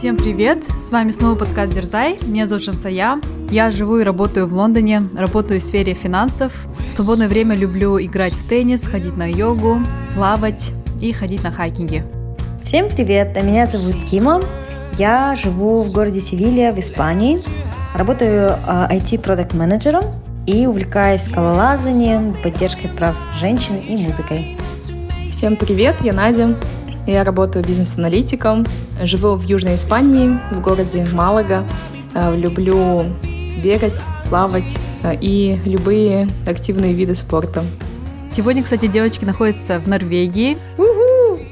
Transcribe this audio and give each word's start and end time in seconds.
Всем 0.00 0.16
привет! 0.16 0.64
С 0.82 0.90
вами 0.90 1.10
снова 1.10 1.34
подкаст 1.34 1.74
Дерзай. 1.74 2.18
Меня 2.22 2.46
зовут 2.46 2.64
Шансая. 2.64 3.20
Я 3.50 3.70
живу 3.70 3.98
и 3.98 4.02
работаю 4.02 4.46
в 4.46 4.54
Лондоне, 4.54 5.06
работаю 5.14 5.60
в 5.60 5.62
сфере 5.62 5.92
финансов. 5.92 6.54
В 6.88 6.92
свободное 6.94 7.28
время 7.28 7.54
люблю 7.54 8.00
играть 8.00 8.32
в 8.32 8.48
теннис, 8.48 8.86
ходить 8.86 9.18
на 9.18 9.30
йогу, 9.30 9.76
плавать 10.14 10.72
и 11.02 11.12
ходить 11.12 11.42
на 11.42 11.52
хайкинге. 11.52 12.06
Всем 12.64 12.88
привет! 12.88 13.36
Меня 13.42 13.66
зовут 13.66 13.94
Кима. 14.10 14.40
Я 14.96 15.36
живу 15.36 15.82
в 15.82 15.92
городе 15.92 16.22
Севилья 16.22 16.72
в 16.72 16.78
Испании. 16.78 17.38
Работаю 17.94 18.56
IT-продукт-менеджером 18.66 20.04
и 20.46 20.66
увлекаюсь 20.66 21.24
скалолазанием, 21.24 22.34
поддержкой 22.42 22.88
прав 22.88 23.14
женщин 23.38 23.76
и 23.76 23.98
музыкой. 23.98 24.56
Всем 25.30 25.56
привет, 25.56 25.96
я 26.00 26.14
Надя. 26.14 26.56
Я 27.06 27.24
работаю 27.24 27.64
бизнес-аналитиком, 27.64 28.64
живу 29.02 29.34
в 29.34 29.42
Южной 29.42 29.74
Испании, 29.74 30.38
в 30.50 30.60
городе 30.60 31.06
Малага. 31.12 31.64
Э, 32.14 32.36
люблю 32.36 33.04
бегать, 33.62 34.00
плавать 34.28 34.76
э, 35.02 35.14
и 35.20 35.58
любые 35.64 36.28
активные 36.46 36.92
виды 36.92 37.14
спорта. 37.14 37.64
Сегодня, 38.36 38.62
кстати, 38.62 38.86
девочки 38.86 39.24
находятся 39.24 39.80
в 39.80 39.88
Норвегии. 39.88 40.58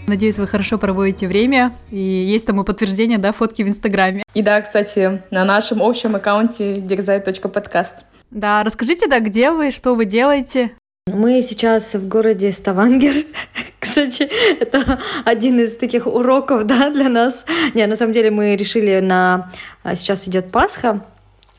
Надеюсь, 0.06 0.38
вы 0.38 0.46
хорошо 0.46 0.78
проводите 0.78 1.28
время. 1.28 1.74
И 1.90 1.98
есть 1.98 2.46
тому 2.46 2.64
подтверждение, 2.64 3.18
да, 3.18 3.32
фотки 3.32 3.62
в 3.62 3.68
Инстаграме. 3.68 4.22
И 4.34 4.42
да, 4.42 4.60
кстати, 4.62 5.22
на 5.30 5.44
нашем 5.44 5.82
общем 5.82 6.16
аккаунте 6.16 6.80
дерзай.подкаст. 6.80 7.94
Да, 8.30 8.62
расскажите, 8.64 9.06
да, 9.08 9.20
где 9.20 9.50
вы, 9.50 9.70
что 9.70 9.94
вы 9.94 10.04
делаете? 10.04 10.72
Мы 11.14 11.42
сейчас 11.42 11.94
в 11.94 12.08
городе 12.08 12.52
Ставангер. 12.52 13.24
Кстати, 13.80 14.28
это 14.60 14.98
один 15.24 15.58
из 15.60 15.76
таких 15.76 16.06
уроков 16.06 16.64
да, 16.64 16.90
для 16.90 17.08
нас. 17.08 17.44
Не, 17.74 17.86
на 17.86 17.96
самом 17.96 18.12
деле 18.12 18.30
мы 18.30 18.56
решили 18.56 19.00
на... 19.00 19.50
А, 19.82 19.94
сейчас 19.94 20.28
идет 20.28 20.50
Пасха, 20.50 21.04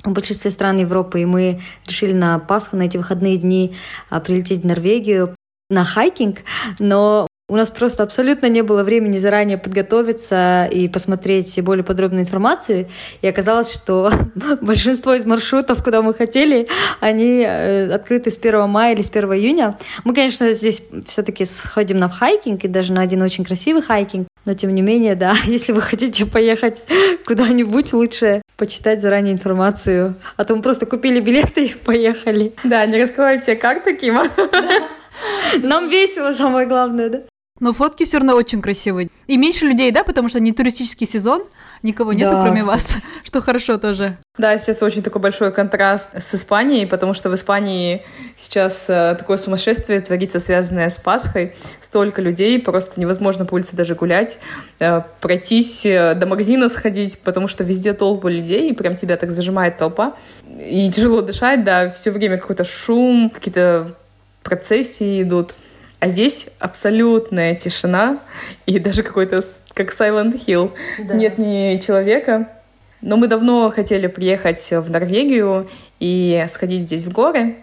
в 0.03 0.11
большинстве 0.11 0.52
стран 0.52 0.78
Европы, 0.78 1.22
и 1.22 1.25
мы 1.25 1.61
решили 1.86 2.14
на 2.14 2.39
Пасху, 2.39 2.78
на 2.78 2.83
эти 2.83 2.97
выходные 2.97 3.38
дни 3.38 3.75
а, 4.09 4.19
прилететь 4.19 4.61
в 4.61 4.66
Норвегию 4.66 5.36
на 5.69 5.86
хайкинг, 5.86 6.39
но 6.80 7.28
у 7.50 7.55
нас 7.55 7.69
просто 7.69 8.03
абсолютно 8.03 8.45
не 8.47 8.61
было 8.61 8.83
времени 8.83 9.17
заранее 9.17 9.58
подготовиться 9.58 10.69
и 10.72 10.88
посмотреть 10.88 11.59
более 11.61 11.83
подробную 11.83 12.22
информацию. 12.22 12.88
И 13.22 13.28
оказалось, 13.28 13.73
что 13.73 14.11
большинство 14.61 15.16
из 15.16 15.25
маршрутов, 15.25 15.83
куда 15.83 16.02
мы 16.03 16.14
хотели, 16.14 16.67
они 17.00 17.44
э, 17.45 17.91
открыты 17.91 18.31
с 18.31 18.38
1 18.38 18.69
мая 18.69 18.94
или 18.94 19.02
с 19.02 19.09
1 19.09 19.33
июня. 19.33 19.75
Мы, 20.03 20.14
конечно, 20.14 20.52
здесь 20.52 20.83
все-таки 21.06 21.44
сходим 21.45 21.97
на 21.97 22.08
hiking, 22.08 22.63
и 22.64 22.67
даже 22.67 22.94
на 22.94 23.02
один 23.02 23.22
очень 23.23 23.44
красивый 23.44 23.81
hiking. 23.81 24.27
Но 24.45 24.53
тем 24.53 24.73
не 24.73 24.84
менее, 24.84 25.16
да, 25.16 25.34
если 25.45 25.72
вы 25.72 25.81
хотите 25.81 26.28
поехать 26.28 26.84
куда-нибудь, 27.25 27.94
лучше 27.94 28.44
почитать 28.58 29.02
заранее 29.02 29.34
информацию. 29.34 30.16
А 30.38 30.44
то 30.44 30.56
мы 30.56 30.61
просто 30.61 30.86
купили 30.86 31.19
билеты 31.19 31.66
и 31.66 31.73
поехали. 31.73 32.53
Да, 32.63 32.86
не 32.86 33.02
раскрывай 33.02 33.39
все 33.39 33.56
карты, 33.56 33.95
Кима. 33.95 34.28
Нам 35.61 35.89
весело, 35.89 36.34
самое 36.34 36.67
главное, 36.67 37.09
да? 37.09 37.22
Но 37.59 37.73
фотки 37.73 38.05
все 38.05 38.17
равно 38.17 38.35
очень 38.35 38.61
красивые. 38.61 39.09
И 39.27 39.38
меньше 39.38 39.65
людей, 39.65 39.91
да, 39.91 40.03
потому 40.03 40.29
что 40.29 40.39
не 40.39 40.53
туристический 40.53 41.05
сезон, 41.05 41.43
никого 41.83 42.13
нету, 42.13 42.31
да, 42.31 42.41
кроме 42.41 42.63
вас, 42.63 42.95
что 43.23 43.41
хорошо 43.41 43.77
тоже. 43.77 44.17
Да, 44.38 44.57
сейчас 44.57 44.81
очень 44.81 45.03
такой 45.03 45.21
большой 45.21 45.51
контраст 45.51 46.09
с 46.13 46.35
Испанией, 46.35 46.88
потому 46.88 47.13
что 47.13 47.29
в 47.29 47.35
Испании 47.35 48.05
сейчас 48.38 48.85
э, 48.88 49.16
такое 49.17 49.38
сумасшествие 49.38 49.99
творится, 49.99 50.39
связанное 50.39 50.89
с 50.89 50.97
Пасхой. 50.97 51.55
Столько 51.81 52.21
людей, 52.21 52.61
просто 52.61 52.99
невозможно 52.99 53.45
по 53.45 53.55
улице 53.55 53.75
даже 53.75 53.95
гулять, 53.95 54.39
э, 54.79 55.01
пройтись, 55.19 55.85
э, 55.85 56.16
до 56.16 56.25
магазина 56.25 56.69
сходить, 56.69 57.19
потому 57.19 57.47
что 57.47 57.63
везде 57.63 57.94
толпа 57.94 58.29
людей, 58.29 58.69
и 58.69 58.73
прям 58.73 58.95
тебя 58.95 59.17
так 59.17 59.31
зажимает 59.31 59.77
толпа. 59.77 60.16
И 60.59 60.89
тяжело 60.89 61.21
дышать, 61.21 61.63
да, 61.63 61.89
все 61.89 62.11
время 62.11 62.38
какой-то 62.38 62.63
шум, 62.63 63.29
какие-то 63.29 63.95
процессии 64.44 65.22
идут. 65.22 65.53
А 65.99 66.07
здесь 66.07 66.45
абсолютная 66.59 67.55
тишина 67.55 68.19
и 68.65 68.79
даже 68.79 69.03
какой-то 69.03 69.41
как 69.73 69.91
Silent 69.91 70.33
Hill. 70.45 70.71
Да. 70.99 71.13
Нет 71.13 71.37
ни 71.37 71.77
человека. 71.77 72.47
Но 73.01 73.17
мы 73.17 73.27
давно 73.27 73.69
хотели 73.69 74.07
приехать 74.07 74.65
в 74.71 74.89
Норвегию 74.89 75.69
и 75.99 76.45
сходить 76.49 76.83
здесь 76.83 77.03
в 77.03 77.11
горы. 77.11 77.57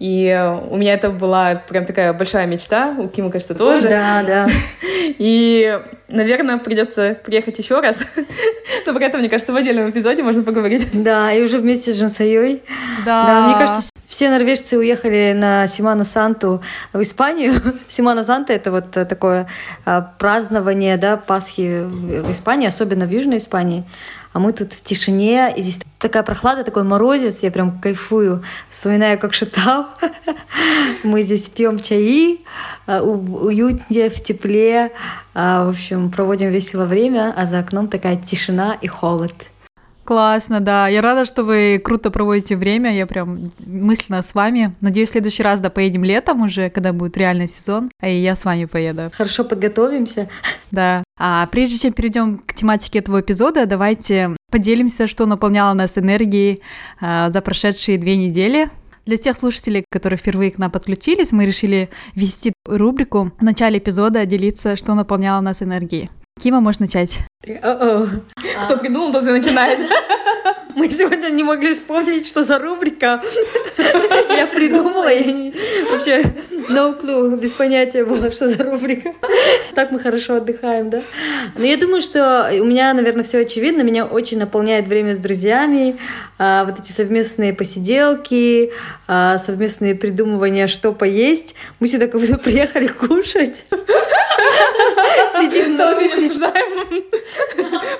И 0.00 0.56
у 0.70 0.78
меня 0.78 0.94
это 0.94 1.10
была 1.10 1.56
прям 1.56 1.84
такая 1.84 2.14
большая 2.14 2.46
мечта, 2.46 2.96
у 2.98 3.06
Кима, 3.06 3.30
кажется, 3.30 3.54
тоже. 3.54 3.86
Да, 3.86 4.22
да. 4.26 4.48
И, 5.18 5.78
наверное, 6.08 6.56
придется 6.56 7.18
приехать 7.22 7.58
еще 7.58 7.80
раз. 7.80 8.06
Но 8.86 8.94
про 8.94 9.04
это, 9.04 9.18
мне 9.18 9.28
кажется, 9.28 9.52
в 9.52 9.56
отдельном 9.56 9.90
эпизоде 9.90 10.22
можно 10.22 10.42
поговорить. 10.42 10.88
Да, 10.94 11.30
и 11.32 11.42
уже 11.42 11.58
вместе 11.58 11.92
с 11.92 11.98
Жансайой. 11.98 12.62
Да. 13.04 13.26
да. 13.26 13.46
Мне 13.48 13.58
кажется, 13.58 13.90
все 14.06 14.30
норвежцы 14.30 14.78
уехали 14.78 15.34
на 15.36 15.68
Симана 15.68 16.04
Санту 16.04 16.62
в 16.94 17.02
Испанию. 17.02 17.60
Симана 17.88 18.24
Санта— 18.24 18.52
это 18.54 18.70
вот 18.70 18.90
такое 18.92 19.48
а, 19.84 20.00
празднование 20.00 20.96
да, 20.96 21.18
Пасхи 21.18 21.82
в 21.84 22.30
Испании, 22.30 22.68
особенно 22.68 23.04
в 23.04 23.10
Южной 23.10 23.36
Испании 23.36 23.84
а 24.32 24.38
мы 24.38 24.52
тут 24.52 24.72
в 24.72 24.82
тишине, 24.82 25.52
и 25.56 25.62
здесь 25.62 25.80
такая 25.98 26.22
прохлада, 26.22 26.64
такой 26.64 26.84
морозец, 26.84 27.40
я 27.42 27.50
прям 27.50 27.80
кайфую, 27.80 28.44
вспоминаю, 28.68 29.18
как 29.18 29.34
шатал. 29.34 29.86
Мы 31.02 31.22
здесь 31.22 31.48
пьем 31.48 31.80
чаи, 31.80 32.40
а, 32.86 33.02
уютнее, 33.02 34.08
в 34.08 34.22
тепле, 34.22 34.92
а, 35.34 35.66
в 35.66 35.70
общем, 35.70 36.10
проводим 36.10 36.50
весело 36.50 36.84
время, 36.84 37.32
а 37.36 37.46
за 37.46 37.58
окном 37.58 37.88
такая 37.88 38.16
тишина 38.16 38.76
и 38.80 38.86
холод. 38.86 39.34
Классно, 40.04 40.60
да. 40.60 40.88
Я 40.88 41.02
рада, 41.02 41.24
что 41.24 41.44
вы 41.44 41.80
круто 41.82 42.10
проводите 42.10 42.56
время. 42.56 42.92
Я 42.92 43.06
прям 43.06 43.52
мысленно 43.64 44.22
с 44.22 44.34
вами. 44.34 44.74
Надеюсь, 44.80 45.10
в 45.10 45.12
следующий 45.12 45.44
раз, 45.44 45.60
да, 45.60 45.70
поедем 45.70 46.02
летом 46.02 46.42
уже, 46.42 46.68
когда 46.68 46.92
будет 46.92 47.16
реальный 47.16 47.48
сезон, 47.48 47.90
а 48.00 48.08
и 48.08 48.16
я 48.16 48.34
с 48.34 48.44
вами 48.44 48.64
поеду. 48.64 49.10
Хорошо 49.12 49.44
подготовимся. 49.44 50.28
Да. 50.72 51.04
А 51.22 51.46
прежде 51.48 51.76
чем 51.76 51.92
перейдем 51.92 52.38
к 52.38 52.54
тематике 52.54 53.00
этого 53.00 53.20
эпизода, 53.20 53.66
давайте 53.66 54.34
поделимся, 54.50 55.06
что 55.06 55.26
наполняло 55.26 55.74
нас 55.74 55.98
энергией 55.98 56.62
а, 56.98 57.28
за 57.28 57.42
прошедшие 57.42 57.98
две 57.98 58.16
недели. 58.16 58.70
Для 59.04 59.18
тех 59.18 59.36
слушателей, 59.36 59.84
которые 59.90 60.16
впервые 60.16 60.50
к 60.50 60.56
нам 60.56 60.70
подключились, 60.70 61.32
мы 61.32 61.44
решили 61.44 61.90
ввести 62.14 62.54
рубрику 62.66 63.32
в 63.38 63.44
начале 63.44 63.76
эпизода 63.78 64.24
делиться, 64.24 64.76
что 64.76 64.94
наполняло 64.94 65.42
нас 65.42 65.62
энергией. 65.62 66.08
Кима, 66.40 66.62
можешь 66.62 66.80
начать. 66.80 67.18
Кто 67.42 68.78
придумал, 68.78 69.12
тот 69.12 69.24
и 69.24 69.30
начинает. 69.30 69.78
Мы 70.74 70.90
сегодня 70.90 71.28
не 71.28 71.44
могли 71.44 71.74
вспомнить, 71.74 72.26
что 72.26 72.42
за 72.42 72.58
рубрика. 72.58 73.22
Я 74.28 74.46
придумала, 74.46 75.08
я 75.08 75.24
не... 75.24 75.54
вообще 75.90 76.22
no 76.68 76.98
clue, 77.00 77.36
без 77.38 77.52
понятия 77.52 78.04
было, 78.04 78.30
что 78.30 78.48
за 78.48 78.62
рубрика. 78.64 79.12
Так 79.74 79.90
мы 79.90 79.98
хорошо 79.98 80.34
отдыхаем, 80.34 80.90
да? 80.90 81.02
Но 81.56 81.64
я 81.64 81.76
думаю, 81.76 82.00
что 82.00 82.50
у 82.60 82.64
меня, 82.64 82.92
наверное, 82.94 83.24
все 83.24 83.38
очевидно. 83.38 83.82
Меня 83.82 84.06
очень 84.06 84.38
наполняет 84.38 84.88
время 84.88 85.14
с 85.14 85.18
друзьями, 85.18 85.98
а, 86.38 86.64
вот 86.64 86.78
эти 86.78 86.92
совместные 86.92 87.52
посиделки, 87.52 88.72
а, 89.06 89.38
совместные 89.38 89.94
придумывания, 89.94 90.66
что 90.66 90.92
поесть. 90.92 91.54
Мы 91.80 91.88
сюда 91.88 92.06
как 92.06 92.20
будто 92.20 92.38
приехали 92.38 92.86
кушать. 92.88 93.64
Сидим 95.32 95.76
целый 95.76 96.08
день 96.08 96.12
обсуждаем, 96.12 97.04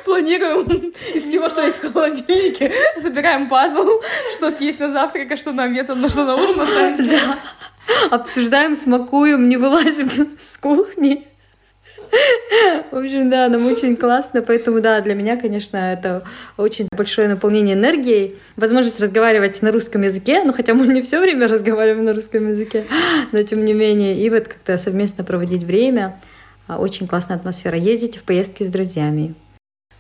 планируем 0.05 0.93
из 1.15 1.23
всего, 1.23 1.49
что 1.49 1.63
есть 1.63 1.79
в 1.83 1.93
холодильнике, 1.93 2.60
собираем 2.99 3.49
пазл, 3.49 3.87
что 4.37 4.51
съесть 4.51 4.81
на 4.81 4.93
завтрак, 4.93 5.33
а 5.33 5.37
что 5.37 5.53
на 5.53 5.65
обед, 5.65 5.89
на 5.89 6.09
что 6.09 6.25
на 6.25 6.35
ужин 6.37 6.61
оставить. 6.61 7.09
Да. 7.09 7.39
Обсуждаем, 8.11 8.77
смакуем, 8.77 9.49
не 9.49 9.57
вылазим 9.57 10.09
с 10.11 10.57
кухни. 10.59 11.27
В 12.91 12.97
общем, 12.97 13.31
да, 13.31 13.49
нам 13.49 13.67
очень 13.67 13.97
классно, 13.97 14.43
поэтому, 14.43 14.81
да, 14.81 15.01
для 15.01 15.15
меня, 15.15 15.37
конечно, 15.37 15.77
это 15.77 16.25
очень 16.57 16.89
большое 16.91 17.29
наполнение 17.29 17.77
энергией, 17.77 18.37
возможность 18.57 19.01
разговаривать 19.01 19.63
на 19.63 19.71
русском 19.71 20.03
языке, 20.03 20.43
ну, 20.45 20.53
хотя 20.53 20.75
мы 20.75 20.89
не 20.89 21.03
все 21.03 21.21
время 21.21 21.47
разговариваем 21.47 22.05
на 22.05 22.13
русском 22.13 22.49
языке, 22.49 22.87
но 23.31 23.41
тем 23.45 23.65
не 23.65 23.75
менее, 23.75 24.17
и 24.17 24.29
вот 24.29 24.49
как-то 24.49 24.77
совместно 24.77 25.23
проводить 25.23 25.63
время, 25.63 26.21
а, 26.67 26.79
очень 26.79 27.07
классная 27.07 27.37
атмосфера. 27.37 27.79
Ездите 27.79 28.19
в 28.19 28.25
поездки 28.25 28.65
с 28.65 28.69
друзьями. 28.69 29.35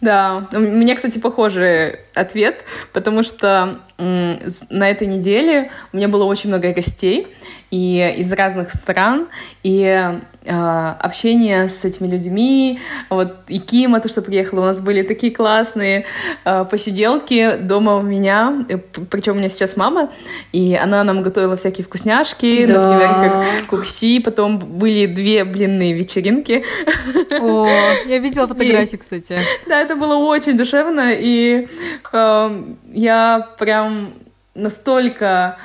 Да, 0.00 0.48
у 0.52 0.58
меня, 0.58 0.96
кстати, 0.96 1.18
похожий 1.18 1.96
ответ, 2.14 2.64
потому 2.92 3.22
что 3.22 3.80
на 3.98 4.90
этой 4.90 5.06
неделе 5.06 5.70
у 5.92 5.96
меня 5.96 6.08
было 6.08 6.24
очень 6.24 6.48
много 6.48 6.72
гостей 6.72 7.28
и 7.70 8.14
из 8.16 8.32
разных 8.32 8.70
стран, 8.70 9.28
и 9.62 10.20
общение 10.46 11.68
с 11.68 11.84
этими 11.84 12.08
людьми. 12.08 12.80
Вот 13.10 13.36
и 13.48 13.58
Кима, 13.58 14.00
то, 14.00 14.08
что 14.08 14.22
приехала, 14.22 14.60
у 14.60 14.64
нас 14.64 14.80
были 14.80 15.02
такие 15.02 15.32
классные 15.34 16.06
а, 16.44 16.64
посиделки 16.64 17.56
дома 17.56 17.96
у 17.96 18.02
меня. 18.02 18.64
Э, 18.68 18.78
Причем 18.78 19.34
у 19.34 19.36
меня 19.36 19.50
сейчас 19.50 19.76
мама, 19.76 20.10
и 20.52 20.74
она 20.74 21.04
нам 21.04 21.22
готовила 21.22 21.56
всякие 21.56 21.84
вкусняшки, 21.84 22.64
да. 22.66 22.82
например, 22.82 23.08
как 23.10 23.66
кукси. 23.66 24.20
Потом 24.20 24.58
были 24.58 25.06
две 25.06 25.44
блинные 25.44 25.92
вечеринки. 25.92 26.64
О, 27.32 27.66
я 28.06 28.18
видела 28.18 28.46
фотографии, 28.46 28.96
кстати. 28.96 29.36
Да, 29.66 29.80
это 29.80 29.94
было 29.94 30.14
очень 30.16 30.56
душевно, 30.56 31.12
и 31.12 31.68
э, 32.12 32.64
я 32.92 33.48
прям 33.58 34.14
настолько 34.54 35.58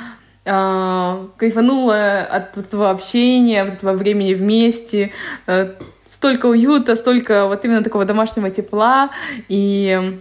э, 0.45 1.27
кайфанула 1.37 2.21
от 2.21 2.57
этого 2.57 2.89
общения, 2.89 3.63
от 3.63 3.75
этого 3.75 3.93
времени 3.93 4.33
вместе. 4.33 5.11
Э, 5.47 5.73
столько 6.05 6.45
уюта, 6.45 6.95
столько 6.95 7.47
вот 7.47 7.65
именно 7.65 7.83
такого 7.83 8.05
домашнего 8.05 8.49
тепла. 8.49 9.11
И 9.49 10.19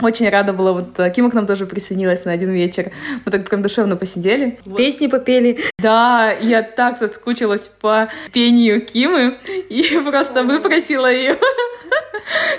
очень 0.00 0.28
рада 0.28 0.52
была, 0.52 0.72
вот 0.72 0.98
э, 0.98 1.10
Кима 1.10 1.30
к 1.30 1.34
нам 1.34 1.46
тоже 1.46 1.66
присоединилась 1.66 2.24
на 2.24 2.32
один 2.32 2.50
вечер. 2.50 2.90
Мы 3.24 3.30
так 3.30 3.48
прям 3.48 3.62
душевно 3.62 3.96
посидели. 3.96 4.58
Песни 4.76 5.06
попели. 5.06 5.60
Да, 5.78 6.32
я 6.32 6.62
так 6.62 6.98
соскучилась 6.98 7.68
по 7.68 8.08
пению 8.32 8.84
Кимы 8.84 9.38
и 9.68 9.98
просто 10.04 10.42
выпросила 10.42 11.10
ее 11.10 11.38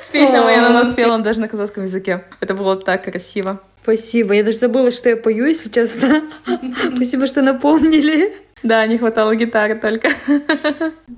спеть 0.07 0.31
нам, 0.31 0.49
и 0.49 0.53
она 0.53 0.85
спела 0.85 1.19
даже 1.19 1.41
на 1.41 1.47
казахском 1.47 1.83
языке. 1.83 2.23
Это 2.39 2.53
было 2.53 2.77
так 2.77 3.03
красиво. 3.03 3.59
Спасибо. 3.85 4.33
Я 4.33 4.43
даже 4.43 4.57
забыла, 4.57 4.89
что 4.89 5.09
я 5.09 5.15
пою, 5.15 5.45
если 5.45 5.69
честно. 5.69 6.23
Спасибо, 6.95 7.27
что 7.27 7.43
напомнили. 7.43 8.33
Да, 8.63 8.83
не 8.87 8.97
хватало 8.97 9.35
гитары 9.35 9.75
только. 9.75 10.09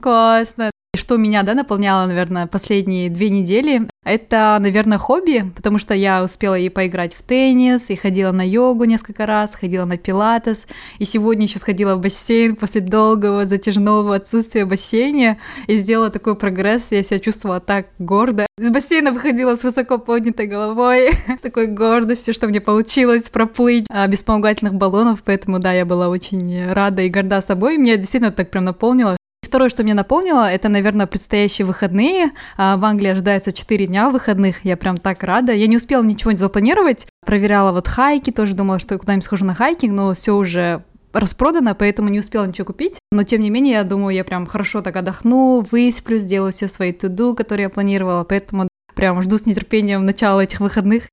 Классно. 0.01 0.69
Что 0.97 1.17
меня, 1.17 1.43
да, 1.43 1.53
наполняло, 1.53 2.07
наверное, 2.07 2.47
последние 2.47 3.11
две 3.11 3.29
недели, 3.29 3.87
это, 4.03 4.57
наверное, 4.59 4.97
хобби, 4.97 5.51
потому 5.55 5.77
что 5.77 5.93
я 5.93 6.23
успела 6.23 6.57
и 6.57 6.69
поиграть 6.69 7.13
в 7.13 7.21
теннис, 7.21 7.91
и 7.91 7.95
ходила 7.95 8.31
на 8.31 8.41
йогу 8.41 8.85
несколько 8.85 9.27
раз, 9.27 9.53
ходила 9.53 9.85
на 9.85 9.97
пилатес, 9.97 10.65
и 10.97 11.05
сегодня 11.05 11.45
еще 11.45 11.59
сходила 11.59 11.95
в 11.95 12.01
бассейн 12.01 12.55
после 12.55 12.81
долгого 12.81 13.45
затяжного 13.45 14.15
отсутствия 14.15 14.65
в 14.65 14.69
бассейне 14.69 15.39
и 15.67 15.77
сделала 15.77 16.09
такой 16.09 16.35
прогресс, 16.35 16.91
я 16.91 17.03
себя 17.03 17.19
чувствовала 17.19 17.59
так 17.59 17.89
гордо. 17.99 18.47
Из 18.59 18.71
бассейна 18.71 19.11
выходила 19.11 19.55
с 19.55 19.63
высоко 19.63 19.99
поднятой 19.99 20.47
головой, 20.47 21.11
с 21.37 21.41
такой 21.41 21.67
гордостью, 21.67 22.33
что 22.33 22.47
мне 22.47 22.59
получилось 22.59 23.29
проплыть 23.29 23.85
а, 23.89 24.07
без 24.07 24.19
вспомогательных 24.19 24.73
баллонов, 24.73 25.21
поэтому, 25.23 25.59
да, 25.59 25.73
я 25.73 25.85
была 25.85 26.09
очень 26.09 26.65
рада 26.71 27.03
и 27.03 27.09
горда 27.09 27.41
собой, 27.41 27.77
меня 27.77 27.97
действительно 27.97 28.31
так 28.31 28.49
прям 28.49 28.63
наполнило, 28.63 29.15
Второе, 29.47 29.69
что 29.69 29.81
меня 29.81 29.95
наполнило, 29.95 30.51
это, 30.51 30.67
наверное, 30.67 31.07
предстоящие 31.07 31.65
выходные. 31.65 32.31
А, 32.57 32.75
в 32.75 32.83
Англии 32.83 33.11
ожидается 33.11 33.53
4 33.53 33.87
дня 33.87 34.09
выходных, 34.09 34.65
я 34.65 34.75
прям 34.75 34.97
так 34.97 35.23
рада. 35.23 35.53
Я 35.53 35.67
не 35.67 35.77
успела 35.77 36.03
ничего 36.03 36.33
не 36.33 36.37
запланировать, 36.37 37.07
проверяла 37.25 37.71
вот 37.71 37.87
хайки, 37.87 38.31
тоже 38.31 38.55
думала, 38.55 38.77
что 38.77 38.97
куда-нибудь 38.97 39.23
схожу 39.23 39.45
на 39.45 39.53
хайкинг, 39.53 39.93
но 39.93 40.13
все 40.13 40.35
уже 40.35 40.83
распродано, 41.13 41.75
поэтому 41.75 42.09
не 42.09 42.19
успела 42.19 42.45
ничего 42.45 42.65
купить. 42.65 42.99
Но 43.09 43.23
тем 43.23 43.39
не 43.39 43.49
менее, 43.49 43.75
я 43.75 43.83
думаю, 43.85 44.13
я 44.13 44.25
прям 44.25 44.47
хорошо 44.47 44.81
так 44.81 44.97
отдохну, 44.97 45.65
высплю, 45.71 46.17
сделаю 46.17 46.51
все 46.51 46.67
свои 46.67 46.91
туду, 46.91 47.33
которые 47.33 47.63
я 47.63 47.69
планировала, 47.69 48.25
поэтому 48.25 48.67
прям 48.95 49.21
жду 49.21 49.37
с 49.37 49.45
нетерпением 49.45 50.05
начала 50.05 50.41
этих 50.41 50.59
выходных. 50.59 51.07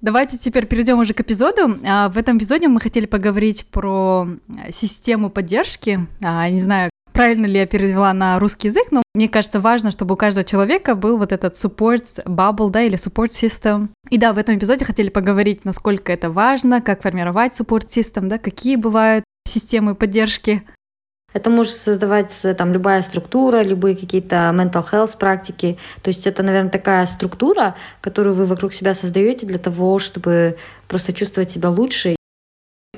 Давайте 0.00 0.38
теперь 0.38 0.66
перейдем 0.66 0.98
уже 0.98 1.12
к 1.12 1.20
эпизоду. 1.20 1.78
А, 1.86 2.08
в 2.08 2.16
этом 2.16 2.38
эпизоде 2.38 2.68
мы 2.68 2.80
хотели 2.80 3.04
поговорить 3.04 3.66
про 3.66 4.26
систему 4.72 5.28
поддержки. 5.28 6.06
А, 6.22 6.48
не 6.48 6.60
знаю, 6.60 6.90
правильно 7.16 7.46
ли 7.46 7.58
я 7.58 7.66
перевела 7.66 8.12
на 8.12 8.38
русский 8.38 8.68
язык, 8.68 8.88
но 8.90 9.02
мне 9.14 9.28
кажется 9.30 9.58
важно, 9.58 9.90
чтобы 9.90 10.14
у 10.14 10.16
каждого 10.18 10.44
человека 10.44 10.94
был 10.94 11.16
вот 11.16 11.32
этот 11.32 11.54
support 11.54 12.22
bubble, 12.26 12.68
да, 12.68 12.82
или 12.82 12.98
support 12.98 13.30
system. 13.30 13.88
И 14.10 14.18
да, 14.18 14.34
в 14.34 14.38
этом 14.38 14.58
эпизоде 14.58 14.84
хотели 14.84 15.08
поговорить, 15.08 15.64
насколько 15.64 16.12
это 16.12 16.30
важно, 16.30 16.82
как 16.82 17.02
формировать 17.02 17.58
support 17.58 17.86
system, 17.86 18.28
да, 18.28 18.36
какие 18.36 18.76
бывают 18.76 19.24
системы 19.48 19.94
поддержки. 19.94 20.62
Это 21.32 21.48
может 21.48 21.72
создавать 21.72 22.34
там 22.58 22.72
любая 22.72 23.00
структура, 23.00 23.62
любые 23.62 23.96
какие-то 23.96 24.52
mental 24.54 24.84
health 24.90 25.18
практики. 25.18 25.78
То 26.02 26.08
есть 26.08 26.26
это, 26.26 26.42
наверное, 26.42 26.70
такая 26.70 27.06
структура, 27.06 27.74
которую 28.02 28.34
вы 28.34 28.44
вокруг 28.44 28.74
себя 28.74 28.92
создаете 28.92 29.46
для 29.46 29.58
того, 29.58 29.98
чтобы 29.98 30.58
просто 30.86 31.14
чувствовать 31.14 31.50
себя 31.50 31.70
лучше 31.70 32.15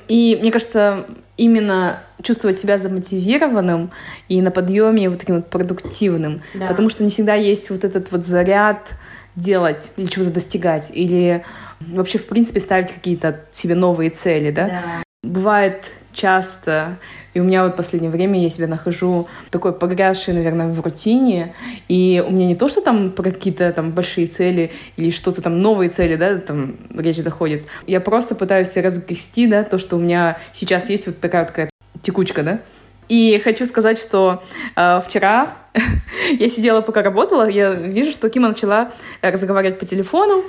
и 0.09 0.37
мне 0.41 0.51
кажется, 0.51 1.05
именно 1.37 2.01
чувствовать 2.21 2.57
себя 2.57 2.77
замотивированным 2.77 3.91
и 4.27 4.41
на 4.41 4.51
подъеме 4.51 5.09
вот 5.09 5.19
таким 5.19 5.37
вот 5.37 5.49
продуктивным. 5.49 6.41
Да. 6.55 6.67
Потому 6.67 6.89
что 6.89 7.03
не 7.03 7.09
всегда 7.09 7.35
есть 7.35 7.69
вот 7.69 7.85
этот 7.85 8.11
вот 8.11 8.25
заряд 8.25 8.89
делать 9.35 9.91
или 9.95 10.07
чего-то 10.07 10.31
достигать, 10.31 10.91
или 10.93 11.45
вообще, 11.79 12.17
в 12.17 12.25
принципе, 12.25 12.59
ставить 12.59 12.91
какие-то 12.91 13.45
себе 13.51 13.75
новые 13.75 14.09
цели, 14.09 14.51
да? 14.51 14.67
да. 14.67 15.03
Бывает 15.23 15.91
часто, 16.19 16.97
и 17.33 17.39
у 17.39 17.43
меня 17.43 17.63
вот 17.63 17.73
в 17.73 17.75
последнее 17.75 18.11
время 18.11 18.41
я 18.41 18.49
себя 18.49 18.67
нахожу 18.67 19.27
такой 19.49 19.73
погрязшей, 19.73 20.33
наверное, 20.33 20.67
в 20.67 20.81
рутине, 20.81 21.55
и 21.87 22.23
у 22.25 22.31
меня 22.31 22.45
не 22.45 22.55
то, 22.55 22.67
что 22.67 22.81
там 22.81 23.11
про 23.11 23.23
какие-то 23.23 23.71
там 23.71 23.91
большие 23.91 24.27
цели 24.27 24.71
или 24.97 25.11
что-то 25.11 25.41
там 25.41 25.61
новые 25.61 25.89
цели, 25.89 26.15
да, 26.15 26.37
там 26.37 26.75
речь 26.95 27.17
заходит. 27.17 27.65
Я 27.87 28.01
просто 28.01 28.35
пытаюсь 28.35 28.75
разгрести, 28.75 29.47
да, 29.47 29.63
то, 29.63 29.77
что 29.77 29.95
у 29.95 29.99
меня 29.99 30.37
сейчас 30.53 30.89
есть 30.89 31.07
вот 31.07 31.19
такая 31.19 31.43
вот 31.43 31.47
такая 31.49 31.69
текучка, 32.01 32.43
да. 32.43 32.59
И 33.07 33.41
хочу 33.43 33.65
сказать, 33.65 33.97
что 33.97 34.43
э, 34.75 35.01
вчера 35.03 35.55
я 36.31 36.49
сидела, 36.49 36.81
пока 36.81 37.01
работала, 37.01 37.49
я 37.49 37.71
вижу, 37.73 38.11
что 38.11 38.29
Кима 38.29 38.49
начала 38.49 38.91
разговаривать 39.21 39.79
по 39.79 39.85
телефону. 39.85 40.43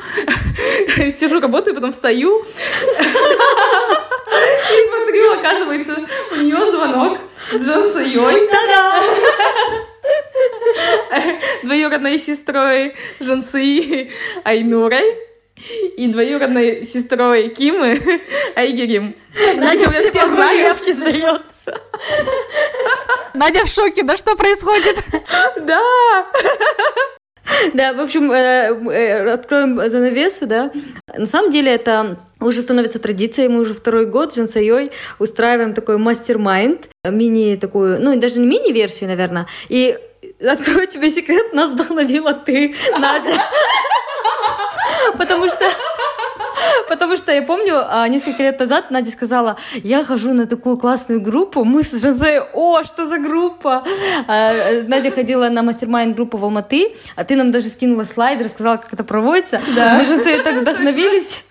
Сижу, 0.97 1.41
работаю, 1.41 1.75
потом 1.75 1.93
встаю. 1.93 2.45
И 4.31 4.89
смотрю, 4.89 5.33
оказывается, 5.33 5.97
у 6.33 6.37
нее 6.37 6.71
звонок 6.71 7.19
с 7.53 7.67
Джон 7.67 7.93
Сайой. 7.93 8.49
Двоюродной 11.63 12.19
сестрой 12.19 12.95
Жансии 13.21 14.11
Айнурой 14.45 15.17
и 15.97 16.09
двоюродной 16.09 16.85
сестрой 16.85 17.49
Кимы 17.49 18.23
Айгерим. 18.57 19.15
Надя 19.57 19.91
я 19.93 20.11
всех 20.11 20.31
знаю. 20.31 20.77
сдает. 20.87 21.43
Надя 23.35 23.65
в 23.65 23.69
шоке, 23.69 24.03
да 24.03 24.17
что 24.17 24.37
происходит? 24.37 24.99
Да. 25.61 26.27
Да, 27.75 27.93
в 27.93 28.01
общем, 28.01 28.31
э, 28.33 28.73
э, 28.93 29.33
откроем 29.33 29.81
занавесу, 29.91 30.47
да. 30.47 30.71
На 31.17 31.27
самом 31.27 31.51
деле 31.51 31.73
это 31.73 32.19
уже 32.41 32.63
становится 32.63 32.99
традицией, 32.99 33.49
мы 33.49 33.61
уже 33.61 33.75
второй 33.75 34.07
год 34.07 34.33
с 34.33 34.37
Жансайой 34.37 34.93
устраиваем 35.19 35.75
такой 35.75 35.99
mastermind, 35.99 36.89
мини 37.05 37.57
такую, 37.57 38.01
ну, 38.01 38.19
даже 38.19 38.41
не 38.41 38.47
мини-версию, 38.47 39.11
наверное, 39.11 39.47
и 39.69 39.99
открою 40.41 40.87
тебе 40.87 41.11
секрет, 41.11 41.53
нас 41.53 41.73
вдохновила 41.73 42.33
ты, 42.33 42.75
Надя. 42.99 43.43
Потому 45.19 45.49
что 45.49 45.65
Потому 46.89 47.17
что 47.17 47.33
я 47.33 47.43
помню, 47.43 47.83
а, 47.87 48.09
несколько 48.09 48.43
лет 48.43 48.59
назад 48.59 48.91
Надя 48.91 49.11
сказала, 49.11 49.57
я 49.83 50.05
хожу 50.05 50.33
на 50.33 50.47
такую 50.47 50.77
классную 50.77 51.21
группу, 51.21 51.65
мы 51.65 51.83
с 51.83 51.91
Жозе, 51.93 52.43
о, 52.53 52.83
что 52.83 53.07
за 53.07 53.19
группа? 53.19 53.85
А, 54.27 54.83
Надя 54.87 55.11
ходила 55.11 55.49
на 55.49 55.63
mastermind 55.63 56.15
группу 56.15 56.37
в 56.37 56.45
Алматы, 56.45 56.95
а 57.17 57.25
ты 57.25 57.37
нам 57.37 57.51
даже 57.51 57.69
скинула 57.69 58.05
слайд, 58.05 58.43
рассказала, 58.43 58.77
как 58.77 58.93
это 58.93 59.05
проводится. 59.05 59.61
Да. 59.75 59.97
Мы 59.99 60.05
Жозе 60.05 60.43
так 60.43 60.57
вдохновились 60.61 61.45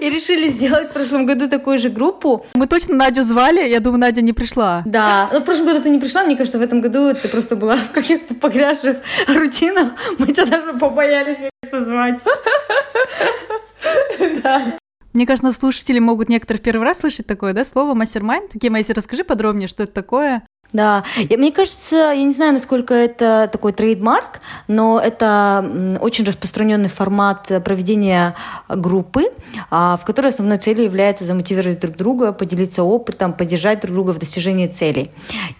и 0.00 0.10
решили 0.10 0.48
сделать 0.48 0.90
в 0.90 0.92
прошлом 0.92 1.26
году 1.26 1.48
такую 1.48 1.78
же 1.78 1.88
группу. 1.88 2.46
Мы 2.54 2.66
точно 2.66 2.96
Надю 2.96 3.22
звали, 3.22 3.68
я 3.68 3.80
думаю, 3.80 4.00
Надя 4.00 4.22
не 4.22 4.32
пришла. 4.32 4.82
Да, 4.86 5.28
но 5.32 5.40
в 5.40 5.44
прошлом 5.44 5.66
году 5.66 5.82
ты 5.82 5.90
не 5.90 5.98
пришла, 5.98 6.24
мне 6.24 6.36
кажется, 6.36 6.58
в 6.58 6.62
этом 6.62 6.80
году 6.80 7.14
ты 7.14 7.28
просто 7.28 7.56
была 7.56 7.76
в 7.76 7.90
каких-то 7.90 8.34
погрязших 8.34 8.98
рутинах, 9.28 9.92
мы 10.18 10.26
тебя 10.26 10.46
даже 10.46 10.72
побоялись 10.74 11.38
звать. 11.70 12.20
Да. 14.42 14.78
Мне 15.12 15.26
кажется, 15.26 15.52
слушатели 15.52 15.98
могут 15.98 16.28
некоторые 16.28 16.60
в 16.60 16.64
первый 16.64 16.84
раз 16.84 17.00
слышать 17.00 17.26
такое, 17.26 17.52
да, 17.52 17.64
слово 17.64 17.94
mastermind. 17.94 18.50
Такие, 18.50 18.70
Майси, 18.70 18.92
расскажи 18.92 19.24
подробнее, 19.24 19.68
что 19.68 19.82
это 19.82 19.92
такое. 19.92 20.46
Да, 20.72 21.04
и, 21.16 21.36
мне 21.36 21.52
кажется, 21.52 21.96
я 21.96 22.22
не 22.22 22.32
знаю, 22.32 22.54
насколько 22.54 22.94
это 22.94 23.48
такой 23.52 23.72
trademark, 23.72 24.40
но 24.68 24.98
это 24.98 25.98
очень 26.00 26.24
распространенный 26.24 26.88
формат 26.88 27.50
проведения 27.64 28.34
группы, 28.68 29.32
а, 29.70 29.96
в 29.96 30.04
которой 30.04 30.28
основной 30.28 30.58
целью 30.58 30.84
является 30.84 31.24
замотивировать 31.24 31.80
друг 31.80 31.96
друга, 31.96 32.32
поделиться 32.32 32.82
опытом, 32.82 33.32
поддержать 33.32 33.80
друг 33.80 33.94
друга 33.94 34.10
в 34.12 34.18
достижении 34.18 34.66
целей. 34.66 35.10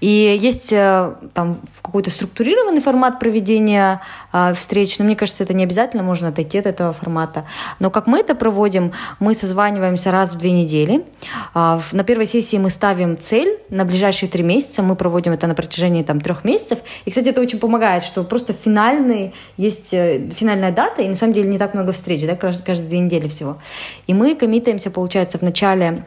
И 0.00 0.38
есть 0.40 0.72
э, 0.72 1.14
там 1.34 1.58
какой-то 1.82 2.10
структурированный 2.10 2.80
формат 2.80 3.18
проведения 3.18 4.00
а, 4.32 4.54
встреч, 4.54 4.98
но 4.98 5.04
мне 5.04 5.16
кажется, 5.16 5.42
это 5.42 5.54
не 5.54 5.64
обязательно, 5.64 6.02
можно 6.02 6.28
отойти 6.28 6.58
от 6.58 6.66
этого 6.66 6.92
формата. 6.92 7.44
Но 7.80 7.90
как 7.90 8.06
мы 8.06 8.20
это 8.20 8.34
проводим, 8.34 8.92
мы 9.18 9.34
созваниваемся 9.34 10.10
раз 10.10 10.32
в 10.32 10.38
две 10.38 10.52
недели. 10.52 11.04
А, 11.54 11.80
на 11.92 12.04
первой 12.04 12.26
сессии 12.26 12.56
мы 12.56 12.70
ставим 12.70 13.18
цель 13.18 13.58
на 13.68 13.84
ближайшие 13.84 14.28
три 14.28 14.42
месяца, 14.42 14.82
мы 14.82 14.96
проводим 15.02 15.32
это 15.32 15.48
на 15.48 15.54
протяжении 15.56 16.04
там 16.04 16.20
трех 16.20 16.44
месяцев. 16.44 16.78
И, 17.04 17.10
кстати, 17.10 17.30
это 17.30 17.40
очень 17.40 17.58
помогает, 17.58 18.04
что 18.04 18.22
просто 18.22 18.52
финальный, 18.52 19.34
есть 19.56 19.92
э, 19.92 20.28
финальная 20.36 20.70
дата, 20.70 21.02
и 21.02 21.08
на 21.08 21.16
самом 21.16 21.32
деле 21.32 21.48
не 21.48 21.58
так 21.58 21.74
много 21.74 21.90
встреч, 21.90 22.24
да, 22.24 22.36
каждые, 22.36 22.64
каждые 22.64 22.88
две 22.88 23.00
недели 23.00 23.26
всего. 23.26 23.58
И 24.06 24.14
мы 24.14 24.36
коммитаемся, 24.36 24.92
получается, 24.92 25.38
в 25.38 25.42
начале 25.42 26.04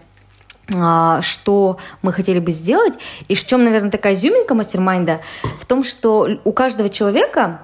а, 0.73 1.21
что 1.21 1.77
мы 2.01 2.13
хотели 2.13 2.39
бы 2.39 2.51
сделать. 2.51 2.93
И 3.27 3.35
в 3.35 3.45
чем, 3.45 3.65
наверное, 3.65 3.91
такая 3.91 4.13
изюминка 4.13 4.55
мастер-майнда? 4.55 5.19
В 5.59 5.65
том, 5.65 5.83
что 5.83 6.29
у 6.45 6.53
каждого 6.53 6.87
человека 6.87 7.59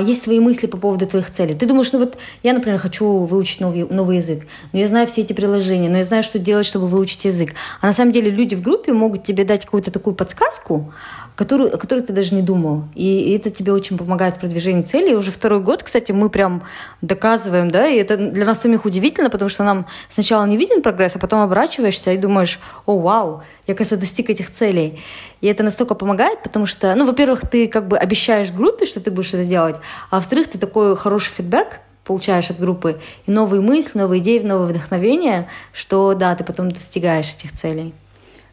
есть 0.00 0.24
свои 0.24 0.40
мысли 0.40 0.66
по 0.66 0.76
поводу 0.76 1.06
твоих 1.06 1.30
целей. 1.30 1.54
Ты 1.54 1.66
думаешь, 1.66 1.92
ну 1.92 2.00
вот 2.00 2.18
я, 2.42 2.52
например, 2.52 2.78
хочу 2.80 3.24
выучить 3.24 3.60
новый, 3.60 3.86
новый 3.88 4.16
язык, 4.16 4.46
но 4.72 4.80
я 4.80 4.88
знаю 4.88 5.06
все 5.06 5.20
эти 5.22 5.32
приложения, 5.32 5.88
но 5.88 5.98
я 5.98 6.04
знаю, 6.04 6.22
что 6.22 6.38
делать, 6.38 6.66
чтобы 6.66 6.88
выучить 6.88 7.24
язык. 7.24 7.54
А 7.80 7.86
на 7.86 7.92
самом 7.92 8.12
деле 8.12 8.30
люди 8.30 8.54
в 8.54 8.62
группе 8.62 8.92
могут 8.92 9.24
тебе 9.24 9.44
дать 9.44 9.64
какую-то 9.64 9.90
такую 9.90 10.16
подсказку, 10.16 10.92
которую, 11.38 11.72
о 11.72 11.78
которой 11.78 12.00
ты 12.00 12.12
даже 12.12 12.34
не 12.34 12.42
думал. 12.42 12.82
И 12.96 13.32
это 13.32 13.50
тебе 13.50 13.72
очень 13.72 13.96
помогает 13.96 14.36
в 14.36 14.40
продвижении 14.40 14.82
цели. 14.82 15.12
И 15.12 15.14
уже 15.14 15.30
второй 15.30 15.60
год, 15.60 15.84
кстати, 15.84 16.10
мы 16.10 16.30
прям 16.30 16.64
доказываем, 17.00 17.70
да, 17.70 17.86
и 17.86 17.96
это 17.96 18.16
для 18.16 18.44
нас 18.44 18.60
самих 18.60 18.84
удивительно, 18.84 19.30
потому 19.30 19.48
что 19.48 19.62
нам 19.62 19.86
сначала 20.10 20.44
не 20.46 20.56
виден 20.56 20.82
прогресс, 20.82 21.14
а 21.14 21.20
потом 21.20 21.40
оборачиваешься 21.40 22.10
и 22.12 22.16
думаешь, 22.16 22.58
о, 22.86 22.98
вау, 22.98 23.44
я, 23.68 23.76
кажется, 23.76 23.96
достиг 23.96 24.30
этих 24.30 24.52
целей. 24.52 25.00
И 25.40 25.46
это 25.46 25.62
настолько 25.62 25.94
помогает, 25.94 26.42
потому 26.42 26.66
что, 26.66 26.92
ну, 26.96 27.06
во-первых, 27.06 27.48
ты 27.48 27.68
как 27.68 27.86
бы 27.86 27.96
обещаешь 27.96 28.50
группе, 28.50 28.84
что 28.84 28.98
ты 28.98 29.12
будешь 29.12 29.32
это 29.32 29.44
делать, 29.44 29.76
а 30.10 30.16
во-вторых, 30.16 30.48
ты 30.48 30.58
такой 30.58 30.96
хороший 30.96 31.30
фидбэк 31.30 31.78
получаешь 32.02 32.50
от 32.50 32.58
группы, 32.58 33.00
и 33.26 33.30
новые 33.30 33.60
мысли, 33.60 33.96
новые 33.96 34.20
идеи, 34.20 34.40
новое 34.40 34.66
вдохновение, 34.66 35.46
что, 35.72 36.14
да, 36.14 36.34
ты 36.34 36.42
потом 36.42 36.72
достигаешь 36.72 37.32
этих 37.32 37.52
целей. 37.52 37.94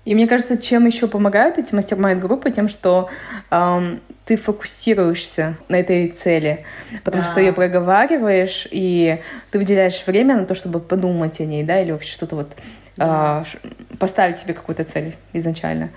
И 0.05 0.13
мне 0.13 0.27
кажется, 0.27 0.57
чем 0.57 0.85
еще 0.85 1.07
помогают 1.07 1.57
эти 1.57 1.73
мастер-майнд-группы, 1.73 2.51
тем, 2.51 2.69
что 2.69 3.09
эм, 3.49 4.01
ты 4.25 4.37
фокусируешься 4.37 5.57
на 5.67 5.79
этой 5.79 6.07
цели, 6.09 6.63
потому 7.03 7.23
да. 7.23 7.31
что 7.31 7.39
ее 7.39 7.53
проговариваешь, 7.53 8.67
и 8.69 9.21
ты 9.51 9.59
выделяешь 9.59 10.05
время 10.05 10.35
на 10.35 10.45
то, 10.45 10.55
чтобы 10.55 10.79
подумать 10.79 11.39
о 11.39 11.45
ней, 11.45 11.63
да, 11.63 11.81
или 11.81 11.91
вообще 11.91 12.13
что-то 12.13 12.35
вот 12.35 12.51
да. 12.97 13.43
э, 13.63 13.95
поставить 13.97 14.37
себе 14.37 14.53
какую-то 14.53 14.83
цель 14.83 15.15
изначально. 15.33 15.89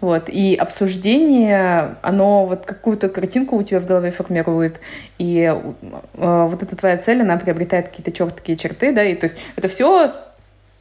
Вот. 0.00 0.28
И 0.28 0.54
обсуждение, 0.54 1.96
оно 2.02 2.46
вот 2.46 2.66
какую-то 2.66 3.08
картинку 3.08 3.56
у 3.56 3.62
тебя 3.62 3.80
в 3.80 3.86
голове 3.86 4.10
формирует, 4.10 4.80
и 5.18 5.40
э, 5.40 6.46
вот 6.48 6.62
эта 6.62 6.76
твоя 6.76 6.98
цель, 6.98 7.22
она 7.22 7.36
приобретает 7.36 7.88
какие-то 7.88 8.12
четкие 8.12 8.56
черты, 8.56 8.92
да, 8.92 9.02
и 9.02 9.14
то 9.14 9.24
есть 9.24 9.38
это 9.56 9.68
все 9.68 10.08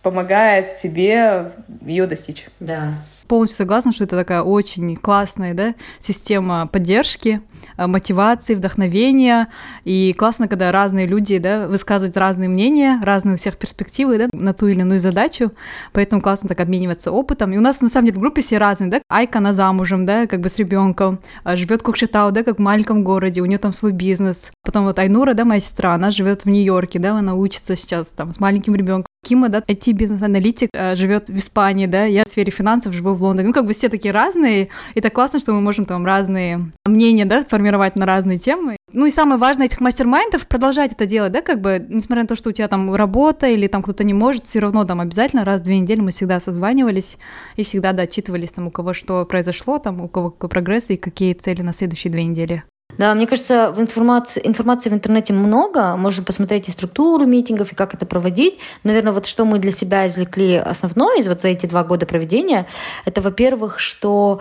помогает 0.06 0.78
тебе 0.78 1.52
ее 1.82 2.06
достичь. 2.06 2.46
Да. 2.60 2.94
Полностью 3.28 3.58
согласна, 3.58 3.92
что 3.92 4.04
это 4.04 4.16
такая 4.16 4.44
очень 4.44 4.96
классная 4.98 5.56
да, 5.56 5.74
система 5.98 6.68
поддержки, 6.68 7.42
мотивации, 7.78 8.56
вдохновения. 8.56 9.48
И 9.84 10.14
классно, 10.18 10.48
когда 10.48 10.72
разные 10.72 11.08
люди 11.08 11.38
да, 11.38 11.68
высказывают 11.68 12.18
разные 12.18 12.50
мнения, 12.50 13.00
разные 13.04 13.36
у 13.36 13.38
всех 13.38 13.58
перспективы 13.58 14.18
да, 14.18 14.28
на 14.32 14.54
ту 14.54 14.68
или 14.68 14.82
иную 14.82 15.00
задачу. 15.00 15.52
Поэтому 15.94 16.22
классно 16.22 16.50
так 16.50 16.60
обмениваться 16.60 17.12
опытом. 17.12 17.54
И 17.54 17.58
у 17.58 17.62
нас 17.62 17.82
на 17.82 17.90
самом 17.90 18.08
деле 18.08 18.18
в 18.18 18.22
группе 18.22 18.42
все 18.42 18.58
разные. 18.58 18.90
Да? 18.90 19.02
Айка, 19.10 19.40
она 19.40 19.54
замужем, 19.54 20.06
да, 20.06 20.28
как 20.28 20.42
бы 20.42 20.50
с 20.50 20.58
ребенком, 20.58 21.20
а 21.44 21.56
живет 21.56 21.82
в 21.82 21.84
Кукшетау, 21.84 22.32
да, 22.32 22.44
как 22.44 22.58
в 22.58 22.62
маленьком 22.62 23.04
городе, 23.04 23.42
у 23.42 23.46
нее 23.46 23.58
там 23.58 23.74
свой 23.74 23.92
бизнес. 23.92 24.52
Потом 24.64 24.86
вот 24.86 25.00
Айнура, 25.00 25.34
да, 25.34 25.46
моя 25.46 25.60
сестра, 25.60 25.94
она 25.94 26.12
живет 26.12 26.46
в 26.46 26.50
Нью-Йорке, 26.50 27.00
да, 27.00 27.18
она 27.18 27.36
учится 27.36 27.76
сейчас 27.76 28.10
там 28.10 28.32
с 28.32 28.40
маленьким 28.40 28.76
ребенком. 28.76 29.08
Кима, 29.26 29.50
да, 29.50 29.60
IT-бизнес-аналитик, 29.60 30.70
э, 30.74 30.96
живет 30.96 31.30
в 31.30 31.36
Испании, 31.36 31.88
да, 31.88 32.06
я 32.06 32.26
в 32.26 32.28
сфере 32.28 32.52
финансов 32.52 32.94
живу 32.94 33.16
в 33.16 33.24
Лондоне. 33.24 33.48
Ну, 33.48 33.54
как 33.54 33.66
бы 33.66 33.74
все 33.74 33.90
такие 33.90 34.12
разные, 34.12 34.70
и 34.94 35.02
так 35.02 35.14
классно, 35.14 35.40
что 35.40 35.54
мы 35.54 35.62
можем 35.62 35.86
там 35.86 36.06
разные 36.06 36.72
мнения, 36.86 37.26
да, 37.26 37.44
формировать 37.50 37.96
на 37.96 38.06
разные 38.06 38.40
темы. 38.40 38.78
Ну 38.92 39.06
и 39.06 39.12
самое 39.12 39.38
важное 39.40 39.66
этих 39.66 39.82
мастер-майндов 39.82 40.48
продолжать 40.48 40.94
это 40.94 41.06
делать, 41.06 41.32
да, 41.32 41.42
как 41.42 41.60
бы, 41.60 41.86
несмотря 41.90 42.24
на 42.24 42.28
то, 42.28 42.36
что 42.36 42.50
у 42.50 42.54
тебя 42.54 42.68
там 42.68 42.96
работа 42.96 43.48
или 43.48 43.68
там 43.68 43.84
кто-то 43.84 44.04
не 44.04 44.14
может, 44.14 44.46
все 44.48 44.60
равно 44.60 44.86
там 44.86 45.02
обязательно 45.02 45.44
раз 45.44 45.62
в 45.62 45.64
две 45.64 45.80
недели 45.80 46.00
мы 46.00 46.12
всегда 46.12 46.40
созванивались 46.40 47.18
и 47.58 47.64
всегда, 47.64 47.92
да, 47.92 48.04
отчитывались 48.04 48.52
там, 48.52 48.68
у 48.68 48.72
кого 48.72 48.94
что 48.94 49.26
произошло, 49.26 49.80
там, 49.80 50.02
у 50.02 50.08
кого 50.08 50.32
какой 50.32 50.50
прогресс 50.50 50.90
и 50.90 50.96
какие 50.96 51.34
цели 51.34 51.62
на 51.62 51.74
следующие 51.74 52.12
две 52.12 52.24
недели. 52.24 52.64
Да, 52.98 53.14
мне 53.14 53.28
кажется, 53.28 53.72
в 53.72 53.82
информации, 53.82 54.42
информации 54.46 54.90
в 54.90 54.94
интернете 54.94 55.34
много. 55.34 55.98
Можно 55.98 56.24
посмотреть 56.24 56.70
и 56.70 56.72
структуру 56.72 57.26
митингов, 57.26 57.74
и 57.74 57.76
как 57.76 57.94
это 57.94 58.06
проводить. 58.06 58.58
Наверное, 58.84 59.12
вот 59.12 59.26
что 59.26 59.44
мы 59.44 59.60
для 59.60 59.72
себя 59.72 60.08
извлекли 60.08 60.56
основное 60.56 61.20
из 61.20 61.28
вот 61.28 61.42
за 61.42 61.50
эти 61.50 61.66
два 61.66 61.84
года 61.84 62.06
проведения, 62.06 62.68
это, 63.04 63.20
во-первых, 63.22 63.80
что 63.80 64.40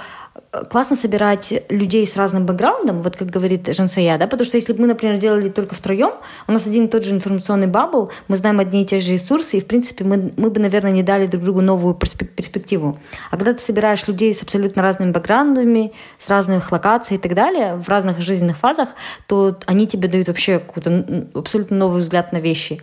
классно 0.71 0.97
собирать 0.97 1.53
людей 1.69 2.07
с 2.07 2.17
разным 2.17 2.47
бэкграундом, 2.47 3.03
вот 3.03 3.17
как 3.17 3.29
говорит 3.29 3.69
Жансая, 3.75 4.19
да, 4.19 4.27
потому 4.27 4.47
что 4.47 4.57
если 4.57 4.73
бы 4.73 4.83
мы, 4.83 4.87
например, 4.87 5.19
делали 5.19 5.49
только 5.49 5.75
втроем, 5.75 6.13
у 6.47 6.53
нас 6.53 6.67
один 6.67 6.85
и 6.85 6.89
тот 6.89 7.05
же 7.05 7.11
информационный 7.11 7.67
бабл, 7.67 8.11
мы 8.29 8.37
знаем 8.37 8.61
одни 8.61 8.83
и 8.83 8.87
те 8.87 9.01
же 9.01 9.13
ресурсы, 9.13 9.59
и, 9.59 9.61
в 9.61 9.67
принципе, 9.67 10.05
мы, 10.05 10.33
мы 10.37 10.51
бы, 10.51 10.61
наверное, 10.61 10.93
не 10.93 11.03
дали 11.03 11.27
друг 11.27 11.43
другу 11.45 11.61
новую 11.61 11.95
перспективу. 11.95 12.99
А 13.31 13.37
когда 13.37 13.55
ты 13.55 13.63
собираешь 13.63 14.07
людей 14.07 14.35
с 14.35 14.43
абсолютно 14.43 14.83
разными 14.83 15.11
бэкграундами, 15.11 15.93
с 16.25 16.29
разных 16.29 16.71
локаций 16.71 17.17
и 17.17 17.21
так 17.21 17.35
далее, 17.35 17.77
в 17.77 17.89
разных 17.89 18.21
жизненных 18.21 18.59
фазах, 18.59 18.91
то 19.27 19.59
они 19.67 19.87
тебе 19.87 20.09
дают 20.09 20.29
вообще 20.29 20.59
какой-то 20.59 21.27
абсолютно 21.35 21.77
новый 21.77 22.01
взгляд 22.01 22.33
на 22.33 22.39
вещи. 22.39 22.81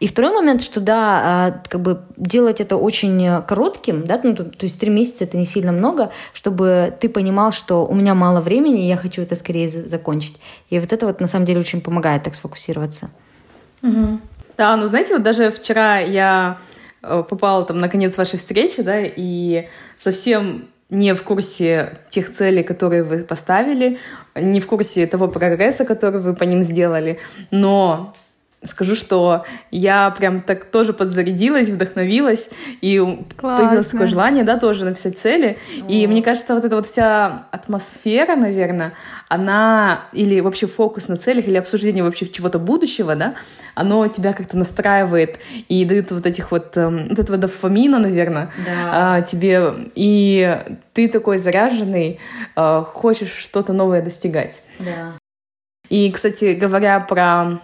И 0.00 0.06
второй 0.06 0.32
момент, 0.34 0.62
что, 0.62 0.80
да, 0.80 1.22
а, 1.24 1.62
как 1.68 1.80
бы 1.80 2.00
делать 2.16 2.60
это 2.60 2.76
очень 2.76 3.42
коротким, 3.46 4.06
да, 4.06 4.20
ну, 4.22 4.34
то, 4.34 4.44
то 4.44 4.64
есть 4.64 4.78
три 4.78 4.90
месяца 4.90 5.24
это 5.24 5.36
не 5.36 5.46
сильно 5.46 5.72
много, 5.72 6.10
чтобы 6.32 6.94
ты 7.00 7.07
понимал, 7.08 7.52
что 7.52 7.86
у 7.86 7.94
меня 7.94 8.14
мало 8.14 8.40
времени, 8.40 8.80
я 8.82 8.96
хочу 8.96 9.22
это 9.22 9.36
скорее 9.36 9.68
закончить. 9.68 10.36
И 10.70 10.78
вот 10.78 10.92
это 10.92 11.06
вот 11.06 11.20
на 11.20 11.26
самом 11.26 11.46
деле 11.46 11.60
очень 11.60 11.80
помогает 11.80 12.22
так 12.22 12.34
сфокусироваться. 12.34 13.10
Угу. 13.82 14.20
Да, 14.56 14.76
ну 14.76 14.86
знаете, 14.86 15.14
вот 15.14 15.22
даже 15.22 15.50
вчера 15.50 15.98
я 15.98 16.58
э, 17.02 17.22
попала 17.28 17.64
там 17.64 17.78
на 17.78 17.88
конец 17.88 18.16
вашей 18.18 18.38
встречи, 18.38 18.82
да, 18.82 19.00
и 19.00 19.68
совсем 19.96 20.68
не 20.90 21.14
в 21.14 21.22
курсе 21.22 21.98
тех 22.08 22.32
целей, 22.32 22.62
которые 22.62 23.02
вы 23.02 23.18
поставили, 23.18 23.98
не 24.34 24.60
в 24.60 24.66
курсе 24.66 25.06
того 25.06 25.28
прогресса, 25.28 25.84
который 25.84 26.20
вы 26.20 26.34
по 26.34 26.44
ним 26.44 26.62
сделали, 26.62 27.18
но 27.50 28.14
Скажу, 28.64 28.96
что 28.96 29.44
я 29.70 30.10
прям 30.10 30.42
так 30.42 30.64
тоже 30.64 30.92
подзарядилась, 30.92 31.68
вдохновилась, 31.68 32.50
и 32.80 32.98
Классно. 33.36 33.64
появилось 33.64 33.86
такое 33.86 34.08
желание, 34.08 34.42
да, 34.42 34.58
тоже 34.58 34.84
написать 34.84 35.16
цели. 35.16 35.58
О. 35.80 35.86
И 35.88 36.06
мне 36.08 36.22
кажется, 36.22 36.54
вот 36.54 36.64
эта 36.64 36.74
вот 36.74 36.86
вся 36.86 37.46
атмосфера, 37.52 38.34
наверное, 38.34 38.94
она, 39.28 40.00
или 40.12 40.40
вообще 40.40 40.66
фокус 40.66 41.06
на 41.06 41.16
целях, 41.16 41.46
или 41.46 41.56
обсуждение 41.56 42.02
вообще 42.02 42.26
чего-то 42.26 42.58
будущего, 42.58 43.14
да, 43.14 43.34
оно 43.76 44.08
тебя 44.08 44.32
как-то 44.32 44.56
настраивает 44.56 45.38
и 45.68 45.84
дает 45.84 46.10
вот 46.10 46.26
этих 46.26 46.50
вот, 46.50 46.76
эм, 46.76 47.08
вот 47.10 47.18
этого 47.20 47.38
дофамина, 47.38 48.00
наверное, 48.00 48.50
да. 48.66 49.22
тебе, 49.22 49.72
и 49.94 50.58
ты 50.92 51.08
такой 51.08 51.38
заряженный, 51.38 52.18
э, 52.56 52.82
хочешь 52.84 53.32
что-то 53.32 53.72
новое 53.72 54.02
достигать. 54.02 54.62
Да. 54.80 55.12
И, 55.88 56.10
кстати, 56.10 56.54
говоря 56.54 57.00
про 57.00 57.60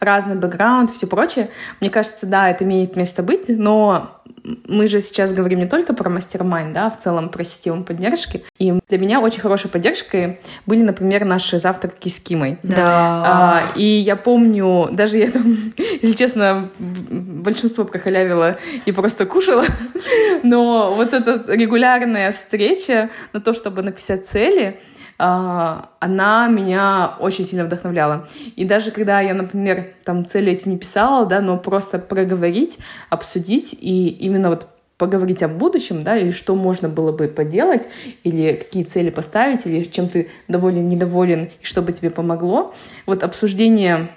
разный 0.00 0.36
бэкграунд, 0.36 0.90
все 0.90 1.06
прочее. 1.06 1.48
Мне 1.80 1.90
кажется, 1.90 2.26
да, 2.26 2.50
это 2.50 2.64
имеет 2.64 2.96
место 2.96 3.22
быть, 3.22 3.48
но 3.48 4.20
мы 4.66 4.88
же 4.88 5.00
сейчас 5.00 5.32
говорим 5.32 5.60
не 5.60 5.66
только 5.66 5.94
про 5.94 6.10
мастер-майн, 6.10 6.72
да, 6.72 6.86
а 6.86 6.90
в 6.90 6.98
целом 6.98 7.30
про 7.30 7.44
систему 7.44 7.82
поддержки. 7.82 8.44
И 8.58 8.74
для 8.88 8.98
меня 8.98 9.20
очень 9.20 9.40
хорошей 9.40 9.70
поддержкой 9.70 10.40
были, 10.66 10.82
например, 10.82 11.24
наши 11.24 11.58
завтраки 11.58 12.08
с 12.08 12.20
Кимой. 12.20 12.58
Да. 12.62 12.84
А, 12.86 13.62
и 13.74 13.84
я 13.84 14.16
помню, 14.16 14.88
даже 14.92 15.18
я 15.18 15.30
там, 15.30 15.72
если 16.02 16.14
честно, 16.14 16.70
большинство 16.78 17.84
прохалявила 17.84 18.58
и 18.84 18.92
просто 18.92 19.24
кушала, 19.24 19.64
но 20.42 20.94
вот 20.94 21.14
эта 21.14 21.42
регулярная 21.48 22.32
встреча 22.32 23.10
на 23.32 23.40
то, 23.40 23.54
чтобы 23.54 23.82
написать 23.82 24.26
цели— 24.26 24.78
она 25.26 26.48
меня 26.48 27.14
очень 27.18 27.44
сильно 27.44 27.64
вдохновляла. 27.64 28.28
И 28.56 28.64
даже 28.64 28.90
когда 28.90 29.20
я, 29.20 29.32
например, 29.32 29.86
там 30.04 30.26
цели 30.26 30.52
эти 30.52 30.68
не 30.68 30.76
писала, 30.76 31.24
да, 31.24 31.40
но 31.40 31.56
просто 31.56 31.98
проговорить, 31.98 32.78
обсудить 33.08 33.74
и 33.80 34.08
именно 34.08 34.50
вот 34.50 34.66
поговорить 34.98 35.42
о 35.42 35.48
будущем, 35.48 36.04
да, 36.04 36.16
или 36.16 36.30
что 36.30 36.54
можно 36.54 36.88
было 36.88 37.10
бы 37.10 37.28
поделать, 37.28 37.88
или 38.22 38.52
какие 38.52 38.84
цели 38.84 39.10
поставить, 39.10 39.66
или 39.66 39.84
чем 39.84 40.08
ты 40.08 40.28
доволен, 40.46 40.88
недоволен, 40.88 41.48
и 41.60 41.64
что 41.64 41.80
бы 41.82 41.92
тебе 41.92 42.10
помогло. 42.10 42.74
Вот 43.06 43.22
обсуждение 43.22 44.10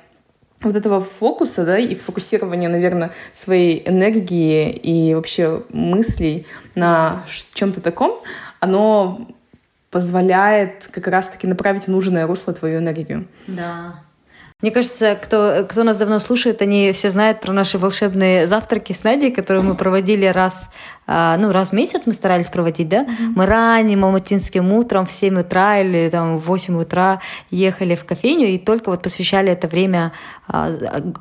вот 0.62 0.76
этого 0.76 1.02
фокуса, 1.02 1.66
да, 1.66 1.78
и 1.78 1.96
фокусирование, 1.96 2.70
наверное, 2.70 3.12
своей 3.32 3.88
энергии 3.88 4.70
и 4.72 5.16
вообще 5.16 5.64
мыслей 5.70 6.46
на 6.76 7.24
чем-то 7.54 7.80
таком, 7.82 8.20
оно 8.60 9.28
позволяет 9.92 10.90
как 10.92 11.08
раз-таки 11.08 11.48
направить 11.48 11.86
в 11.86 11.88
нужное 11.88 12.28
русло 12.28 12.54
твою 12.54 12.80
энергию. 12.80 13.28
Да. 13.48 13.96
Мне 14.62 14.72
кажется, 14.72 15.16
кто, 15.22 15.66
кто 15.70 15.84
нас 15.84 16.00
давно 16.00 16.18
слушает, 16.20 16.64
они 16.64 16.92
все 16.92 17.12
знают 17.12 17.42
про 17.42 17.54
наши 17.54 17.78
волшебные 17.78 18.48
завтраки 18.48 18.92
с 18.92 19.04
Надей, 19.04 19.32
которые 19.32 19.64
мы 19.64 19.76
проводили 19.76 20.26
раз, 20.26 20.70
ну, 21.08 21.52
раз 21.52 21.70
в 21.70 21.74
месяц 21.74 22.02
мы 22.06 22.14
старались 22.14 22.50
проводить, 22.50 22.90
да? 22.90 23.04
Mm-hmm. 23.04 23.34
Мы 23.36 23.46
ранним 23.46 24.06
алматинским 24.06 24.72
утром 24.74 25.06
в 25.06 25.12
7 25.12 25.40
утра 25.40 25.80
или 25.80 26.10
там 26.10 26.38
в 26.38 26.46
8 26.46 26.78
утра 26.80 27.22
ехали 27.50 27.96
в 27.96 28.04
кофейню 28.06 28.48
и 28.48 28.58
только 28.58 28.90
вот 28.90 29.02
посвящали 29.02 29.52
это 29.52 29.68
время 29.68 30.12
а, 30.48 30.70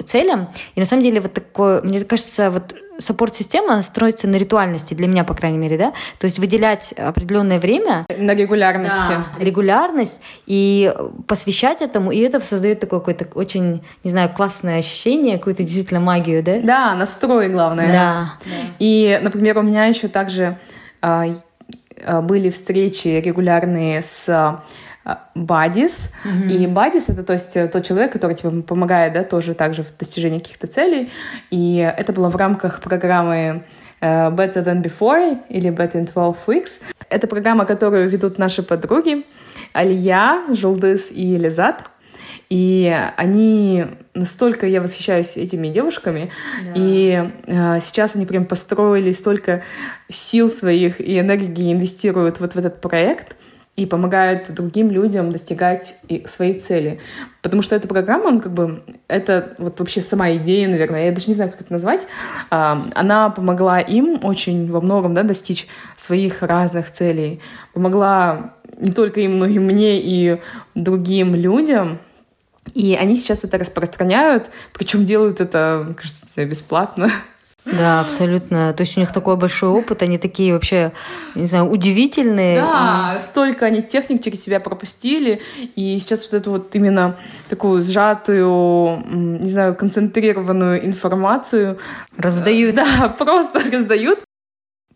целям. 0.05 0.49
И 0.75 0.81
на 0.81 0.87
самом 0.87 1.03
деле 1.03 1.21
вот 1.21 1.35
такое, 1.35 1.83
мне 1.83 2.01
кажется, 2.01 2.51
вот 2.51 2.75
саппорт-система 2.99 3.83
строится 3.83 4.29
на 4.29 4.37
ритуальности, 4.37 4.95
для 4.95 5.07
меня, 5.07 5.25
по 5.25 5.35
крайней 5.35 5.59
мере, 5.59 5.77
да, 5.77 5.93
то 6.19 6.25
есть 6.25 6.39
выделять 6.39 6.93
определенное 6.93 7.59
время. 7.59 8.07
На 8.17 8.35
регулярности. 8.35 8.97
Да, 9.09 9.45
регулярность 9.45 10.21
и 10.47 10.95
посвящать 11.27 11.83
этому, 11.83 12.11
и 12.13 12.21
это 12.21 12.41
создает 12.41 12.81
такое 12.81 13.01
какое-то 13.01 13.27
очень, 13.35 13.83
не 14.05 14.11
знаю, 14.11 14.31
классное 14.35 14.79
ощущение, 14.79 15.39
какую-то 15.39 15.63
действительно 15.63 16.01
магию, 16.01 16.43
да? 16.43 16.61
Да, 16.61 16.95
настрой 16.95 17.49
главное. 17.49 17.93
Да. 17.93 18.33
И, 18.79 19.19
например, 19.23 19.59
у 19.59 19.63
меня 19.63 19.76
еще 19.85 20.09
также 20.09 20.59
а, 21.03 21.27
а, 22.05 22.23
были 22.23 22.51
встречи 22.51 23.09
регулярные 23.09 24.03
с 24.03 24.63
бадис. 25.35 26.13
Mm-hmm. 26.25 26.51
И 26.51 26.67
бадис— 26.67 27.09
это 27.09 27.23
то 27.23 27.33
есть 27.33 27.57
э, 27.57 27.69
тот 27.69 27.85
человек, 27.85 28.13
который 28.13 28.35
тебе 28.35 28.63
помогает, 28.63 29.13
да, 29.13 29.23
тоже 29.23 29.55
также 29.55 29.85
в 29.85 29.97
достижении 29.97 30.39
каких-то 30.39 30.67
целей. 30.67 31.13
И 31.51 31.77
это 31.77 32.13
было 32.13 32.29
в 32.29 32.35
рамках 32.35 32.81
программы 32.81 33.63
uh, 34.01 34.35
Better 34.35 34.65
Than 34.65 34.83
Before 34.83 35.39
или 35.49 35.71
Better 35.71 35.95
in 35.95 36.07
12 36.07 36.47
Weeks. 36.47 36.81
Это 37.09 37.29
программа, 37.29 37.67
которую 37.67 38.09
ведут 38.09 38.39
наши 38.39 38.65
подруги 38.65 39.25
Алия, 39.73 40.43
Жулдыс 40.53 41.11
и 41.11 41.37
Лизат. 41.37 41.85
И 42.49 42.95
они 43.17 43.87
настолько 44.15 44.67
я 44.67 44.81
восхищаюсь 44.81 45.37
этими 45.37 45.69
девушками, 45.69 46.31
да. 46.65 46.73
и 46.75 47.31
э, 47.47 47.81
сейчас 47.81 48.15
они 48.15 48.27
прям 48.27 48.45
построили 48.45 49.13
столько 49.13 49.63
сил 50.09 50.49
своих 50.49 51.01
и 51.01 51.19
энергии 51.19 51.73
инвестируют 51.73 52.41
вот 52.41 52.55
в 52.55 52.59
этот 52.59 52.81
проект, 52.81 53.37
и 53.77 53.85
помогают 53.85 54.51
другим 54.53 54.91
людям 54.91 55.31
достигать 55.31 55.97
своей 56.25 56.59
цели. 56.59 56.99
Потому 57.43 57.63
что 57.63 57.77
эта 57.77 57.87
программа, 57.87 58.29
он 58.29 58.41
как 58.41 58.53
бы, 58.53 58.83
это 59.07 59.55
вот 59.59 59.79
вообще 59.79 60.01
сама 60.01 60.33
идея, 60.37 60.67
наверное, 60.67 61.07
я 61.07 61.13
даже 61.13 61.29
не 61.29 61.35
знаю, 61.35 61.51
как 61.51 61.61
это 61.61 61.73
назвать, 61.73 62.07
а, 62.51 62.89
она 62.95 63.29
помогла 63.29 63.79
им 63.79 64.21
очень 64.25 64.71
во 64.71 64.81
многом 64.81 65.13
да, 65.13 65.23
достичь 65.23 65.69
своих 65.99 66.43
разных 66.43 66.91
целей. 66.91 67.41
Помогла 67.75 68.55
не 68.79 68.93
только 68.93 69.21
им, 69.21 69.39
но 69.39 69.47
и 69.47 69.59
мне, 69.59 70.01
и 70.01 70.41
другим 70.75 71.35
людям. 71.35 71.99
И 72.75 72.95
они 72.95 73.17
сейчас 73.17 73.45
это 73.45 73.59
распространяют, 73.59 74.51
причем 74.73 75.05
делают 75.05 75.41
это, 75.41 75.95
кажется, 75.97 76.45
бесплатно. 76.45 77.11
Да, 77.67 78.01
абсолютно. 78.01 78.73
То 78.73 78.83
есть 78.83 78.97
у 78.97 79.01
них 79.01 79.13
такой 79.13 79.37
большой 79.37 79.71
опыт, 79.71 80.03
они 80.03 80.19
такие 80.19 80.53
вообще, 80.53 80.93
не 81.35 81.47
знаю, 81.47 81.69
удивительные. 81.69 82.61
Да, 82.61 83.19
столько 83.19 83.67
они 83.67 83.83
техник 83.83 84.23
через 84.23 84.43
себя 84.43 84.61
пропустили, 84.61 85.41
и 85.75 85.99
сейчас 85.99 86.23
вот 86.23 86.35
эту 86.35 86.51
вот 86.53 86.75
именно 86.75 87.17
такую 87.49 87.83
сжатую, 87.83 89.03
не 89.11 89.49
знаю, 89.49 89.75
концентрированную 89.75 90.87
информацию 90.87 91.79
раздают. 92.17 92.77
Да, 92.77 93.09
просто 93.09 93.61
раздают. 93.71 94.21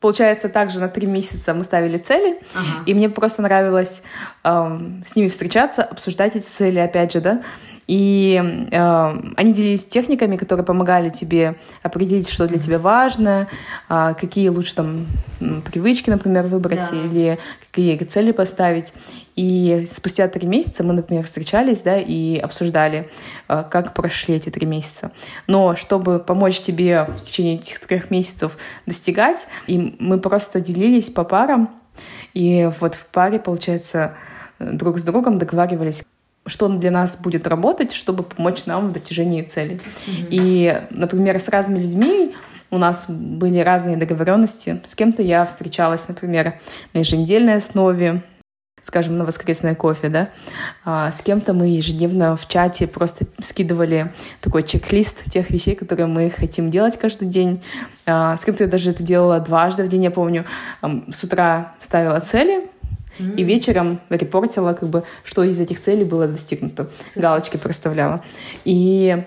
Получается, 0.01 0.49
также 0.49 0.81
на 0.81 0.89
три 0.89 1.07
месяца 1.07 1.53
мы 1.53 1.63
ставили 1.63 1.99
цели, 1.99 2.39
ага. 2.55 2.85
и 2.87 2.95
мне 2.95 3.11
просто 3.11 3.43
нравилось 3.43 4.03
э, 4.43 4.79
с 5.05 5.15
ними 5.15 5.29
встречаться, 5.29 5.83
обсуждать 5.83 6.37
эти 6.37 6.47
цели, 6.47 6.79
опять 6.79 7.13
же, 7.13 7.21
да, 7.21 7.43
и 7.91 8.41
э, 8.71 9.21
они 9.37 9.53
делились 9.53 9.85
техниками, 9.85 10.37
которые 10.37 10.65
помогали 10.65 11.11
тебе 11.11 11.57
определить, 11.83 12.31
что 12.31 12.47
для 12.47 12.61
тебя 12.61 12.79
важно, 12.79 13.49
э, 13.89 14.15
какие 14.17 14.49
лучше 14.49 14.77
там 14.77 15.09
привычки, 15.65 16.09
например, 16.09 16.47
выбрать 16.47 16.89
да. 16.89 16.97
или 16.97 17.41
какие 17.67 17.97
цели 18.05 18.31
поставить. 18.31 18.93
И 19.35 19.87
спустя 19.91 20.29
три 20.29 20.47
месяца 20.47 20.85
мы, 20.85 20.93
например, 20.93 21.25
встречались, 21.25 21.83
да, 21.83 21.97
и 21.99 22.39
обсуждали, 22.39 23.11
э, 23.49 23.65
как 23.69 23.93
прошли 23.93 24.37
эти 24.37 24.51
три 24.51 24.67
месяца. 24.67 25.11
Но 25.49 25.75
чтобы 25.75 26.21
помочь 26.21 26.61
тебе 26.61 27.09
в 27.17 27.21
течение 27.25 27.57
этих 27.57 27.81
трех 27.81 28.09
месяцев 28.09 28.57
достигать, 28.87 29.49
и 29.67 29.97
мы 29.99 30.21
просто 30.21 30.61
делились 30.61 31.11
по 31.11 31.25
парам, 31.25 31.71
и 32.35 32.71
вот 32.81 32.95
в 32.95 33.07
паре, 33.07 33.41
получается, 33.41 34.15
друг 34.61 35.01
с 35.01 35.03
другом 35.03 35.39
договаривались, 35.39 36.05
что 36.51 36.69
для 36.69 36.91
нас 36.91 37.17
будет 37.17 37.47
работать, 37.47 37.93
чтобы 37.93 38.25
помочь 38.25 38.67
нам 38.67 38.89
в 38.89 38.93
достижении 38.93 39.43
цели. 39.43 39.81
Mm-hmm. 40.07 40.27
И, 40.31 40.83
например, 40.91 41.39
с 41.39 41.49
разными 41.49 41.79
людьми 41.79 42.35
у 42.71 42.79
нас 42.79 43.07
были 43.09 43.61
разные 43.61 43.97
договоренности. 43.97 44.81
С 44.85 44.95
кем-то 44.95 45.23
я 45.23 45.47
встречалась, 45.47 46.07
например, 46.09 46.61
на 46.93 46.99
еженедельной 46.99 47.57
основе, 47.57 48.23
скажем, 48.83 49.19
на 49.19 49.25
воскресное 49.25 49.75
кофе, 49.75 50.09
да, 50.09 50.29
а 50.85 51.11
с 51.11 51.21
кем-то 51.21 51.53
мы 51.53 51.69
ежедневно 51.69 52.37
в 52.37 52.49
чате 52.49 52.87
просто 52.87 53.27
скидывали 53.41 54.13
такой 54.41 54.63
чек-лист 54.63 55.31
тех 55.31 55.51
вещей, 55.51 55.75
которые 55.75 56.07
мы 56.07 56.31
хотим 56.31 56.71
делать 56.71 56.97
каждый 56.97 57.29
день. 57.29 57.63
А 58.07 58.37
с 58.37 58.45
кем-то 58.45 58.65
я 58.65 58.71
даже 58.71 58.93
это 58.93 59.03
делала 59.03 59.39
дважды 59.41 59.85
в 59.85 59.89
день, 59.89 60.05
я 60.05 60.11
помню. 60.11 60.47
С 61.13 61.23
утра 61.25 61.75
ставила 61.81 62.21
цели, 62.21 62.69
Mm-hmm. 63.21 63.37
И 63.37 63.45
вечером 63.45 64.01
репортила, 64.09 64.73
как 64.73 64.89
бы, 64.89 65.05
что 65.25 65.43
из 65.45 65.61
этих 65.61 65.81
целей 65.81 66.05
было 66.05 66.27
достигнуто. 66.27 66.89
Галочки 67.15 67.57
проставляла. 67.57 68.23
И 68.65 69.25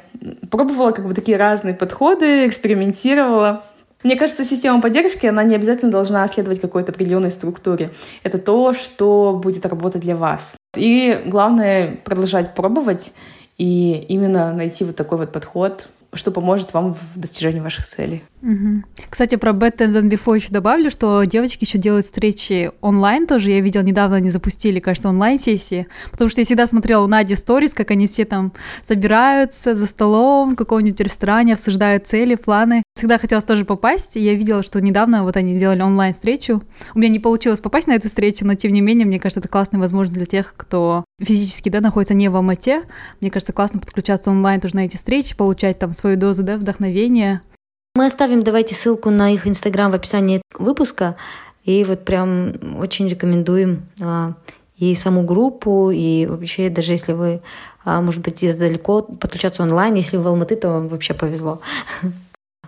пробовала 0.49 0.91
как 0.91 1.07
бы 1.07 1.13
такие 1.13 1.37
разные 1.37 1.73
подходы, 1.73 2.47
экспериментировала. 2.47 3.63
Мне 4.03 4.17
кажется, 4.17 4.43
система 4.43 4.81
поддержки, 4.81 5.25
она 5.25 5.43
не 5.43 5.55
обязательно 5.55 5.91
должна 5.91 6.27
следовать 6.27 6.59
какой-то 6.59 6.91
определенной 6.91 7.31
структуре. 7.31 7.91
Это 8.23 8.37
то, 8.37 8.73
что 8.73 9.39
будет 9.41 9.65
работать 9.65 10.01
для 10.01 10.15
вас. 10.15 10.55
И 10.75 11.21
главное 11.25 11.97
продолжать 12.03 12.53
пробовать 12.53 13.13
и 13.57 14.05
именно 14.09 14.51
найти 14.51 14.83
вот 14.83 14.95
такой 14.95 15.19
вот 15.19 15.31
подход, 15.31 15.87
что 16.13 16.31
поможет 16.31 16.73
вам 16.73 16.93
в 16.93 17.17
достижении 17.17 17.61
ваших 17.61 17.85
целей. 17.85 18.23
Кстати, 19.09 19.35
про 19.35 19.51
Better 19.51 19.87
Than 19.87 20.09
Before 20.09 20.35
еще 20.35 20.49
добавлю, 20.49 20.91
что 20.91 21.23
девочки 21.23 21.63
еще 21.63 21.77
делают 21.77 22.05
встречи 22.05 22.71
онлайн 22.81 23.25
тоже. 23.25 23.51
Я 23.51 23.61
видела, 23.61 23.83
недавно 23.83 24.17
они 24.17 24.29
запустили, 24.29 24.79
кажется, 24.79 25.09
онлайн-сессии, 25.09 25.87
потому 26.11 26.29
что 26.29 26.41
я 26.41 26.45
всегда 26.45 26.67
смотрела 26.67 27.03
у 27.03 27.07
Нади 27.07 27.35
сторис, 27.35 27.73
как 27.73 27.91
они 27.91 28.07
все 28.07 28.25
там 28.25 28.51
собираются 28.85 29.75
за 29.75 29.85
столом 29.85 30.53
в 30.53 30.55
каком-нибудь 30.55 30.99
ресторане, 30.99 31.53
обсуждают 31.53 32.07
цели, 32.07 32.35
планы. 32.35 32.83
Всегда 32.95 33.17
хотелось 33.17 33.45
тоже 33.45 33.65
попасть, 33.65 34.17
и 34.17 34.19
я 34.19 34.33
видела, 34.33 34.61
что 34.61 34.81
недавно 34.81 35.23
вот 35.23 35.37
они 35.37 35.53
сделали 35.55 35.81
онлайн-встречу. 35.81 36.63
У 36.93 36.99
меня 36.99 37.09
не 37.09 37.19
получилось 37.19 37.61
попасть 37.61 37.87
на 37.87 37.93
эту 37.93 38.07
встречу, 38.09 38.45
но 38.45 38.55
тем 38.55 38.73
не 38.73 38.81
менее, 38.81 39.07
мне 39.07 39.19
кажется, 39.19 39.39
это 39.39 39.47
классная 39.47 39.79
возможность 39.79 40.17
для 40.17 40.25
тех, 40.25 40.53
кто 40.57 41.05
физически 41.21 41.69
да, 41.69 41.79
находится 41.79 42.13
не 42.13 42.29
в 42.29 42.35
Алмате. 42.35 42.83
Мне 43.21 43.31
кажется, 43.31 43.53
классно 43.53 43.79
подключаться 43.79 44.31
онлайн 44.31 44.59
тоже 44.59 44.75
на 44.75 44.85
эти 44.85 44.97
встречи, 44.97 45.35
получать 45.35 45.79
там 45.79 45.93
свою 45.93 46.17
дозу 46.17 46.43
да, 46.43 46.57
вдохновения. 46.57 47.41
Мы 47.95 48.07
оставим, 48.07 48.41
давайте, 48.41 48.73
ссылку 48.73 49.11
на 49.11 49.31
их 49.31 49.45
инстаграм 49.45 49.91
в 49.91 49.93
описании 49.93 50.41
выпуска. 50.57 51.15
И 51.63 51.83
вот 51.83 52.05
прям 52.05 52.79
очень 52.79 53.07
рекомендуем 53.07 53.83
а, 54.01 54.33
и 54.77 54.95
саму 54.95 55.21
группу, 55.21 55.91
и 55.91 56.25
вообще, 56.25 56.69
даже 56.69 56.93
если 56.93 57.13
вы, 57.13 57.41
а, 57.85 58.01
может 58.01 58.21
быть, 58.23 58.37
где-то 58.37 58.57
далеко, 58.57 59.03
подключаться 59.03 59.61
онлайн. 59.61 59.93
Если 59.93 60.17
вы 60.17 60.23
в 60.23 60.27
Алматы, 60.27 60.55
то 60.55 60.69
вам 60.69 60.87
вообще 60.87 61.13
повезло. 61.13 61.61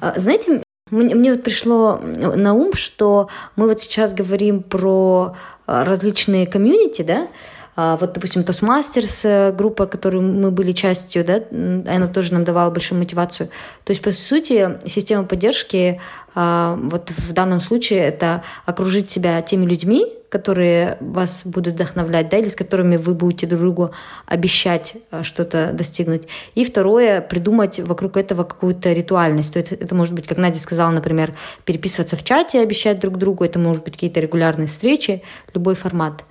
А, 0.02 0.20
знаете, 0.20 0.62
мне, 0.92 1.16
мне 1.16 1.32
вот 1.32 1.44
пришло 1.44 1.98
на 1.98 2.54
ум, 2.54 2.74
что 2.74 3.30
мы 3.56 3.66
вот 3.70 3.82
сейчас 3.82 4.14
говорим 4.14 4.62
про 4.62 5.38
различные 5.66 6.46
комьюнити, 6.46 7.02
да, 7.02 7.30
а, 7.30 7.30
вот, 7.76 8.14
допустим, 8.14 8.44
Toastmasters, 8.44 9.22
э, 9.24 9.52
группа, 9.52 9.86
которой 9.86 10.22
мы 10.22 10.52
были 10.52 10.72
частью, 10.72 11.26
да, 11.26 11.44
она 11.52 12.08
тоже 12.08 12.34
нам 12.34 12.44
давала 12.44 12.70
большую 12.72 13.00
мотивацию. 13.00 13.50
То 13.84 13.92
есть, 13.92 14.02
по 14.02 14.12
сути, 14.12 14.78
система 14.88 15.26
поддержки 15.26 16.00
а, 16.38 16.78
вот 16.82 17.12
в 17.12 17.32
данном 17.32 17.62
случае 17.62 18.00
это 18.02 18.44
окружить 18.66 19.10
себя 19.10 19.42
теми 19.42 19.66
людьми, 19.66 20.06
которые 20.28 20.98
вас 21.00 21.44
будут 21.46 21.76
вдохновлять, 21.76 22.28
да, 22.28 22.38
или 22.38 22.50
с 22.50 22.56
которыми 22.56 22.98
вы 22.98 23.14
будете 23.14 23.48
друг 23.48 23.62
другу 23.62 23.92
обещать 24.26 24.96
а, 25.12 25.24
что-то 25.24 25.72
достигнуть. 25.72 26.28
И 26.54 26.66
второе, 26.66 27.22
придумать 27.22 27.80
вокруг 27.80 28.18
этого 28.18 28.44
какую-то 28.44 28.92
ритуальность. 28.92 29.54
То 29.54 29.60
есть 29.60 29.72
это 29.72 29.96
может 29.96 30.14
быть, 30.14 30.28
как 30.28 30.38
Надя 30.38 30.60
сказала, 30.60 30.92
например, 30.92 31.34
переписываться 31.64 32.18
в 32.18 32.24
чате, 32.24 32.60
обещать 32.60 33.00
друг 33.00 33.18
другу, 33.18 33.46
это 33.46 33.58
может 33.58 33.86
быть 33.86 33.94
какие-то 33.94 34.20
регулярные 34.20 34.68
встречи, 34.68 35.24
любой 35.54 35.76
формат. 35.76 36.26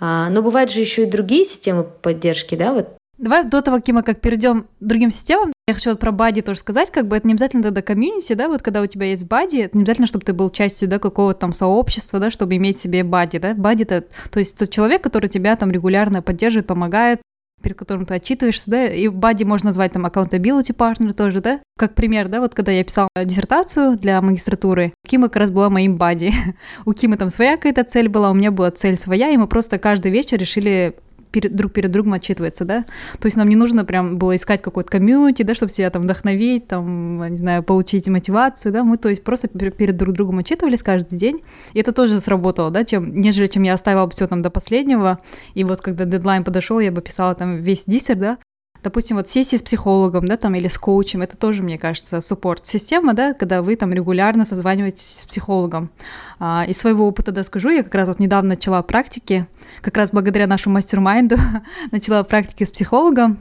А, 0.00 0.28
но 0.30 0.42
бывают 0.42 0.70
же 0.70 0.80
еще 0.80 1.04
и 1.04 1.10
другие 1.10 1.44
системы 1.44 1.84
поддержки, 1.84 2.54
да, 2.54 2.72
вот. 2.72 2.96
Давай 3.18 3.44
до 3.44 3.62
того, 3.62 3.80
Кима, 3.80 4.02
как 4.02 4.20
перейдем 4.20 4.64
к 4.64 4.66
другим 4.80 5.10
системам, 5.10 5.52
я 5.66 5.74
хочу 5.74 5.90
вот 5.90 5.98
про 5.98 6.12
бади 6.12 6.42
тоже 6.42 6.60
сказать, 6.60 6.90
как 6.90 7.08
бы 7.08 7.16
это 7.16 7.26
не 7.26 7.32
обязательно 7.32 7.62
тогда 7.62 7.80
комьюнити, 7.80 8.34
да, 8.34 8.46
вот 8.48 8.60
когда 8.60 8.82
у 8.82 8.86
тебя 8.86 9.06
есть 9.06 9.24
бади, 9.24 9.56
это 9.56 9.76
не 9.76 9.84
обязательно, 9.84 10.06
чтобы 10.06 10.24
ты 10.24 10.34
был 10.34 10.50
частью, 10.50 10.86
да, 10.86 10.98
какого-то 10.98 11.40
там 11.40 11.52
сообщества, 11.54 12.20
да, 12.20 12.30
чтобы 12.30 12.56
иметь 12.56 12.78
себе 12.78 13.04
бади, 13.04 13.38
да, 13.38 13.54
бади 13.54 13.84
это, 13.84 14.04
то 14.30 14.38
есть 14.38 14.58
тот 14.58 14.68
человек, 14.68 15.02
который 15.02 15.30
тебя 15.30 15.56
там 15.56 15.70
регулярно 15.70 16.20
поддерживает, 16.20 16.66
помогает, 16.66 17.20
перед 17.62 17.76
которым 17.76 18.06
ты 18.06 18.14
отчитываешься, 18.14 18.70
да, 18.70 18.86
и 18.86 19.08
бади 19.08 19.44
можно 19.44 19.68
назвать 19.68 19.92
там 19.92 20.06
accountability 20.06 20.74
partner 20.76 21.12
тоже, 21.12 21.40
да, 21.40 21.60
как 21.78 21.94
пример, 21.94 22.28
да, 22.28 22.40
вот 22.40 22.54
когда 22.54 22.72
я 22.72 22.84
писала 22.84 23.08
диссертацию 23.16 23.96
для 23.98 24.20
магистратуры, 24.20 24.92
Кима 25.06 25.28
как 25.28 25.36
раз 25.36 25.50
была 25.50 25.70
моим 25.70 25.96
бади. 25.96 26.32
У 26.84 26.92
Кимы 26.92 27.16
там 27.16 27.30
своя 27.30 27.56
какая-то 27.56 27.84
цель 27.84 28.08
была, 28.08 28.30
у 28.30 28.34
меня 28.34 28.50
была 28.50 28.70
цель 28.70 28.96
своя, 28.96 29.30
и 29.30 29.36
мы 29.36 29.46
просто 29.46 29.78
каждый 29.78 30.10
вечер 30.10 30.38
решили 30.38 30.96
перед, 31.36 31.54
друг 31.54 31.70
перед 31.70 31.90
другом 31.90 32.14
отчитывается, 32.14 32.64
да. 32.64 32.86
То 33.20 33.26
есть 33.26 33.36
нам 33.36 33.46
не 33.46 33.56
нужно 33.56 33.84
прям 33.84 34.16
было 34.16 34.36
искать 34.36 34.62
какой-то 34.62 34.90
комьюнити, 34.90 35.42
да, 35.42 35.54
чтобы 35.54 35.70
себя 35.70 35.90
там 35.90 36.04
вдохновить, 36.04 36.66
там, 36.66 37.22
не 37.30 37.36
знаю, 37.36 37.62
получить 37.62 38.08
мотивацию, 38.08 38.72
да. 38.72 38.82
Мы, 38.84 38.96
то 38.96 39.10
есть, 39.10 39.22
просто 39.22 39.48
перед 39.48 39.98
друг 39.98 40.14
другом 40.14 40.38
отчитывались 40.38 40.82
каждый 40.82 41.18
день. 41.18 41.42
И 41.74 41.80
это 41.80 41.92
тоже 41.92 42.20
сработало, 42.20 42.70
да, 42.70 42.84
чем, 42.84 43.20
нежели 43.20 43.48
чем 43.48 43.64
я 43.64 43.74
оставила 43.74 44.08
все 44.08 44.26
там 44.26 44.40
до 44.40 44.48
последнего. 44.48 45.18
И 45.52 45.62
вот 45.62 45.82
когда 45.82 46.06
дедлайн 46.06 46.42
подошел, 46.42 46.80
я 46.80 46.90
бы 46.90 47.02
писала 47.02 47.34
там 47.34 47.56
весь 47.56 47.84
диссер, 47.84 48.14
да, 48.14 48.38
допустим, 48.86 49.16
вот 49.16 49.28
сессии 49.28 49.56
с 49.56 49.62
психологом, 49.62 50.28
да, 50.28 50.36
там, 50.36 50.54
или 50.54 50.68
с 50.68 50.78
коучем, 50.78 51.20
это 51.20 51.36
тоже, 51.36 51.64
мне 51.64 51.76
кажется, 51.76 52.20
суппорт-система, 52.20 53.14
да, 53.14 53.34
когда 53.34 53.60
вы 53.60 53.74
там 53.74 53.92
регулярно 53.92 54.44
созваниваетесь 54.44 55.22
с 55.22 55.26
психологом. 55.26 55.90
А, 56.38 56.64
из 56.68 56.78
своего 56.78 57.08
опыта, 57.08 57.32
да, 57.32 57.42
скажу, 57.42 57.70
я 57.70 57.82
как 57.82 57.96
раз 57.96 58.06
вот 58.06 58.20
недавно 58.20 58.50
начала 58.50 58.80
практики, 58.82 59.48
как 59.80 59.96
раз 59.96 60.10
благодаря 60.12 60.46
нашему 60.46 60.74
мастер-майнду 60.74 61.34
начала 61.90 62.22
практики 62.22 62.62
с 62.62 62.70
психологом, 62.70 63.38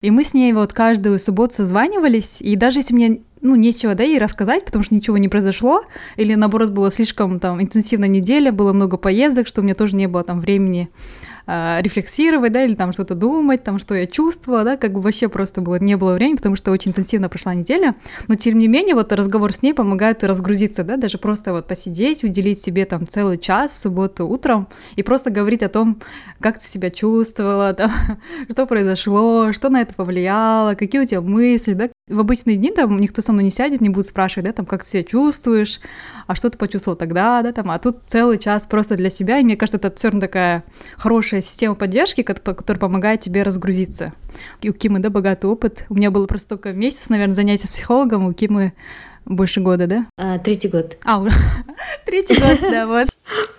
и 0.00 0.10
мы 0.10 0.24
с 0.24 0.32
ней 0.32 0.54
вот 0.54 0.72
каждую 0.72 1.18
субботу 1.18 1.52
созванивались, 1.52 2.40
и 2.40 2.56
даже 2.56 2.78
если 2.78 2.94
мне 2.94 3.20
ну, 3.42 3.54
нечего, 3.54 3.94
да, 3.94 4.02
ей 4.02 4.18
рассказать, 4.18 4.64
потому 4.64 4.82
что 4.82 4.94
ничего 4.94 5.18
не 5.18 5.28
произошло, 5.28 5.82
или, 6.16 6.34
наоборот, 6.34 6.70
было 6.70 6.90
слишком 6.90 7.38
там 7.38 7.60
интенсивная 7.60 8.08
неделя, 8.08 8.50
было 8.50 8.72
много 8.72 8.96
поездок, 8.96 9.46
что 9.46 9.60
у 9.60 9.64
меня 9.64 9.74
тоже 9.74 9.94
не 9.94 10.08
было 10.08 10.24
там 10.24 10.40
времени 10.40 10.88
э, 11.46 11.78
рефлексировать, 11.82 12.52
да, 12.52 12.64
или 12.64 12.74
там 12.74 12.92
что-то 12.92 13.14
думать, 13.14 13.62
там, 13.62 13.78
что 13.78 13.94
я 13.94 14.06
чувствовала, 14.06 14.64
да, 14.64 14.76
как 14.76 14.92
бы 14.92 15.00
вообще 15.00 15.28
просто 15.28 15.60
было, 15.60 15.76
не 15.76 15.96
было 15.96 16.14
времени, 16.14 16.36
потому 16.36 16.56
что 16.56 16.70
очень 16.70 16.90
интенсивно 16.90 17.28
прошла 17.28 17.54
неделя, 17.54 17.94
но 18.28 18.34
тем 18.34 18.58
не 18.58 18.68
менее 18.68 18.94
вот 18.94 19.12
разговор 19.12 19.52
с 19.52 19.62
ней 19.62 19.74
помогает 19.74 20.24
разгрузиться, 20.24 20.84
да, 20.84 20.96
даже 20.96 21.18
просто 21.18 21.52
вот 21.52 21.66
посидеть, 21.66 22.24
уделить 22.24 22.60
себе 22.60 22.84
там 22.84 23.06
целый 23.06 23.38
час 23.38 23.72
в 23.72 23.76
субботу 23.76 24.26
утром 24.26 24.68
и 24.96 25.02
просто 25.02 25.30
говорить 25.30 25.62
о 25.62 25.68
том, 25.68 26.00
как 26.40 26.58
ты 26.58 26.64
себя 26.64 26.90
чувствовала, 26.90 27.72
там, 27.74 27.90
что 28.50 28.66
произошло, 28.66 29.52
что 29.52 29.68
на 29.68 29.82
это 29.82 29.94
повлияло, 29.94 30.74
какие 30.74 31.02
у 31.02 31.06
тебя 31.06 31.20
мысли, 31.20 31.72
да, 31.72 31.88
в 32.08 32.20
обычные 32.20 32.56
дни 32.56 32.70
там 32.70 33.00
никто 33.00 33.20
со 33.20 33.32
мной 33.32 33.44
не 33.44 33.50
сядет, 33.50 33.80
не 33.80 33.88
будет 33.88 34.06
спрашивать, 34.06 34.46
да, 34.46 34.52
там, 34.52 34.64
как 34.64 34.84
ты 34.84 34.90
себя 34.90 35.02
чувствуешь, 35.02 35.80
а 36.28 36.36
что 36.36 36.48
ты 36.50 36.56
почувствовал 36.56 36.96
тогда, 36.96 37.42
да, 37.42 37.52
там, 37.52 37.70
а 37.70 37.78
тут 37.80 37.98
целый 38.06 38.38
час 38.38 38.66
просто 38.66 38.96
для 38.96 39.10
себя, 39.10 39.38
и 39.38 39.44
мне 39.44 39.56
кажется, 39.56 39.78
это 39.78 39.96
все 39.96 40.08
равно 40.08 40.20
такая 40.20 40.62
хорошая 40.96 41.40
система 41.40 41.74
поддержки, 41.74 42.22
которая 42.22 42.78
помогает 42.78 43.20
тебе 43.20 43.42
разгрузиться. 43.42 44.14
И 44.62 44.70
у 44.70 44.72
Кимы, 44.72 45.00
да, 45.00 45.10
богатый 45.10 45.46
опыт. 45.46 45.84
У 45.88 45.94
меня 45.94 46.12
было 46.12 46.26
просто 46.26 46.50
только 46.50 46.72
месяц, 46.72 47.08
наверное, 47.08 47.34
занятия 47.34 47.66
с 47.66 47.72
психологом, 47.72 48.26
у 48.26 48.32
Кимы 48.32 48.72
больше 49.24 49.60
года, 49.60 49.88
да? 49.88 50.06
А, 50.16 50.38
третий 50.38 50.68
год. 50.68 50.98
А, 51.04 51.24
третий 52.06 52.34
год, 52.34 52.60
да, 52.60 52.86
вот. 52.86 53.08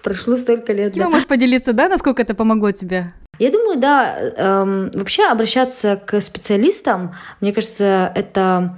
Прошло 0.03 0.37
столько 0.37 0.71
лет. 0.71 0.93
Кима, 0.93 1.09
можешь 1.09 1.27
поделиться, 1.27 1.73
да, 1.73 1.89
насколько 1.89 2.21
это 2.21 2.33
помогло 2.33 2.71
тебе? 2.71 3.11
Я 3.39 3.51
думаю, 3.51 3.79
да, 3.79 4.17
эм, 4.17 4.91
вообще 4.93 5.25
обращаться 5.25 5.99
к 6.03 6.19
специалистам, 6.21 7.15
мне 7.39 7.53
кажется, 7.53 8.11
это 8.15 8.77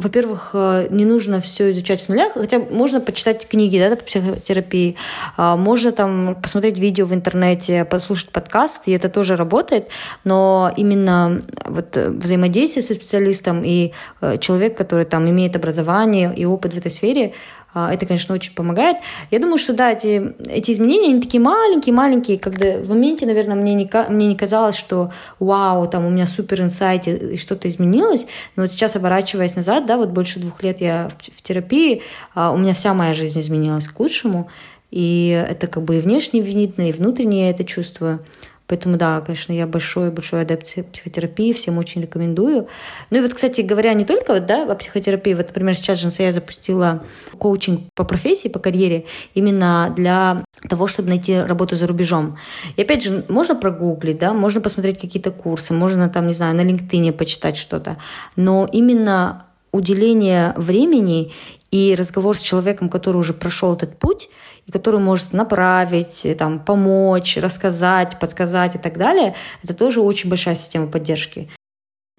во-первых, 0.00 0.50
э, 0.54 0.88
не 0.90 1.04
нужно 1.04 1.40
все 1.40 1.70
изучать 1.70 2.00
с 2.00 2.08
нуля, 2.08 2.30
хотя 2.32 2.58
можно 2.58 3.00
почитать 3.00 3.46
книги 3.46 3.78
да, 3.78 3.94
по 3.94 4.04
психотерапии, 4.04 4.96
а, 5.36 5.56
можно 5.56 5.92
там 5.92 6.36
посмотреть 6.42 6.78
видео 6.78 7.04
в 7.04 7.12
интернете, 7.12 7.84
послушать 7.84 8.30
подкаст, 8.30 8.82
и 8.86 8.92
это 8.92 9.08
тоже 9.08 9.36
работает, 9.36 9.88
но 10.24 10.72
именно 10.76 11.42
вот 11.66 11.96
взаимодействие 11.96 12.82
со 12.82 12.94
специалистом 12.94 13.62
и 13.62 13.92
э, 14.22 14.38
человек, 14.38 14.76
который 14.76 15.04
там 15.04 15.28
имеет 15.28 15.54
образование 15.54 16.32
и 16.34 16.46
опыт 16.46 16.72
в 16.72 16.78
этой 16.78 16.90
сфере, 16.90 17.34
это, 17.74 18.06
конечно, 18.06 18.34
очень 18.34 18.54
помогает. 18.54 18.98
Я 19.30 19.38
думаю, 19.38 19.58
что 19.58 19.72
да, 19.72 19.92
эти, 19.92 20.34
эти 20.48 20.72
изменения, 20.72 21.10
они 21.10 21.20
такие 21.20 21.40
маленькие-маленькие, 21.40 22.38
когда 22.38 22.78
в 22.78 22.88
моменте, 22.88 23.26
наверное, 23.26 23.56
мне 23.56 23.74
не, 23.74 23.88
мне 24.08 24.26
не 24.26 24.36
казалось, 24.36 24.76
что 24.76 25.12
вау, 25.38 25.86
там 25.86 26.04
у 26.04 26.10
меня 26.10 26.26
супер 26.26 26.62
инсайт 26.62 27.06
и 27.06 27.36
что-то 27.36 27.68
изменилось. 27.68 28.26
Но 28.56 28.62
вот 28.62 28.72
сейчас, 28.72 28.96
оборачиваясь 28.96 29.56
назад, 29.56 29.86
да, 29.86 29.96
вот 29.96 30.08
больше 30.08 30.40
двух 30.40 30.62
лет 30.62 30.80
я 30.80 31.10
в, 31.18 31.38
в 31.38 31.42
терапии, 31.42 32.02
а, 32.34 32.52
у 32.52 32.56
меня 32.56 32.74
вся 32.74 32.94
моя 32.94 33.14
жизнь 33.14 33.40
изменилась 33.40 33.86
к 33.86 33.98
лучшему. 34.00 34.48
И 34.90 35.28
это 35.48 35.68
как 35.68 35.84
бы 35.84 35.96
и 35.96 36.00
внешне 36.00 36.40
видно, 36.40 36.88
и 36.88 36.92
внутренне 36.92 37.44
я 37.44 37.50
это 37.50 37.64
чувствую. 37.64 38.24
Поэтому, 38.70 38.96
да, 38.96 39.20
конечно, 39.20 39.52
я 39.52 39.66
большой-большой 39.66 40.42
адепт 40.42 40.64
психотерапии, 40.92 41.52
всем 41.52 41.76
очень 41.76 42.02
рекомендую. 42.02 42.68
Ну 43.10 43.18
и 43.18 43.20
вот, 43.20 43.34
кстати 43.34 43.62
говоря, 43.62 43.92
не 43.94 44.04
только 44.04 44.34
вот, 44.34 44.46
да, 44.46 44.62
о 44.62 44.76
психотерапии. 44.76 45.34
Вот, 45.34 45.48
например, 45.48 45.74
сейчас 45.76 45.98
же 45.98 46.08
я 46.18 46.30
запустила 46.30 47.02
коучинг 47.36 47.80
по 47.96 48.04
профессии, 48.04 48.46
по 48.46 48.60
карьере, 48.60 49.06
именно 49.34 49.92
для 49.96 50.44
того, 50.68 50.86
чтобы 50.86 51.08
найти 51.08 51.40
работу 51.40 51.74
за 51.74 51.88
рубежом. 51.88 52.38
И 52.76 52.82
опять 52.82 53.02
же, 53.02 53.24
можно 53.26 53.56
прогуглить, 53.56 54.18
да, 54.18 54.32
можно 54.32 54.60
посмотреть 54.60 55.00
какие-то 55.00 55.32
курсы, 55.32 55.74
можно 55.74 56.08
там, 56.08 56.28
не 56.28 56.34
знаю, 56.34 56.54
на 56.54 56.60
LinkedIn 56.60 57.10
почитать 57.12 57.56
что-то. 57.56 57.96
Но 58.36 58.68
именно 58.70 59.46
уделение 59.72 60.54
времени 60.56 61.32
и 61.72 61.96
разговор 61.98 62.38
с 62.38 62.42
человеком, 62.42 62.88
который 62.88 63.16
уже 63.16 63.34
прошел 63.34 63.74
этот 63.74 63.98
путь, 63.98 64.28
и 64.70 64.72
который 64.72 65.00
может 65.00 65.32
направить, 65.32 66.24
там, 66.38 66.60
помочь, 66.60 67.36
рассказать, 67.36 68.18
подсказать 68.20 68.76
и 68.76 68.78
так 68.78 68.96
далее, 68.96 69.34
это 69.64 69.74
тоже 69.74 70.00
очень 70.00 70.30
большая 70.30 70.54
система 70.54 70.86
поддержки. 70.86 71.50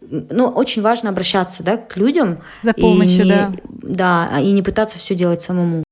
Ну, 0.02 0.48
очень 0.48 0.82
важно 0.82 1.10
обращаться 1.10 1.64
да, 1.64 1.78
к 1.78 1.96
людям. 1.96 2.40
За 2.62 2.74
помощью, 2.74 3.22
и 3.22 3.24
не, 3.24 3.30
да. 3.30 3.54
Да, 3.68 4.40
и 4.42 4.52
не 4.52 4.62
пытаться 4.62 4.98
все 4.98 5.16
делать 5.16 5.42
самому. 5.42 5.84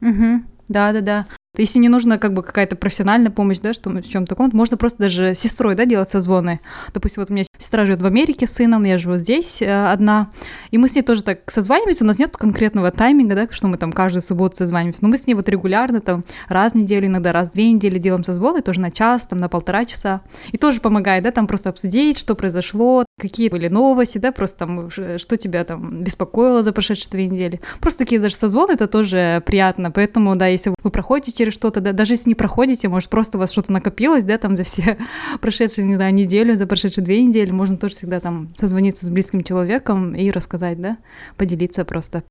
Угу. 0.00 0.42
Да, 0.68 0.92
да, 0.92 1.00
да. 1.00 1.26
Если 1.58 1.78
не 1.80 1.90
нужна 1.90 2.16
как 2.16 2.32
бы 2.32 2.42
какая-то 2.42 2.76
профессиональная 2.76 3.30
помощь, 3.30 3.58
да, 3.58 3.74
что 3.74 3.90
в 3.90 4.08
чем 4.08 4.26
таком, 4.26 4.48
можно 4.54 4.78
просто 4.78 5.00
даже 5.00 5.34
с 5.34 5.38
сестрой, 5.38 5.74
да, 5.74 5.84
делать 5.84 6.08
созвоны. 6.08 6.60
Допустим, 6.94 7.20
вот 7.22 7.28
у 7.28 7.34
меня 7.34 7.44
сестра 7.58 7.84
живет 7.84 8.00
в 8.00 8.06
Америке 8.06 8.46
с 8.46 8.52
сыном, 8.52 8.84
я 8.84 8.96
живу 8.96 9.16
здесь 9.16 9.60
э, 9.60 9.86
одна, 9.86 10.30
и 10.70 10.78
мы 10.78 10.88
с 10.88 10.94
ней 10.94 11.02
тоже 11.02 11.22
так 11.22 11.50
созваниваемся, 11.50 12.04
у 12.04 12.06
нас 12.06 12.18
нет 12.18 12.34
конкретного 12.34 12.90
тайминга, 12.90 13.34
да, 13.34 13.48
что 13.50 13.68
мы 13.68 13.76
там 13.76 13.92
каждую 13.92 14.22
субботу 14.22 14.56
созваниваемся, 14.56 15.02
но 15.02 15.10
мы 15.10 15.18
с 15.18 15.26
ней 15.26 15.34
вот 15.34 15.46
регулярно 15.50 16.00
там 16.00 16.24
раз 16.48 16.72
в 16.72 16.76
неделю, 16.76 17.08
иногда 17.08 17.32
раз 17.32 17.50
в 17.50 17.52
две 17.52 17.70
недели 17.70 17.98
делаем 17.98 18.24
созвоны, 18.24 18.62
тоже 18.62 18.80
на 18.80 18.90
час, 18.90 19.26
там 19.26 19.38
на 19.38 19.50
полтора 19.50 19.84
часа, 19.84 20.22
и 20.52 20.56
тоже 20.56 20.80
помогает, 20.80 21.22
да, 21.22 21.32
там 21.32 21.46
просто 21.46 21.68
обсудить, 21.68 22.18
что 22.18 22.34
произошло, 22.34 23.04
какие 23.20 23.50
были 23.50 23.68
новости, 23.68 24.16
да, 24.16 24.32
просто 24.32 24.58
там, 24.60 24.90
что 24.90 25.36
тебя 25.36 25.64
там 25.64 26.02
беспокоило 26.02 26.62
за 26.62 26.72
прошедшие 26.72 27.10
две 27.10 27.26
недели. 27.26 27.60
Просто 27.80 27.98
такие 27.98 28.22
даже 28.22 28.36
созвоны, 28.36 28.72
это 28.72 28.86
тоже 28.86 29.42
приятно, 29.44 29.90
поэтому, 29.90 30.34
да, 30.34 30.46
если 30.46 30.74
вы 30.82 30.90
проходите 30.90 31.41
через 31.42 31.54
что-то, 31.54 31.80
да, 31.80 31.92
даже 31.92 32.12
если 32.12 32.28
не 32.28 32.36
проходите, 32.36 32.88
может, 32.88 33.08
просто 33.10 33.36
у 33.36 33.40
вас 33.40 33.50
что-то 33.50 33.72
накопилось, 33.72 34.22
да, 34.22 34.38
там 34.38 34.56
за 34.56 34.62
все 34.62 34.96
прошедшие, 35.40 35.84
не 35.84 35.96
знаю, 35.96 36.14
неделю, 36.14 36.56
за 36.56 36.68
прошедшие 36.68 37.04
две 37.04 37.20
недели, 37.20 37.50
можно 37.50 37.76
тоже 37.76 37.96
всегда 37.96 38.20
там 38.20 38.52
созвониться 38.56 39.06
с 39.06 39.10
близким 39.10 39.42
человеком 39.42 40.14
и 40.14 40.30
рассказать, 40.30 40.80
да, 40.80 40.98
поделиться 41.36 41.84
просто. 41.84 42.22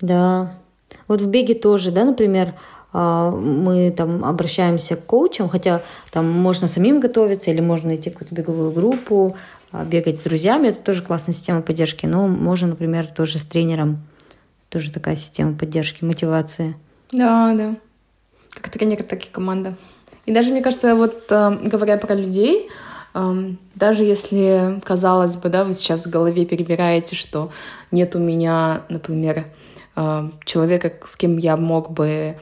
Да. 0.00 0.54
Вот 1.08 1.22
в 1.22 1.28
беге 1.28 1.54
тоже, 1.54 1.90
да, 1.90 2.04
например, 2.04 2.54
а, 2.92 3.32
мы 3.32 3.90
там 3.90 4.24
обращаемся 4.24 4.94
к 4.94 5.06
коучам, 5.06 5.48
хотя 5.48 5.82
там 6.12 6.30
можно 6.30 6.68
самим 6.68 7.00
готовиться 7.00 7.50
или 7.50 7.60
можно 7.60 7.88
найти 7.88 8.10
какую-то 8.10 8.32
беговую 8.32 8.70
группу, 8.70 9.36
а, 9.72 9.84
бегать 9.84 10.20
с 10.20 10.22
друзьями, 10.22 10.68
это 10.68 10.78
тоже 10.78 11.02
классная 11.02 11.34
система 11.34 11.62
поддержки, 11.62 12.06
но 12.06 12.28
можно, 12.28 12.68
например, 12.68 13.08
тоже 13.08 13.40
с 13.40 13.42
тренером, 13.44 14.04
тоже 14.68 14.92
такая 14.92 15.16
система 15.16 15.54
поддержки, 15.54 16.04
мотивации. 16.04 16.76
Да, 17.10 17.52
да 17.54 17.74
как 18.54 18.70
тренер, 18.70 19.02
так 19.02 19.24
и 19.24 19.30
команда. 19.30 19.74
И 20.26 20.32
даже, 20.32 20.52
мне 20.52 20.62
кажется, 20.62 20.94
вот 20.94 21.26
э, 21.30 21.58
говоря 21.64 21.96
про 21.98 22.14
людей, 22.14 22.68
э, 23.14 23.50
даже 23.74 24.04
если, 24.04 24.80
казалось 24.84 25.36
бы, 25.36 25.48
да, 25.48 25.64
вы 25.64 25.72
сейчас 25.72 26.06
в 26.06 26.10
голове 26.10 26.46
перебираете, 26.46 27.14
что 27.16 27.50
нет 27.90 28.16
у 28.16 28.18
меня, 28.18 28.82
например, 28.88 29.44
э, 29.96 30.30
человека, 30.44 30.92
с 31.04 31.16
кем 31.16 31.36
я 31.38 31.56
мог 31.56 31.90
бы 31.90 32.36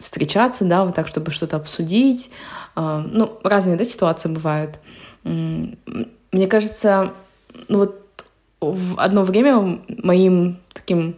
встречаться, 0.00 0.64
да, 0.64 0.84
вот 0.84 0.96
так, 0.96 1.06
чтобы 1.06 1.30
что-то 1.30 1.56
обсудить. 1.56 2.32
Ну, 2.74 3.38
разные, 3.44 3.76
да, 3.76 3.84
ситуации 3.84 4.28
бывают. 4.28 4.80
Мне 5.22 6.46
кажется, 6.48 7.12
ну 7.68 7.78
вот 7.78 8.02
в 8.60 8.98
одно 8.98 9.22
время 9.22 9.78
моим 9.88 10.58
таким 10.72 11.14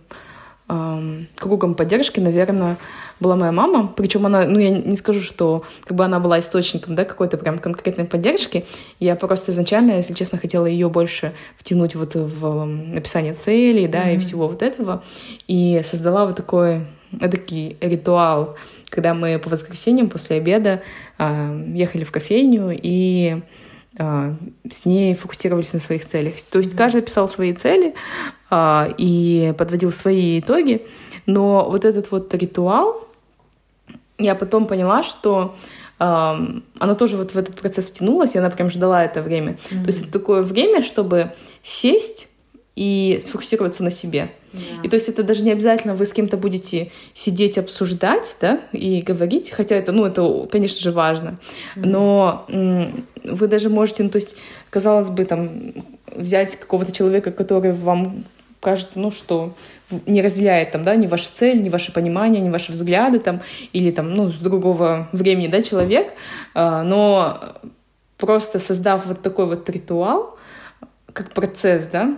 кругом 0.66 1.74
поддержки, 1.74 2.20
наверное, 2.20 2.78
была 3.20 3.36
моя 3.36 3.52
мама, 3.52 3.92
причем 3.94 4.26
она, 4.26 4.44
ну 4.44 4.58
я 4.58 4.70
не 4.70 4.96
скажу, 4.96 5.20
что 5.20 5.64
как 5.84 5.96
бы 5.96 6.04
она 6.04 6.20
была 6.20 6.40
источником, 6.40 6.94
да, 6.94 7.04
какой-то 7.04 7.36
прям 7.36 7.58
конкретной 7.58 8.06
поддержки, 8.06 8.64
я 8.98 9.14
просто 9.14 9.52
изначально, 9.52 9.92
если 9.92 10.14
честно, 10.14 10.38
хотела 10.38 10.66
ее 10.66 10.88
больше 10.88 11.32
втянуть 11.56 11.94
вот 11.94 12.14
в 12.14 12.64
написание 12.64 13.34
целей, 13.34 13.86
да, 13.88 14.08
mm-hmm. 14.08 14.16
и 14.16 14.18
всего 14.18 14.48
вот 14.48 14.62
этого, 14.62 15.04
и 15.46 15.80
создала 15.84 16.26
вот 16.26 16.36
такой 16.36 16.86
такой 17.20 17.76
ритуал, 17.80 18.56
когда 18.88 19.14
мы 19.14 19.38
по 19.38 19.50
воскресеньям 19.50 20.08
после 20.08 20.36
обеда 20.36 20.82
э, 21.18 21.64
ехали 21.74 22.04
в 22.04 22.10
кофейню 22.10 22.70
и 22.72 23.42
с 23.96 24.84
ней 24.84 25.14
фокусировались 25.14 25.72
на 25.72 25.80
своих 25.80 26.06
целях. 26.06 26.34
То 26.50 26.58
есть 26.58 26.74
каждый 26.76 27.02
писал 27.02 27.28
свои 27.28 27.52
цели 27.52 27.94
э, 28.50 28.94
и 28.98 29.54
подводил 29.56 29.92
свои 29.92 30.40
итоги, 30.40 30.86
но 31.26 31.68
вот 31.70 31.84
этот 31.84 32.10
вот 32.10 32.34
ритуал, 32.34 33.06
я 34.18 34.34
потом 34.34 34.66
поняла, 34.66 35.02
что 35.02 35.54
она 35.98 36.94
тоже 36.98 37.16
вот 37.16 37.34
в 37.34 37.38
этот 37.38 37.56
процесс 37.56 37.88
втянулась, 37.88 38.34
и 38.34 38.38
она 38.38 38.50
прям 38.50 38.68
ждала 38.68 39.04
это 39.04 39.22
время. 39.22 39.52
Mm-hmm. 39.52 39.80
То 39.82 39.86
есть 39.86 40.02
это 40.02 40.12
такое 40.12 40.42
время, 40.42 40.82
чтобы 40.82 41.32
сесть 41.62 42.28
и 42.76 43.20
сфокусироваться 43.22 43.84
на 43.84 43.90
себе. 43.90 44.32
Yeah. 44.52 44.84
И 44.84 44.88
то 44.88 44.94
есть 44.94 45.08
это 45.08 45.22
даже 45.22 45.42
не 45.42 45.52
обязательно 45.52 45.94
вы 45.94 46.06
с 46.06 46.12
кем-то 46.12 46.36
будете 46.36 46.90
сидеть, 47.12 47.58
обсуждать, 47.58 48.36
да, 48.40 48.60
и 48.72 49.00
говорить, 49.00 49.50
хотя 49.50 49.76
это, 49.76 49.92
ну, 49.92 50.04
это, 50.04 50.48
конечно 50.50 50.80
же, 50.80 50.90
важно. 50.90 51.38
Mm-hmm. 51.76 51.86
Но 51.86 52.46
вы 53.24 53.46
даже 53.46 53.68
можете, 53.68 54.02
ну, 54.02 54.10
то 54.10 54.16
есть, 54.16 54.36
казалось 54.70 55.08
бы, 55.08 55.24
там, 55.24 55.72
взять 56.14 56.56
какого-то 56.56 56.92
человека, 56.92 57.30
который 57.30 57.72
вам 57.72 58.24
кажется, 58.60 58.98
ну, 58.98 59.10
что 59.10 59.54
не 60.06 60.22
разделяет 60.22 60.72
там, 60.72 60.84
да, 60.84 60.96
ни 60.96 61.06
ваши 61.06 61.28
цели, 61.32 61.62
ни 61.62 61.68
ваше 61.68 61.92
понимание, 61.92 62.40
ни 62.40 62.50
ваши 62.50 62.72
взгляды 62.72 63.18
там, 63.18 63.42
или 63.72 63.90
там, 63.90 64.14
ну, 64.14 64.32
с 64.32 64.38
другого 64.38 65.08
времени, 65.12 65.48
да, 65.48 65.62
человек, 65.62 66.12
а, 66.54 66.82
но 66.82 67.38
просто 68.16 68.58
создав 68.58 69.06
вот 69.06 69.22
такой 69.22 69.46
вот 69.46 69.68
ритуал, 69.68 70.38
как 71.12 71.32
процесс, 71.32 71.86
да, 71.86 72.16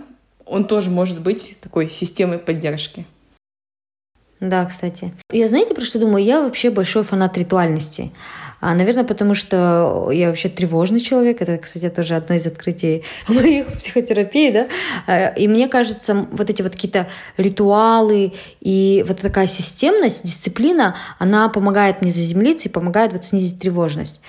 он 0.49 0.65
тоже 0.65 0.89
может 0.89 1.21
быть 1.21 1.57
такой 1.61 1.89
системой 1.89 2.39
поддержки. 2.39 3.05
Да, 4.39 4.65
кстати. 4.65 5.13
Я 5.31 5.47
знаете, 5.47 5.73
про 5.73 5.83
что 5.83 5.97
думаю? 5.99 6.23
Я 6.23 6.41
вообще 6.41 6.69
большой 6.69 7.03
фанат 7.03 7.37
ритуальности. 7.37 8.11
А, 8.59 8.73
наверное, 8.73 9.03
потому 9.03 9.33
что 9.33 10.09
я 10.11 10.27
вообще 10.27 10.49
тревожный 10.49 10.99
человек. 10.99 11.41
Это, 11.41 11.57
кстати, 11.57 11.89
тоже 11.89 12.15
одно 12.15 12.35
из 12.35 12.45
открытий 12.45 13.03
моих 13.27 13.67
психотерапии, 13.73 14.51
да. 14.51 14.67
А, 15.07 15.27
и 15.29 15.47
мне 15.47 15.67
кажется, 15.67 16.27
вот 16.31 16.49
эти 16.49 16.61
вот 16.61 16.73
какие-то 16.73 17.07
ритуалы 17.37 18.33
и 18.61 19.03
вот 19.07 19.19
такая 19.19 19.47
системность, 19.47 20.23
дисциплина, 20.23 20.95
она 21.17 21.49
помогает 21.49 22.01
мне 22.01 22.11
заземлиться 22.11 22.69
и 22.69 22.71
помогает 22.71 23.13
вот 23.13 23.23
снизить 23.23 23.59
тревожность. 23.59 24.21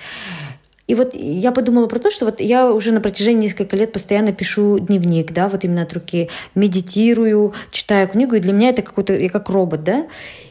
И 0.89 0.95
вот 0.95 1.13
я 1.13 1.51
подумала 1.51 1.85
про 1.85 1.99
то, 1.99 2.09
что 2.09 2.25
вот 2.25 2.41
я 2.41 2.71
уже 2.71 2.91
на 2.91 2.99
протяжении 2.99 3.43
нескольких 3.43 3.77
лет 3.77 3.91
постоянно 3.91 4.33
пишу 4.33 4.79
дневник, 4.79 5.31
да, 5.31 5.47
вот 5.47 5.63
именно 5.63 5.83
от 5.83 5.93
руки, 5.93 6.29
медитирую, 6.55 7.53
читаю 7.69 8.07
книгу, 8.07 8.33
и 8.33 8.39
для 8.39 8.53
меня 8.53 8.69
это 8.69 8.81
какой-то, 8.81 9.15
я 9.15 9.29
как 9.29 9.49
робот, 9.49 9.83
да. 9.83 10.07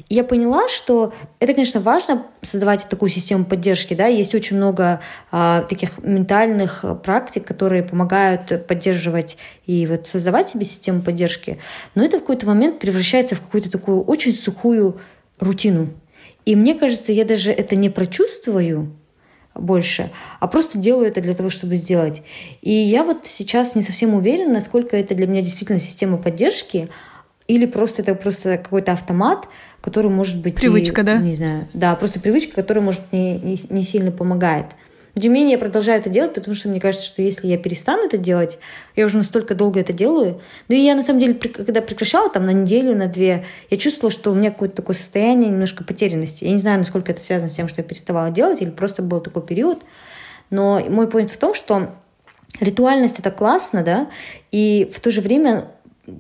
И 0.08 0.14
я 0.14 0.22
поняла, 0.22 0.68
что 0.68 1.12
это, 1.40 1.54
конечно, 1.54 1.80
важно 1.80 2.24
создавать 2.40 2.88
такую 2.88 3.08
систему 3.08 3.46
поддержки, 3.46 3.94
да, 3.94 4.06
есть 4.06 4.32
очень 4.32 4.58
много 4.58 5.00
а, 5.32 5.62
таких 5.62 5.98
ментальных 5.98 6.84
практик, 7.02 7.44
которые 7.44 7.82
помогают 7.82 8.64
поддерживать 8.68 9.38
и 9.66 9.88
вот 9.88 10.06
создавать 10.06 10.50
себе 10.50 10.64
систему 10.64 11.02
поддержки, 11.02 11.58
но 11.96 12.04
это 12.04 12.18
в 12.18 12.20
какой-то 12.20 12.46
момент 12.46 12.78
превращается 12.78 13.34
в 13.34 13.40
какую-то 13.40 13.72
такую 13.72 14.04
очень 14.04 14.32
сухую 14.32 15.00
рутину. 15.40 15.88
И 16.44 16.54
мне 16.54 16.76
кажется, 16.76 17.12
я 17.12 17.24
даже 17.24 17.50
это 17.50 17.74
не 17.74 17.90
прочувствую, 17.90 18.96
больше, 19.58 20.10
а 20.40 20.46
просто 20.46 20.78
делаю 20.78 21.08
это 21.08 21.20
для 21.20 21.34
того, 21.34 21.50
чтобы 21.50 21.76
сделать. 21.76 22.22
И 22.62 22.72
я 22.72 23.04
вот 23.04 23.26
сейчас 23.26 23.74
не 23.74 23.82
совсем 23.82 24.14
уверена, 24.14 24.54
насколько 24.54 24.96
это 24.96 25.14
для 25.14 25.26
меня 25.26 25.42
действительно 25.42 25.80
система 25.80 26.16
поддержки, 26.18 26.88
или 27.46 27.66
просто 27.66 28.02
это 28.02 28.14
просто 28.14 28.58
какой-то 28.58 28.92
автомат, 28.92 29.48
который 29.80 30.10
может 30.10 30.40
быть... 30.40 30.56
Привычка, 30.56 31.00
и, 31.00 31.04
да? 31.04 31.16
Не 31.16 31.34
знаю. 31.34 31.68
Да, 31.72 31.96
просто 31.96 32.20
привычка, 32.20 32.54
которая, 32.54 32.84
может, 32.84 33.00
не, 33.12 33.38
не, 33.38 33.58
не 33.70 33.82
сильно 33.82 34.12
помогает. 34.12 34.66
Тем 35.20 35.32
не 35.32 35.40
менее, 35.40 35.52
я 35.52 35.58
продолжаю 35.58 36.00
это 36.00 36.10
делать, 36.10 36.34
потому 36.34 36.54
что 36.54 36.68
мне 36.68 36.80
кажется, 36.80 37.06
что 37.06 37.22
если 37.22 37.46
я 37.48 37.58
перестану 37.58 38.04
это 38.04 38.18
делать, 38.18 38.58
я 38.94 39.04
уже 39.04 39.18
настолько 39.18 39.54
долго 39.54 39.80
это 39.80 39.92
делаю. 39.92 40.40
Ну 40.68 40.74
и 40.74 40.78
я, 40.78 40.94
на 40.94 41.02
самом 41.02 41.20
деле, 41.20 41.34
когда 41.34 41.80
прекращала 41.80 42.30
там 42.30 42.46
на 42.46 42.52
неделю, 42.52 42.94
на 42.94 43.06
две, 43.06 43.44
я 43.70 43.76
чувствовала, 43.76 44.10
что 44.10 44.30
у 44.30 44.34
меня 44.34 44.50
какое-то 44.50 44.76
такое 44.76 44.94
состояние 44.94 45.50
немножко 45.50 45.82
потерянности. 45.82 46.44
Я 46.44 46.52
не 46.52 46.58
знаю, 46.58 46.78
насколько 46.78 47.10
это 47.12 47.20
связано 47.20 47.50
с 47.50 47.54
тем, 47.54 47.68
что 47.68 47.80
я 47.80 47.86
переставала 47.86 48.30
делать, 48.30 48.62
или 48.62 48.70
просто 48.70 49.02
был 49.02 49.20
такой 49.20 49.42
период. 49.42 49.82
Но 50.50 50.80
мой 50.88 51.06
point 51.06 51.28
в 51.28 51.36
том, 51.36 51.54
что 51.54 51.90
ритуальность— 52.60 53.18
это 53.18 53.30
классно, 53.30 53.82
да, 53.82 54.08
и 54.50 54.90
в 54.92 55.00
то 55.00 55.10
же 55.10 55.20
время 55.20 55.68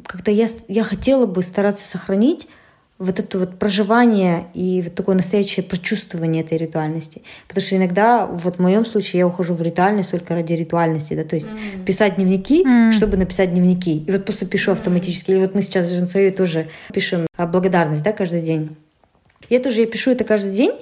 как-то 0.04 0.30
я, 0.30 0.48
я 0.68 0.82
хотела 0.82 1.26
бы 1.26 1.42
стараться 1.42 1.86
сохранить 1.86 2.48
вот 2.98 3.20
это 3.20 3.38
вот 3.38 3.58
проживание 3.58 4.46
и 4.54 4.82
вот 4.82 4.94
такое 4.94 5.14
настоящее 5.14 5.62
прочувствование 5.62 6.42
этой 6.42 6.58
ритуальности. 6.58 7.22
Потому 7.46 7.64
что 7.64 7.76
иногда, 7.76 8.26
вот 8.26 8.56
в 8.56 8.58
моем 8.58 8.84
случае, 8.84 9.20
я 9.20 9.26
ухожу 9.26 9.54
в 9.54 9.62
ритуальность 9.62 10.10
только 10.10 10.34
ради 10.34 10.54
ритуальности, 10.54 11.14
да, 11.14 11.22
то 11.22 11.36
есть 11.36 11.46
mm. 11.46 11.84
писать 11.84 12.16
дневники, 12.16 12.64
mm. 12.64 12.92
чтобы 12.92 13.16
написать 13.16 13.54
дневники. 13.54 13.98
И 13.98 14.10
вот 14.10 14.24
просто 14.24 14.46
пишу 14.46 14.72
автоматически. 14.72 15.30
Или 15.30 15.38
вот 15.38 15.54
мы 15.54 15.62
сейчас 15.62 15.86
в 15.86 15.90
Женсове 15.90 16.32
тоже 16.32 16.68
пишем 16.92 17.26
а, 17.36 17.46
благодарность, 17.46 18.02
да, 18.02 18.12
каждый 18.12 18.42
день. 18.42 18.76
Я 19.48 19.60
тоже 19.60 19.82
я 19.82 19.86
пишу 19.86 20.10
это 20.10 20.24
каждый 20.24 20.52
день, 20.52 20.72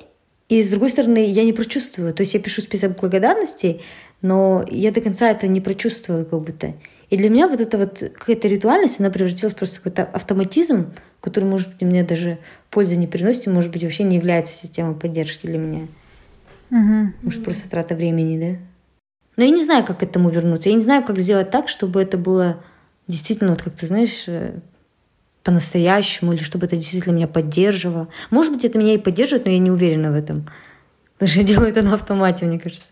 и 0.48 0.62
с 0.62 0.70
другой 0.70 0.88
стороны, 0.88 1.26
я 1.28 1.44
не 1.44 1.52
прочувствую. 1.52 2.14
То 2.14 2.22
есть 2.22 2.32
я 2.32 2.40
пишу 2.40 2.62
список 2.62 2.98
благодарностей, 2.98 3.82
но 4.22 4.64
я 4.70 4.90
до 4.90 5.02
конца 5.02 5.30
это 5.30 5.48
не 5.48 5.60
прочувствую 5.60 6.24
как 6.24 6.40
будто. 6.40 6.72
И 7.10 7.16
для 7.16 7.30
меня 7.30 7.48
вот 7.48 7.60
эта 7.60 7.78
вот 7.78 7.98
какая-то 7.98 8.48
ритуальность, 8.48 8.98
она 8.98 9.10
превратилась 9.10 9.54
просто 9.54 9.76
в 9.76 9.82
какой-то 9.82 10.04
автоматизм, 10.04 10.92
который, 11.20 11.44
может 11.44 11.68
быть, 11.68 11.82
мне 11.82 12.02
даже 12.02 12.38
пользы 12.70 12.96
не 12.96 13.06
приносит, 13.06 13.46
и, 13.46 13.50
может 13.50 13.70
быть, 13.70 13.84
вообще 13.84 14.02
не 14.02 14.16
является 14.16 14.54
системой 14.54 14.94
поддержки 14.94 15.46
для 15.46 15.58
меня. 15.58 15.86
Угу. 16.70 17.12
Может, 17.22 17.44
просто 17.44 17.70
трата 17.70 17.94
времени, 17.94 18.38
да? 18.38 18.58
Но 19.36 19.44
я 19.44 19.50
не 19.50 19.62
знаю, 19.62 19.84
как 19.84 19.98
к 19.98 20.02
этому 20.02 20.30
вернуться. 20.30 20.68
Я 20.68 20.74
не 20.74 20.82
знаю, 20.82 21.04
как 21.04 21.18
сделать 21.18 21.50
так, 21.50 21.68
чтобы 21.68 22.02
это 22.02 22.16
было 22.16 22.62
действительно, 23.06 23.50
вот 23.50 23.62
как 23.62 23.74
ты 23.74 23.86
знаешь, 23.86 24.24
э, 24.26 24.58
по-настоящему, 25.44 26.32
или 26.32 26.42
чтобы 26.42 26.66
это 26.66 26.74
действительно 26.74 27.14
меня 27.14 27.28
поддерживало. 27.28 28.08
Может 28.30 28.52
быть, 28.52 28.64
это 28.64 28.78
меня 28.78 28.94
и 28.94 28.98
поддерживает, 28.98 29.46
но 29.46 29.52
я 29.52 29.58
не 29.58 29.70
уверена 29.70 30.10
в 30.10 30.16
этом. 30.16 30.46
Потому 31.14 31.30
что 31.30 31.40
я 31.40 31.46
делаю 31.46 31.68
это 31.68 31.82
на 31.82 31.94
автомате, 31.94 32.46
мне 32.46 32.58
кажется. 32.58 32.90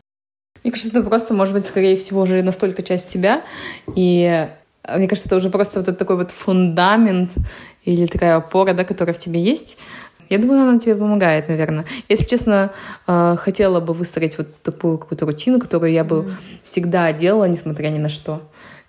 Мне 0.64 0.72
кажется, 0.72 0.98
это 0.98 1.06
просто, 1.06 1.34
может 1.34 1.52
быть, 1.52 1.66
скорее 1.66 1.96
всего, 1.96 2.22
уже 2.22 2.42
настолько 2.42 2.82
часть 2.82 3.06
тебя. 3.06 3.42
И 3.94 4.48
э, 4.82 4.98
мне 4.98 5.06
кажется, 5.06 5.28
это 5.28 5.36
уже 5.36 5.50
просто 5.50 5.78
вот 5.78 5.88
этот 5.88 5.98
такой 5.98 6.16
вот 6.16 6.30
фундамент 6.30 7.32
или 7.84 8.06
такая 8.06 8.36
опора, 8.36 8.72
да, 8.72 8.84
которая 8.84 9.14
в 9.14 9.18
тебе 9.18 9.40
есть. 9.40 9.78
Я 10.30 10.38
думаю, 10.38 10.62
она 10.62 10.78
тебе 10.78 10.96
помогает, 10.96 11.50
наверное. 11.50 11.84
Если 12.08 12.24
честно, 12.24 12.72
э, 13.06 13.36
хотела 13.38 13.80
бы 13.80 13.92
выстроить 13.92 14.38
вот 14.38 14.62
такую 14.62 14.96
какую-то 14.96 15.26
рутину, 15.26 15.60
которую 15.60 15.92
я 15.92 16.02
бы 16.02 16.16
mm. 16.16 16.32
всегда 16.62 17.12
делала, 17.12 17.44
несмотря 17.44 17.88
ни 17.88 17.98
на 17.98 18.08
что. 18.08 18.40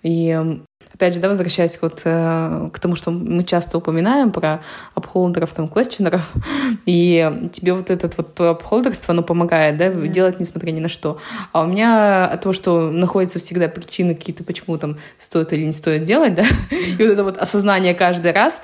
И 0.02 0.58
опять 0.96 1.12
же, 1.12 1.20
да, 1.20 1.28
возвращаясь 1.28 1.78
вот 1.82 2.00
э, 2.04 2.70
к 2.72 2.78
тому, 2.78 2.96
что 2.96 3.10
мы 3.10 3.44
часто 3.44 3.76
упоминаем 3.76 4.32
про 4.32 4.62
апхолдеров, 4.94 5.52
там, 5.52 5.68
квестионеров, 5.68 6.32
и 6.86 7.48
тебе 7.52 7.74
вот 7.74 7.90
этот 7.90 8.16
вот 8.16 8.34
твое 8.34 8.52
апхолдерство, 8.52 9.12
оно 9.12 9.22
помогает, 9.22 9.76
да, 9.76 9.88
mm-hmm. 9.88 10.08
делать 10.08 10.40
несмотря 10.40 10.70
ни 10.70 10.80
на 10.80 10.88
что. 10.88 11.18
А 11.52 11.64
у 11.64 11.66
меня 11.66 12.24
от 12.24 12.40
того, 12.40 12.54
что 12.54 12.90
находятся 12.90 13.38
всегда 13.38 13.68
причины 13.68 14.14
какие-то, 14.14 14.42
почему 14.42 14.78
там 14.78 14.96
стоит 15.18 15.52
или 15.52 15.64
не 15.64 15.72
стоит 15.72 16.04
делать, 16.04 16.34
да, 16.34 16.44
и 16.70 16.96
вот 16.96 17.10
это 17.10 17.24
вот 17.24 17.36
осознание 17.36 17.94
каждый 17.94 18.32
раз, 18.32 18.62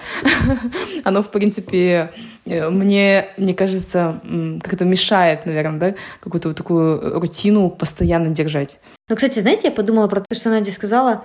оно, 1.05 1.23
в 1.23 1.29
принципе, 1.29 2.13
э, 2.47 2.71
мне, 2.71 3.29
мне 3.37 3.53
кажется, 3.53 4.23
как-то 4.63 4.87
мешает, 4.87 5.45
наверное, 5.45 5.79
да, 5.79 5.95
какую-то 6.21 6.49
вот 6.49 6.57
такую 6.57 7.21
рутину 7.21 7.69
постоянно 7.69 8.31
держать. 8.31 8.79
Ну, 9.11 9.17
кстати, 9.17 9.41
знаете, 9.41 9.69
я 9.69 9.73
подумала 9.73 10.09
про 10.09 10.21
то, 10.21 10.35
что 10.35 10.49
Надя 10.49 10.73
сказала, 10.73 11.25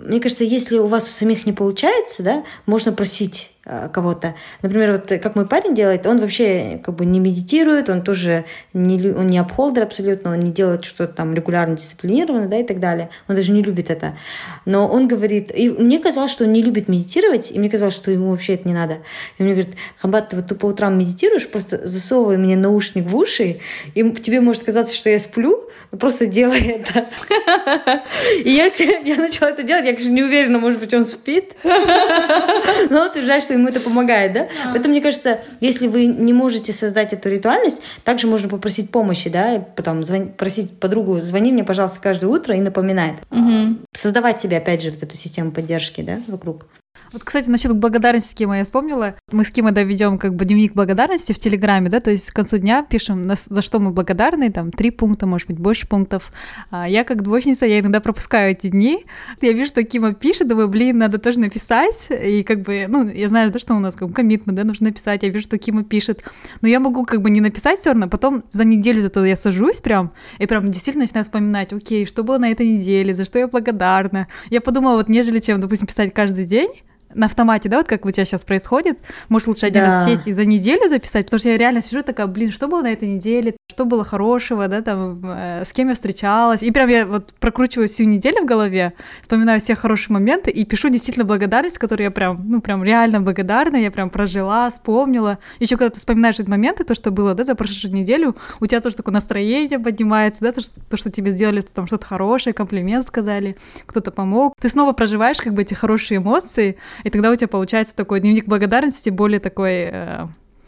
мне 0.00 0.20
кажется, 0.20 0.44
если 0.44 0.78
у 0.78 0.86
вас 0.86 1.08
у 1.08 1.12
самих 1.12 1.46
не 1.46 1.52
получается, 1.52 2.22
да, 2.22 2.44
можно 2.66 2.92
просить 2.92 3.50
кого-то. 3.64 4.34
Например, 4.62 4.92
вот 4.92 5.08
как 5.20 5.34
мой 5.34 5.46
парень 5.46 5.74
делает, 5.74 6.06
он 6.06 6.16
вообще 6.18 6.80
как 6.82 6.94
бы 6.94 7.04
не 7.04 7.20
медитирует, 7.20 7.90
он 7.90 8.02
тоже 8.02 8.44
не, 8.72 9.12
он 9.12 9.26
не 9.26 9.38
обхолдер 9.38 9.82
абсолютно, 9.82 10.32
он 10.32 10.40
не 10.40 10.50
делает 10.50 10.84
что-то 10.84 11.12
там 11.12 11.34
регулярно 11.34 11.76
дисциплинированно, 11.76 12.48
да, 12.48 12.56
и 12.58 12.64
так 12.64 12.80
далее. 12.80 13.10
Он 13.28 13.36
даже 13.36 13.52
не 13.52 13.62
любит 13.62 13.90
это. 13.90 14.16
Но 14.64 14.88
он 14.88 15.06
говорит, 15.06 15.52
и 15.54 15.68
мне 15.68 15.98
казалось, 15.98 16.30
что 16.30 16.44
он 16.44 16.52
не 16.52 16.62
любит 16.62 16.88
медитировать, 16.88 17.52
и 17.52 17.58
мне 17.58 17.68
казалось, 17.68 17.94
что 17.94 18.10
ему 18.10 18.30
вообще 18.30 18.54
это 18.54 18.66
не 18.66 18.74
надо. 18.74 18.94
И 19.36 19.42
он 19.42 19.46
мне 19.46 19.54
говорит, 19.54 19.76
Хамбат, 19.98 20.30
ты 20.30 20.36
вот 20.36 20.46
ты 20.46 20.54
по 20.54 20.66
утрам 20.66 20.98
медитируешь, 20.98 21.48
просто 21.48 21.86
засовывай 21.86 22.38
мне 22.38 22.56
наушник 22.56 23.04
в 23.04 23.16
уши, 23.16 23.60
и 23.94 24.10
тебе 24.12 24.40
может 24.40 24.64
казаться, 24.64 24.94
что 24.94 25.10
я 25.10 25.20
сплю, 25.20 25.68
но 25.90 25.98
просто 25.98 26.26
делай 26.26 26.60
это. 26.60 27.06
И 28.44 28.50
я, 28.50 28.66
я 29.04 29.16
начала 29.16 29.50
это 29.50 29.62
делать, 29.62 29.86
я, 29.86 29.92
конечно, 29.92 30.12
не 30.12 30.22
уверена, 30.22 30.58
может 30.58 30.80
быть, 30.80 30.92
он 30.94 31.04
спит, 31.04 31.52
но 31.62 33.06
утверждает, 33.06 33.42
что 33.42 33.57
ему 33.58 33.68
это 33.68 33.80
помогает, 33.80 34.32
да? 34.32 34.48
А. 34.64 34.72
Поэтому, 34.72 34.92
мне 34.92 35.02
кажется, 35.02 35.40
если 35.60 35.86
вы 35.86 36.06
не 36.06 36.32
можете 36.32 36.72
создать 36.72 37.12
эту 37.12 37.28
ритуальность, 37.28 37.80
также 38.04 38.26
можно 38.26 38.48
попросить 38.48 38.90
помощи, 38.90 39.28
да, 39.30 39.56
и 39.56 39.60
потом 39.76 40.04
звон... 40.04 40.28
просить 40.28 40.78
подругу, 40.78 41.20
звони 41.22 41.52
мне, 41.52 41.64
пожалуйста, 41.64 42.00
каждое 42.00 42.26
утро 42.26 42.56
и 42.56 42.60
напоминает. 42.60 43.16
Угу. 43.30 43.78
Создавать 43.92 44.40
себе, 44.40 44.58
опять 44.58 44.82
же, 44.82 44.90
вот 44.90 45.02
эту 45.02 45.16
систему 45.16 45.52
поддержки, 45.52 46.00
да, 46.00 46.20
вокруг. 46.26 46.66
Вот, 47.12 47.24
кстати, 47.24 47.48
насчет 47.48 47.74
благодарности 47.76 48.34
Кима 48.34 48.58
я 48.58 48.64
вспомнила. 48.64 49.14
Мы 49.32 49.44
с 49.44 49.50
Кимой, 49.50 49.72
да, 49.72 49.82
ведем 49.82 50.18
как 50.18 50.34
бы 50.34 50.44
дневник 50.44 50.74
благодарности 50.74 51.32
в 51.32 51.38
Телеграме, 51.38 51.88
да, 51.88 52.00
то 52.00 52.10
есть 52.10 52.30
к 52.30 52.34
концу 52.34 52.58
дня 52.58 52.82
пишем, 52.82 53.24
за 53.34 53.62
что 53.62 53.78
мы 53.78 53.90
благодарны, 53.90 54.52
там, 54.52 54.70
три 54.70 54.90
пункта, 54.90 55.26
может 55.26 55.48
быть, 55.48 55.58
больше 55.58 55.88
пунктов. 55.88 56.32
А 56.70 56.88
я 56.88 57.04
как 57.04 57.22
двоечница, 57.22 57.66
я 57.66 57.80
иногда 57.80 58.00
пропускаю 58.00 58.52
эти 58.52 58.68
дни. 58.68 59.04
Я 59.40 59.52
вижу, 59.52 59.68
что 59.68 59.82
Кима 59.82 60.12
пишет, 60.12 60.48
думаю, 60.48 60.68
блин, 60.68 60.98
надо 60.98 61.18
тоже 61.18 61.40
написать. 61.40 62.08
И 62.10 62.42
как 62.42 62.62
бы, 62.62 62.86
ну, 62.88 63.08
я 63.08 63.28
знаю, 63.28 63.50
да, 63.50 63.58
что 63.58 63.74
у 63.74 63.80
нас 63.80 63.96
как 63.96 64.12
коммитмент, 64.12 64.56
да, 64.56 64.64
нужно 64.64 64.88
написать. 64.88 65.22
Я 65.22 65.30
вижу, 65.30 65.44
что 65.44 65.58
Кима 65.58 65.84
пишет. 65.84 66.24
Но 66.60 66.68
я 66.68 66.80
могу 66.80 67.04
как 67.04 67.22
бы 67.22 67.30
не 67.30 67.40
написать 67.40 67.80
все 67.80 67.90
равно, 67.90 68.08
потом 68.08 68.44
за 68.50 68.64
неделю 68.64 69.00
зато 69.00 69.24
я 69.24 69.36
сажусь 69.36 69.80
прям, 69.80 70.12
и 70.38 70.46
прям 70.46 70.66
действительно 70.68 71.04
начинаю 71.04 71.24
вспоминать, 71.24 71.72
окей, 71.72 72.06
что 72.06 72.22
было 72.22 72.38
на 72.38 72.50
этой 72.50 72.68
неделе, 72.68 73.14
за 73.14 73.24
что 73.24 73.38
я 73.38 73.48
благодарна. 73.48 74.28
Я 74.50 74.60
подумала, 74.60 74.96
вот 74.96 75.08
нежели 75.08 75.38
чем, 75.38 75.60
допустим, 75.60 75.86
писать 75.86 76.12
каждый 76.12 76.44
день, 76.44 76.70
на 77.18 77.26
автомате, 77.26 77.68
да, 77.68 77.78
вот 77.78 77.88
как 77.88 78.06
у 78.06 78.10
тебя 78.10 78.24
сейчас 78.24 78.44
происходит, 78.44 78.98
можешь 79.28 79.48
лучше 79.48 79.66
один 79.66 79.84
да. 79.84 79.86
раз 79.88 80.04
сесть 80.06 80.28
и 80.28 80.32
за 80.32 80.44
неделю 80.44 80.88
записать, 80.88 81.26
потому 81.26 81.40
что 81.40 81.48
я 81.48 81.58
реально 81.58 81.80
сижу 81.80 82.02
такая, 82.02 82.26
блин, 82.26 82.50
что 82.50 82.68
было 82.68 82.82
на 82.82 82.92
этой 82.92 83.08
неделе, 83.08 83.56
что 83.70 83.84
было 83.84 84.04
хорошего, 84.04 84.68
да, 84.68 84.80
там, 84.82 85.20
э, 85.24 85.64
с 85.64 85.72
кем 85.72 85.88
я 85.88 85.94
встречалась, 85.94 86.62
и 86.62 86.70
прям 86.70 86.88
я 86.88 87.06
вот 87.06 87.34
прокручиваю 87.34 87.88
всю 87.88 88.04
неделю 88.04 88.42
в 88.42 88.46
голове, 88.46 88.92
вспоминаю 89.22 89.60
все 89.60 89.74
хорошие 89.74 90.14
моменты 90.14 90.50
и 90.50 90.64
пишу 90.64 90.88
действительно 90.88 91.24
благодарность, 91.24 91.78
которую 91.78 92.04
я 92.04 92.10
прям, 92.10 92.48
ну, 92.48 92.60
прям 92.60 92.84
реально 92.84 93.20
благодарна, 93.20 93.76
я 93.76 93.90
прям 93.90 94.10
прожила, 94.10 94.70
вспомнила. 94.70 95.38
Еще 95.58 95.76
когда 95.76 95.90
ты 95.90 95.98
вспоминаешь 95.98 96.38
эти 96.38 96.48
моменты, 96.48 96.84
то, 96.84 96.94
что 96.94 97.10
было, 97.10 97.34
да, 97.34 97.44
за 97.44 97.54
прошлую 97.54 97.94
неделю, 97.94 98.36
у 98.60 98.66
тебя 98.66 98.80
тоже 98.80 98.96
такое 98.96 99.12
настроение 99.12 99.78
поднимается, 99.78 100.40
да, 100.40 100.52
то, 100.52 100.60
что, 100.60 100.80
то, 100.88 100.96
что 100.96 101.10
тебе 101.10 101.32
сделали 101.32 101.60
там 101.60 101.86
что-то 101.86 102.06
хорошее, 102.06 102.54
комплимент 102.54 103.06
сказали, 103.06 103.56
кто-то 103.86 104.12
помог, 104.12 104.54
ты 104.60 104.68
снова 104.68 104.92
проживаешь 104.92 105.38
как 105.38 105.54
бы 105.54 105.62
эти 105.62 105.74
хорошие 105.74 106.18
эмоции, 106.18 106.76
и 107.08 107.10
тогда 107.10 107.30
у 107.30 107.34
тебя 107.34 107.48
получается 107.48 107.96
такой 107.96 108.20
дневник 108.20 108.44
благодарности, 108.44 109.08
более 109.08 109.40
такой, 109.40 109.88
э, 109.90 110.26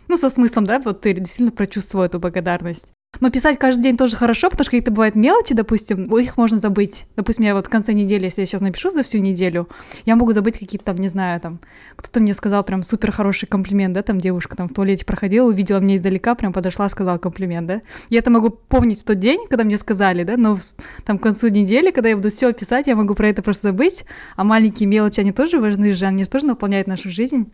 ну, 0.09 0.17
со 0.17 0.31
смыслом, 0.31 0.65
да, 0.65 0.81
вот 0.81 1.03
ты 1.03 1.13
действительно 1.13 1.53
прочувствовал 1.53 2.07
эту 2.07 2.19
благодарность. 2.19 2.95
Но 3.21 3.31
писать 3.31 3.59
каждый 3.59 3.83
день 3.83 3.97
тоже 3.99 4.17
хорошо, 4.17 4.49
потому 4.49 4.65
что 4.65 4.71
какие-то 4.71 4.91
бывают 4.91 5.15
мелочи, 5.15 5.53
допустим, 5.53 6.17
их 6.17 6.39
можно 6.39 6.59
забыть. 6.59 7.07
Допустим, 7.17 7.45
я 7.45 7.55
вот 7.55 7.67
в 7.67 7.69
конце 7.69 7.93
недели, 7.93 8.25
если 8.25 8.41
я 8.41 8.47
сейчас 8.47 8.63
напишу 8.63 8.91
за 8.91 9.03
всю 9.03 9.19
неделю, 9.19 9.69
я 10.07 10.17
могу 10.17 10.33
забыть 10.33 10.59
какие-то 10.59 10.87
там, 10.87 10.97
не 10.97 11.09
знаю, 11.09 11.39
там, 11.39 11.61
кто-то 11.97 12.21
мне 12.21 12.33
сказал 12.33 12.65
прям 12.65 12.83
супер 12.83 13.13
хороший 13.13 13.47
комплимент, 13.47 13.93
да, 13.95 14.03
там 14.03 14.19
девушка 14.19 14.57
там 14.57 14.69
в 14.69 14.73
туалете 14.73 15.05
проходила, 15.05 15.49
увидела 15.49 15.81
меня 15.81 15.97
издалека, 15.97 16.35
прям 16.35 16.55
подошла, 16.55 16.89
сказала 16.89 17.19
комплимент, 17.19 17.67
да. 17.67 17.83
Я 18.09 18.21
это 18.21 18.31
могу 18.31 18.49
помнить 18.51 19.03
в 19.03 19.05
тот 19.05 19.19
день, 19.19 19.47
когда 19.51 19.65
мне 19.65 19.77
сказали, 19.77 20.23
да, 20.25 20.39
но 20.39 20.59
там 21.05 21.19
к 21.19 21.23
концу 21.23 21.49
недели, 21.49 21.91
когда 21.91 22.09
я 22.09 22.17
буду 22.17 22.31
все 22.31 22.53
писать, 22.55 22.87
я 22.87 22.97
могу 22.97 23.15
про 23.15 23.29
это 23.29 23.43
просто 23.43 23.69
забыть, 23.69 24.05
а 24.37 24.45
маленькие 24.45 24.89
мелочи, 24.89 25.21
они 25.21 25.33
тоже 25.33 25.59
важны 25.59 25.93
же, 25.93 26.07
они 26.07 26.25
же 26.25 26.31
тоже 26.31 26.47
наполняют 26.47 26.87
нашу 26.87 27.11
жизнь. 27.11 27.53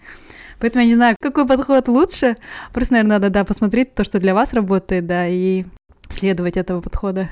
Поэтому 0.58 0.82
я 0.82 0.88
не 0.88 0.94
знаю, 0.94 1.16
какой 1.20 1.46
подход 1.46 1.88
лучше. 1.88 2.36
Просто, 2.72 2.94
наверное, 2.94 3.18
надо, 3.18 3.30
да, 3.30 3.44
посмотреть 3.44 3.94
то, 3.94 4.04
что 4.04 4.18
для 4.18 4.34
вас 4.34 4.52
работает, 4.52 5.06
да, 5.06 5.26
и 5.28 5.64
следовать 6.08 6.56
этого 6.56 6.80
подхода. 6.80 7.28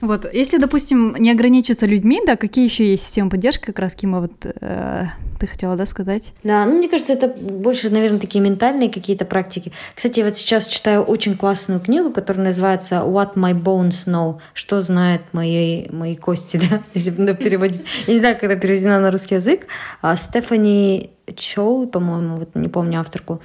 Вот, 0.00 0.32
если, 0.32 0.56
допустим, 0.56 1.14
не 1.16 1.30
ограничиться 1.30 1.86
людьми, 1.86 2.20
да, 2.24 2.36
какие 2.36 2.64
еще 2.64 2.90
есть 2.90 3.04
системы 3.04 3.30
поддержки, 3.30 3.66
как 3.66 3.78
раз, 3.78 3.94
Кима, 3.94 4.20
вот 4.20 4.32
э, 4.44 5.06
ты 5.38 5.46
хотела, 5.46 5.76
да, 5.76 5.84
сказать? 5.84 6.32
Да, 6.42 6.64
ну, 6.64 6.78
мне 6.78 6.88
кажется, 6.88 7.12
это 7.12 7.28
больше, 7.28 7.90
наверное, 7.90 8.18
такие 8.18 8.42
ментальные 8.42 8.90
какие-то 8.90 9.26
практики. 9.26 9.72
Кстати, 9.94 10.20
я 10.20 10.24
вот 10.26 10.36
сейчас 10.36 10.68
читаю 10.68 11.02
очень 11.02 11.36
классную 11.36 11.80
книгу, 11.80 12.10
которая 12.10 12.46
называется 12.46 12.96
«What 12.96 13.34
my 13.34 13.52
bones 13.52 14.06
know», 14.06 14.38
что 14.54 14.80
знают 14.80 15.22
мои, 15.32 15.88
мои 15.90 16.16
кости, 16.16 16.56
да, 16.70 16.80
если 16.94 17.10
переводить. 17.34 17.84
Я 18.06 18.14
не 18.14 18.18
знаю, 18.20 18.36
как 18.36 18.44
это 18.44 18.56
переведено 18.60 19.00
на 19.00 19.10
русский 19.10 19.34
язык. 19.34 19.66
А 20.00 20.16
Стефани 20.16 21.10
Чоу, 21.36 21.86
по-моему, 21.86 22.36
вот 22.36 22.54
не 22.54 22.68
помню 22.68 23.00
авторку. 23.00 23.40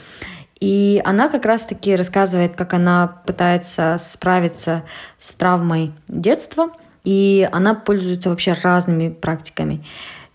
И 0.60 1.02
она 1.04 1.30
как 1.30 1.46
раз-таки 1.46 1.96
рассказывает, 1.96 2.56
как 2.56 2.74
она 2.74 3.22
пытается 3.26 3.98
справиться 4.00 4.84
с 5.20 5.32
травмой 5.32 5.94
детства, 6.08 6.70
и 7.04 7.48
она 7.52 7.76
пользуется 7.76 8.30
вообще 8.30 8.54
разными 8.54 9.10
практиками. 9.10 9.86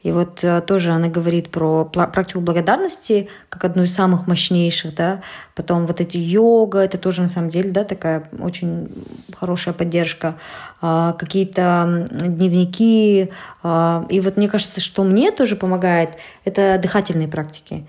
И 0.02 0.12
вот 0.12 0.42
э, 0.42 0.62
тоже 0.62 0.92
она 0.92 1.09
говорит 1.09 1.50
про 1.50 1.85
практику 1.85 2.40
благодарности 2.40 3.28
как 3.50 3.66
одну 3.66 3.83
из 3.83 3.94
самых 3.94 4.26
мощнейших, 4.26 4.94
да. 4.94 5.20
Потом 5.54 5.85
вот 5.85 6.00
эти 6.00 6.16
йога, 6.16 6.78
это 6.78 6.96
тоже 6.96 7.20
на 7.20 7.28
самом 7.28 7.50
деле, 7.50 7.70
да, 7.70 7.85
такая 7.85 8.24
очень 8.38 8.88
хорошая 9.37 9.74
поддержка. 9.74 10.38
А, 10.80 11.12
какие-то 11.12 12.06
дневники. 12.11 13.30
А, 13.62 14.06
и 14.09 14.20
вот 14.20 14.38
мне 14.38 14.48
кажется, 14.48 14.80
что 14.80 15.04
мне 15.04 15.33
тоже 15.33 15.54
помогает, 15.54 16.16
это 16.46 16.78
дыхательные 16.83 17.28
практики. 17.28 17.87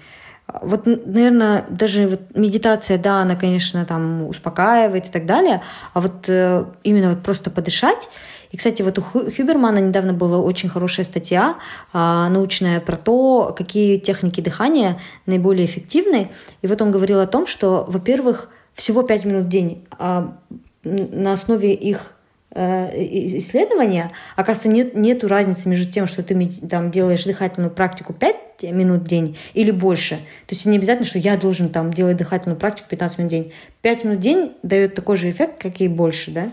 Вот, 0.62 0.86
наверное, 0.86 1.66
даже 1.70 2.08
вот 2.08 2.22
медитация, 2.36 2.98
да, 2.98 3.22
она, 3.22 3.36
конечно, 3.36 3.86
там 3.86 4.28
успокаивает 4.28 5.08
и 5.08 5.10
так 5.10 5.26
далее, 5.26 5.62
а 5.94 6.02
вот 6.02 6.28
э, 6.28 6.66
именно 6.84 7.12
вот 7.12 7.24
просто 7.24 7.50
подышать. 7.50 8.10
И, 8.52 8.58
кстати, 8.58 8.82
вот 8.82 9.00
у 9.00 9.02
Хюбермана 9.02 9.80
недавно 9.80 10.14
была 10.14 10.38
очень 10.40 10.68
хорошая 10.68 11.06
статья 11.06 11.58
а, 11.94 12.30
научная 12.30 12.82
про 12.82 12.98
то, 12.98 13.56
какие 13.58 13.98
техники 13.98 14.42
дыхания 14.42 15.00
наиболее 15.26 15.66
эффективны. 15.66 16.32
И 16.62 16.68
вот 16.68 16.82
он 16.82 16.92
говорил 16.92 17.22
о 17.22 17.28
том, 17.28 17.48
что, 17.48 17.86
во-первых, 17.88 18.50
всего 18.74 19.04
5 19.04 19.26
минут 19.26 19.46
в 19.46 19.50
день 19.50 19.86
а, 19.98 20.38
на 20.84 21.34
основе 21.34 21.74
их 21.74 22.14
исследования, 22.54 24.12
оказывается, 24.36 24.68
нет, 24.68 24.96
нету 24.96 25.28
разницы 25.28 25.70
между 25.70 25.92
тем, 25.92 26.06
что 26.06 26.22
ты 26.22 26.50
там 26.70 26.92
делаешь 26.92 27.24
дыхательную 27.24 27.72
практику 27.72 28.14
5 28.14 28.64
минут 28.64 29.02
в 29.02 29.08
день 29.08 29.38
или 29.54 29.72
больше. 29.72 30.16
То 30.48 30.56
есть 30.56 30.66
не 30.66 30.78
обязательно, 30.78 31.06
что 31.06 31.18
я 31.18 31.38
должен 31.38 31.70
там 31.70 31.94
делать 31.94 32.18
дыхательную 32.18 32.60
практику 32.60 32.90
15 32.90 33.18
минут 33.20 33.30
в 33.30 33.32
день. 33.32 33.54
5 33.82 34.04
минут 34.04 34.18
в 34.18 34.22
день 34.22 34.58
дает 34.64 34.96
такой 34.96 35.16
же 35.16 35.30
эффект, 35.30 35.62
как 35.62 35.80
и 35.80 35.88
больше. 35.88 36.32
Да? 36.32 36.50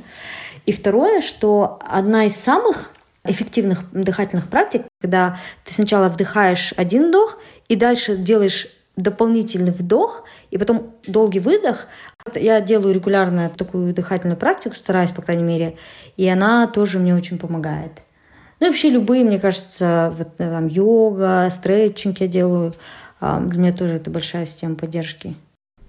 И 0.66 0.72
второе, 0.72 1.20
что 1.20 1.78
одна 1.80 2.24
из 2.26 2.36
самых 2.36 2.92
эффективных 3.24 3.90
дыхательных 3.92 4.48
практик, 4.48 4.82
когда 5.00 5.38
ты 5.64 5.74
сначала 5.74 6.08
вдыхаешь 6.08 6.72
один 6.76 7.08
вдох 7.08 7.38
и 7.68 7.74
дальше 7.74 8.16
делаешь 8.16 8.68
дополнительный 8.96 9.70
вдох 9.70 10.24
и 10.50 10.58
потом 10.58 10.94
долгий 11.06 11.38
выдох. 11.38 11.86
Я 12.36 12.60
делаю 12.60 12.94
регулярно 12.94 13.50
такую 13.50 13.94
дыхательную 13.94 14.36
практику, 14.36 14.74
стараюсь, 14.74 15.10
по 15.10 15.22
крайней 15.22 15.44
мере, 15.44 15.76
и 16.16 16.28
она 16.28 16.66
тоже 16.66 16.98
мне 16.98 17.14
очень 17.14 17.38
помогает. 17.38 18.02
Ну 18.60 18.66
и 18.66 18.70
вообще 18.70 18.90
любые, 18.90 19.24
мне 19.24 19.38
кажется, 19.38 20.12
вот 20.16 20.36
там 20.36 20.66
йога, 20.66 21.48
стретчинг 21.50 22.20
я 22.20 22.28
делаю. 22.28 22.74
А, 23.20 23.40
для 23.40 23.60
меня 23.60 23.72
тоже 23.72 23.94
это 23.94 24.10
большая 24.10 24.46
система 24.46 24.74
поддержки. 24.76 25.36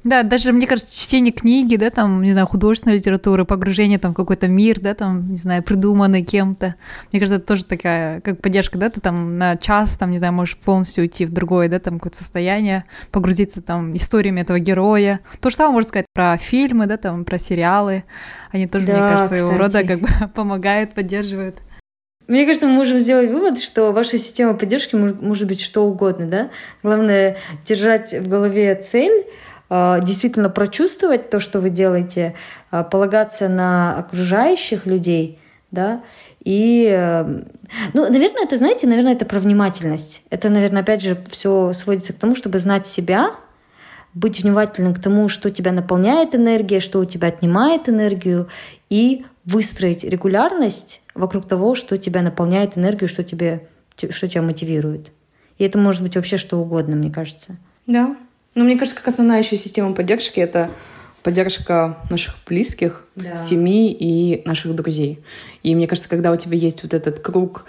Да, 0.04 0.24
даже, 0.24 0.54
мне 0.54 0.66
кажется, 0.66 0.96
чтение 0.96 1.34
книги, 1.34 1.76
да, 1.76 1.90
там, 1.90 2.22
не 2.22 2.32
знаю, 2.32 2.48
художественной 2.48 2.96
литературы, 2.96 3.44
погружение 3.44 4.00
там 4.00 4.14
в 4.14 4.16
какой-то 4.16 4.48
мир, 4.48 4.80
да, 4.80 4.94
там, 4.94 5.30
не 5.30 5.38
знаю, 5.38 5.62
придуманный 5.62 6.24
кем-то. 6.24 6.76
Мне 7.12 7.20
кажется, 7.20 7.36
это 7.36 7.46
тоже 7.46 7.66
такая, 7.66 8.22
как 8.22 8.42
поддержка, 8.42 8.78
да, 8.78 8.90
ты 8.90 9.02
там 9.02 9.38
на 9.38 9.58
час, 9.58 9.98
там, 9.98 10.12
не 10.12 10.18
знаю, 10.18 10.32
можешь 10.32 10.58
полностью 10.58 11.02
уйти 11.02 11.26
в 11.26 11.32
другое, 11.32 11.68
да, 11.68 11.80
там, 11.80 11.96
какое-то 11.96 12.18
состояние, 12.18 12.86
погрузиться 13.12 13.62
там 13.62 13.94
историями 13.96 14.40
этого 14.40 14.60
героя. 14.60 15.20
То 15.42 15.50
же 15.50 15.58
самое 15.58 15.74
можно 15.74 15.90
сказать 15.90 16.06
про 16.14 16.38
фильмы, 16.38 16.86
да, 16.86 16.96
там, 16.96 17.26
про 17.26 17.38
сериалы. 17.38 18.06
Они 18.52 18.68
тоже, 18.68 18.86
да, 18.86 18.94
мне 18.94 19.02
кажется, 19.02 19.28
своего 19.28 19.52
кстати. 19.52 19.62
рода 19.62 19.84
как 19.84 20.00
бы 20.00 20.30
помогают, 20.34 20.94
поддерживают. 20.94 21.58
Мне 22.30 22.46
кажется, 22.46 22.68
мы 22.68 22.74
можем 22.74 23.00
сделать 23.00 23.32
вывод, 23.32 23.60
что 23.60 23.92
ваша 23.92 24.20
система 24.20 24.54
поддержки 24.54 24.96
может, 24.96 25.48
быть 25.48 25.60
что 25.60 25.86
угодно, 25.86 26.28
да? 26.28 26.50
Главное 26.84 27.38
держать 27.66 28.14
в 28.14 28.28
голове 28.28 28.76
цель, 28.76 29.26
действительно 29.70 30.50
прочувствовать 30.50 31.30
то, 31.30 31.40
что 31.40 31.62
вы 31.62 31.70
делаете, 31.70 32.34
а, 32.72 32.84
полагаться 32.84 33.48
на 33.48 33.98
окружающих 33.98 34.86
людей, 34.86 35.40
да, 35.72 36.02
и, 36.44 36.90
э, 36.92 37.24
ну, 37.94 38.10
наверное, 38.10 38.46
это, 38.46 38.58
знаете, 38.58 38.88
наверное, 38.88 39.14
это 39.14 39.26
про 39.26 39.40
внимательность. 39.40 40.24
Это, 40.32 40.50
наверное, 40.50 40.82
опять 40.82 41.04
же, 41.04 41.18
все 41.30 41.74
сводится 41.74 42.14
к 42.14 42.16
тому, 42.16 42.36
чтобы 42.36 42.58
знать 42.58 42.88
себя, 42.88 43.36
быть 44.16 44.42
внимательным 44.42 44.96
к 44.96 45.02
тому, 45.02 45.30
что 45.30 45.52
тебя 45.52 45.72
наполняет 45.72 46.34
энергия, 46.34 46.80
что 46.80 47.00
у 47.00 47.06
тебя 47.06 47.28
отнимает 47.28 47.88
энергию, 47.88 48.50
и 48.90 49.26
выстроить 49.46 50.04
регулярность 50.04 51.02
вокруг 51.14 51.48
того, 51.48 51.76
что 51.76 51.98
тебя 51.98 52.22
наполняет 52.22 52.78
энергию, 52.78 53.08
что, 53.08 53.24
тебе, 53.24 53.68
что 53.96 54.28
тебя 54.28 54.42
мотивирует. 54.42 55.12
И 55.58 55.64
это 55.64 55.78
может 55.78 56.02
быть 56.02 56.16
вообще 56.16 56.38
что 56.38 56.58
угодно, 56.58 56.96
мне 56.96 57.12
кажется. 57.12 57.58
Да, 57.86 58.16
ну, 58.56 58.64
мне 58.64 58.78
кажется, 58.78 59.00
как 59.00 59.08
основная 59.08 59.42
еще 59.42 59.58
система 59.58 59.94
поддержки— 59.94 60.40
это 60.42 60.70
поддержка 61.24 61.98
наших 62.10 62.36
близких, 62.48 63.06
да. 63.16 63.36
семьи 63.36 63.92
и 63.92 64.42
наших 64.48 64.76
друзей. 64.76 65.20
И 65.64 65.76
мне 65.76 65.88
кажется, 65.88 66.10
когда 66.10 66.32
у 66.32 66.36
тебя 66.36 66.58
есть 66.58 66.84
вот 66.84 66.94
этот 66.94 67.20
круг 67.20 67.66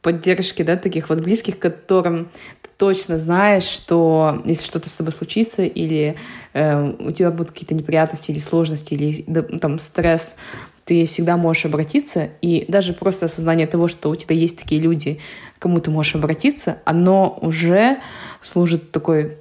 поддержки, 0.00 0.62
да, 0.62 0.76
таких 0.76 1.08
вот 1.08 1.20
близких, 1.20 1.58
которым 1.58 2.30
ты 2.62 2.70
точно 2.76 3.18
знаешь, 3.18 3.64
что 3.64 4.42
если 4.44 4.64
что-то 4.64 4.88
с 4.88 4.94
тобой 4.94 5.12
случится, 5.12 5.62
или 5.62 6.16
э, 6.52 6.94
у 6.98 7.10
тебя 7.10 7.30
будут 7.30 7.52
какие-то 7.52 7.74
неприятности, 7.74 8.30
или 8.30 8.38
сложности, 8.38 8.94
или 8.94 9.24
да, 9.26 9.42
там 9.42 9.78
стресс, 9.78 10.36
ты 10.84 11.06
всегда 11.06 11.38
можешь 11.38 11.64
обратиться, 11.64 12.28
и 12.42 12.66
даже 12.68 12.92
просто 12.92 13.26
осознание 13.26 13.66
того, 13.66 13.88
что 13.88 14.10
у 14.10 14.16
тебя 14.16 14.36
есть 14.36 14.58
такие 14.58 14.80
люди, 14.80 15.18
кому 15.58 15.80
ты 15.80 15.90
можешь 15.90 16.14
обратиться, 16.14 16.78
оно 16.84 17.38
уже 17.40 17.98
служит 18.42 18.92
такой 18.92 19.38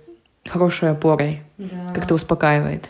хорошей 0.48 0.92
опорой, 0.92 1.42
да. 1.58 1.94
как-то 1.94 2.16
успокаивает. 2.16 2.90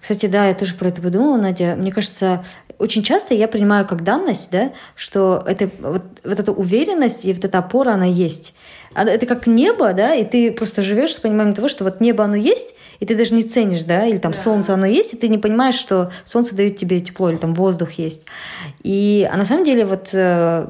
Кстати, 0.00 0.26
да, 0.26 0.46
я 0.46 0.54
тоже 0.54 0.74
про 0.74 0.88
это 0.88 1.02
подумала, 1.02 1.36
Надя. 1.36 1.74
Мне 1.76 1.90
кажется, 1.90 2.44
очень 2.78 3.02
часто 3.02 3.34
я 3.34 3.48
принимаю 3.48 3.86
как 3.86 4.04
данность, 4.04 4.50
да, 4.50 4.72
что 4.94 5.42
это, 5.46 5.68
вот, 5.80 6.02
вот 6.22 6.40
эта 6.40 6.52
уверенность 6.52 7.24
и 7.24 7.32
вот 7.32 7.44
эта 7.44 7.58
опора, 7.58 7.92
она 7.94 8.04
есть. 8.04 8.54
Это 8.94 9.26
как 9.26 9.46
небо, 9.46 9.92
да, 9.92 10.14
и 10.14 10.24
ты 10.24 10.52
просто 10.52 10.82
живешь 10.82 11.14
с 11.14 11.20
пониманием 11.20 11.54
того, 11.54 11.68
что 11.68 11.84
вот 11.84 12.00
небо, 12.00 12.24
оно 12.24 12.36
есть, 12.36 12.74
и 13.00 13.04
ты 13.04 13.14
даже 13.14 13.34
не 13.34 13.42
ценишь, 13.42 13.82
да, 13.82 14.06
или 14.06 14.16
там 14.16 14.32
да. 14.32 14.38
солнце, 14.38 14.72
оно 14.72 14.86
есть, 14.86 15.12
и 15.12 15.16
ты 15.16 15.28
не 15.28 15.38
понимаешь, 15.38 15.74
что 15.74 16.10
солнце 16.24 16.54
дает 16.54 16.78
тебе 16.78 17.00
тепло, 17.00 17.28
или 17.28 17.36
там 17.36 17.52
воздух 17.52 17.92
есть. 17.92 18.26
И, 18.82 19.28
а 19.30 19.36
на 19.36 19.44
самом 19.44 19.64
деле 19.64 19.84
вот, 19.84 20.10
э, 20.12 20.66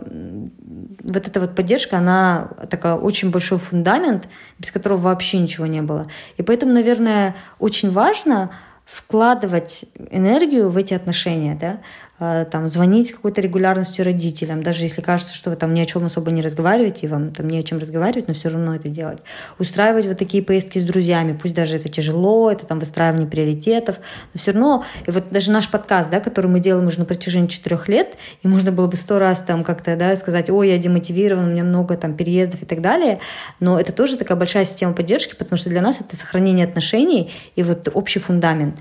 вот 1.06 1.28
эта 1.28 1.40
вот 1.40 1.54
поддержка, 1.54 1.98
она 1.98 2.50
такая 2.68 2.94
очень 2.94 3.30
большой 3.30 3.58
фундамент, 3.58 4.28
без 4.58 4.70
которого 4.70 4.98
вообще 4.98 5.38
ничего 5.38 5.66
не 5.66 5.82
было. 5.82 6.08
И 6.36 6.42
поэтому, 6.42 6.72
наверное, 6.72 7.36
очень 7.58 7.90
важно 7.90 8.50
вкладывать 8.84 9.84
энергию 10.10 10.68
в 10.68 10.76
эти 10.76 10.94
отношения, 10.94 11.56
да, 11.60 11.80
там, 12.18 12.68
звонить 12.68 13.08
с 13.08 13.12
какой-то 13.12 13.40
регулярностью 13.40 14.04
родителям, 14.04 14.62
даже 14.62 14.82
если 14.82 15.02
кажется, 15.02 15.34
что 15.34 15.50
вы 15.50 15.56
там 15.56 15.74
ни 15.74 15.80
о 15.80 15.86
чем 15.86 16.04
особо 16.04 16.30
не 16.30 16.40
разговариваете, 16.40 17.06
и 17.06 17.08
вам 17.08 17.30
там 17.30 17.48
не 17.48 17.58
о 17.58 17.62
чем 17.62 17.78
разговаривать, 17.78 18.28
но 18.28 18.34
все 18.34 18.48
равно 18.48 18.74
это 18.74 18.88
делать. 18.88 19.18
Устраивать 19.58 20.06
вот 20.06 20.16
такие 20.16 20.42
поездки 20.42 20.78
с 20.78 20.82
друзьями, 20.82 21.38
пусть 21.40 21.54
даже 21.54 21.76
это 21.76 21.88
тяжело, 21.88 22.50
это 22.50 22.66
там 22.66 22.78
выстраивание 22.78 23.26
приоритетов, 23.26 23.98
но 24.32 24.40
все 24.40 24.52
равно, 24.52 24.84
и 25.06 25.10
вот 25.10 25.24
даже 25.30 25.50
наш 25.50 25.68
подкаст, 25.70 26.10
да, 26.10 26.20
который 26.20 26.46
мы 26.46 26.60
делаем 26.60 26.86
уже 26.86 26.98
на 26.98 27.04
протяжении 27.04 27.48
четырех 27.48 27.88
лет, 27.88 28.16
и 28.42 28.48
можно 28.48 28.72
было 28.72 28.86
бы 28.86 28.96
сто 28.96 29.18
раз 29.18 29.40
там 29.40 29.62
как-то, 29.62 29.96
да, 29.96 30.16
сказать, 30.16 30.48
ой, 30.48 30.70
я 30.70 30.78
демотивирован, 30.78 31.44
у 31.44 31.50
меня 31.50 31.64
много 31.64 31.96
там 31.96 32.14
переездов 32.14 32.62
и 32.62 32.66
так 32.66 32.80
далее, 32.80 33.20
но 33.60 33.78
это 33.78 33.92
тоже 33.92 34.16
такая 34.16 34.38
большая 34.38 34.64
система 34.64 34.94
поддержки, 34.94 35.34
потому 35.34 35.58
что 35.58 35.68
для 35.68 35.82
нас 35.82 36.00
это 36.00 36.16
сохранение 36.16 36.66
отношений 36.66 37.30
и 37.56 37.62
вот 37.62 37.88
общий 37.92 38.20
фундамент. 38.20 38.76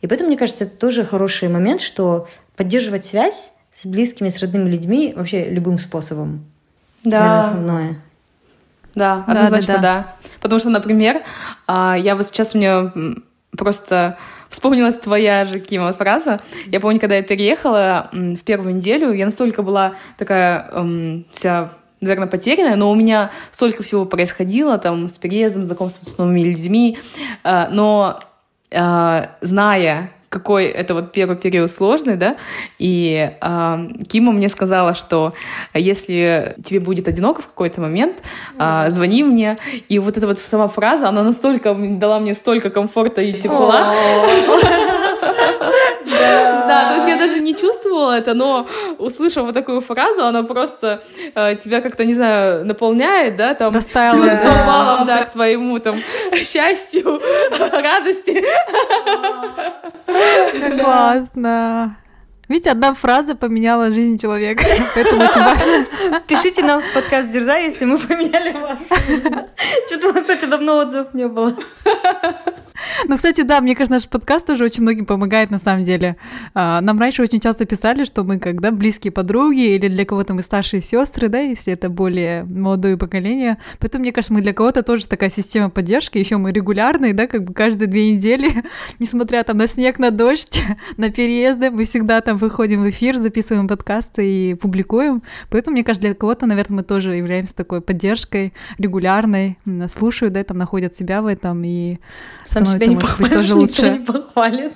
И 0.00 0.06
поэтому, 0.06 0.28
мне 0.28 0.38
кажется, 0.38 0.64
это 0.64 0.76
тоже 0.76 1.04
хороший 1.04 1.48
момент, 1.48 1.80
что 1.80 2.28
поддерживать 2.56 3.04
связь 3.04 3.52
с 3.76 3.86
близкими, 3.86 4.28
с 4.28 4.38
родными 4.40 4.68
людьми 4.68 5.12
вообще 5.16 5.48
любым 5.48 5.78
способом. 5.78 6.44
Да. 7.04 7.18
Наверное, 7.18 7.40
основное. 7.40 7.96
Да, 8.94 9.24
однозначно 9.26 9.74
да, 9.74 9.80
да, 9.80 9.82
да. 9.82 10.16
Потому 10.40 10.60
что, 10.60 10.70
например, 10.70 11.22
а, 11.66 11.96
я 11.96 12.16
вот 12.16 12.26
сейчас 12.26 12.54
у 12.54 12.58
меня 12.58 12.92
просто 13.56 14.18
вспомнилась 14.48 14.96
твоя 14.96 15.44
же, 15.44 15.60
Кима, 15.60 15.92
фраза. 15.92 16.38
Я 16.66 16.80
помню, 16.80 16.98
когда 16.98 17.16
я 17.16 17.22
переехала 17.22 18.08
в 18.12 18.38
первую 18.38 18.74
неделю, 18.76 19.12
я 19.12 19.26
настолько 19.26 19.62
была 19.62 19.94
такая 20.16 20.70
вся 21.32 21.70
наверное, 22.00 22.28
потерянная, 22.28 22.76
но 22.76 22.92
у 22.92 22.94
меня 22.94 23.32
столько 23.50 23.82
всего 23.82 24.04
происходило, 24.04 24.78
там, 24.78 25.08
с 25.08 25.18
переездом, 25.18 25.64
знакомством 25.64 26.06
с 26.06 26.16
новыми 26.16 26.42
людьми, 26.44 26.96
а, 27.42 27.68
но 27.70 28.20
а, 28.72 29.30
зная 29.40 30.10
какой 30.28 30.66
это 30.66 30.94
вот 30.94 31.12
первый 31.12 31.36
период 31.36 31.70
сложный, 31.70 32.16
да, 32.16 32.36
и 32.78 33.32
э, 33.40 33.88
Кима 34.08 34.32
мне 34.32 34.50
сказала, 34.50 34.94
что 34.94 35.32
если 35.72 36.54
тебе 36.62 36.80
будет 36.80 37.08
одиноко 37.08 37.40
в 37.40 37.46
какой-то 37.46 37.80
момент, 37.80 38.16
э, 38.58 38.90
звони 38.90 39.24
мне, 39.24 39.56
и 39.88 39.98
вот 39.98 40.18
эта 40.18 40.26
вот 40.26 40.38
сама 40.38 40.68
фраза, 40.68 41.08
она 41.08 41.22
настолько 41.22 41.74
дала 41.74 42.20
мне 42.20 42.34
столько 42.34 42.68
комфорта 42.68 43.22
и 43.22 43.40
тепла. 43.40 43.94
Да, 46.68 46.88
то 46.88 46.94
есть 46.94 47.08
я 47.08 47.16
даже 47.16 47.40
не 47.40 47.56
чувствовала 47.56 48.18
это, 48.18 48.34
но 48.34 48.66
услышав 48.98 49.44
вот 49.44 49.54
такую 49.54 49.80
фразу, 49.80 50.24
она 50.24 50.42
просто 50.42 51.02
э, 51.34 51.54
тебя 51.56 51.80
как-то, 51.80 52.04
не 52.04 52.14
знаю, 52.14 52.64
наполняет, 52.64 53.36
да, 53.36 53.54
там 53.54 53.74
Растаяла, 53.74 54.20
плюс 54.20 54.32
да. 54.32 54.64
баллов, 54.66 55.06
да, 55.06 55.24
к 55.24 55.30
твоему 55.30 55.78
там 55.78 56.00
счастью, 56.34 57.20
радости. 57.72 58.44
Классно. 60.80 61.96
Видите, 62.48 62.70
одна 62.70 62.94
фраза 62.94 63.34
поменяла 63.34 63.90
жизнь 63.90 64.18
человека, 64.18 64.64
поэтому 64.94 65.22
очень 65.24 65.42
важно. 65.42 66.20
Пишите 66.26 66.62
нам 66.62 66.80
в 66.80 66.94
подкаст 66.94 67.28
Дерза, 67.28 67.58
если 67.58 67.84
мы 67.84 67.98
поменяли 67.98 68.52
вашу. 68.52 68.78
Что-то, 69.86 70.20
кстати, 70.22 70.46
давно 70.46 70.78
отзывов 70.78 71.12
не 71.12 71.28
было. 71.28 71.54
Ну, 73.08 73.16
кстати, 73.16 73.40
да, 73.40 73.62
мне 73.62 73.74
кажется, 73.74 73.94
наш 73.94 74.06
подкаст 74.06 74.46
тоже 74.46 74.64
очень 74.64 74.82
многим 74.82 75.06
помогает 75.06 75.50
на 75.50 75.58
самом 75.58 75.84
деле. 75.84 76.18
А, 76.52 76.82
нам 76.82 77.00
раньше 77.00 77.22
очень 77.22 77.40
часто 77.40 77.64
писали, 77.64 78.04
что 78.04 78.22
мы 78.22 78.38
когда 78.38 78.70
близкие 78.70 79.10
подруги 79.10 79.76
или 79.76 79.88
для 79.88 80.04
кого-то 80.04 80.34
мы 80.34 80.42
старшие 80.42 80.82
сестры, 80.82 81.28
да, 81.28 81.38
если 81.38 81.72
это 81.72 81.88
более 81.88 82.44
молодое 82.44 82.98
поколение. 82.98 83.56
Поэтому, 83.78 84.02
мне 84.02 84.12
кажется, 84.12 84.34
мы 84.34 84.42
для 84.42 84.52
кого-то 84.52 84.82
тоже 84.82 85.06
такая 85.06 85.30
система 85.30 85.70
поддержки, 85.70 86.18
еще 86.18 86.36
мы 86.36 86.52
регулярные, 86.52 87.14
да, 87.14 87.26
как 87.26 87.44
бы 87.44 87.54
каждые 87.54 87.88
две 87.88 88.12
недели, 88.12 88.62
несмотря 88.98 89.42
там 89.42 89.56
на 89.56 89.68
снег, 89.68 89.98
на 89.98 90.10
дождь, 90.10 90.62
на 90.98 91.10
переезды, 91.10 91.70
мы 91.70 91.84
всегда 91.84 92.20
там 92.20 92.36
выходим 92.36 92.82
в 92.82 92.90
эфир, 92.90 93.16
записываем 93.16 93.68
подкасты 93.68 94.50
и 94.50 94.54
публикуем. 94.54 95.22
Поэтому, 95.48 95.76
мне 95.76 95.82
кажется, 95.82 96.08
для 96.08 96.14
кого-то, 96.14 96.44
наверное, 96.44 96.76
мы 96.76 96.82
тоже 96.82 97.14
являемся 97.16 97.54
такой 97.54 97.80
поддержкой 97.80 98.52
регулярной, 98.76 99.56
слушают, 99.88 100.34
да, 100.34 100.44
там 100.44 100.58
находят 100.58 100.94
себя 100.94 101.22
в 101.22 101.26
этом 101.26 101.64
и 101.64 101.96
Сам 102.44 102.66
себя 102.66 102.86
не 102.86 102.97
может 103.00 103.20
быть, 103.20 103.32
тоже 103.32 103.54
лучше. 103.54 103.90
не 103.90 103.98
похвалит. 104.04 104.72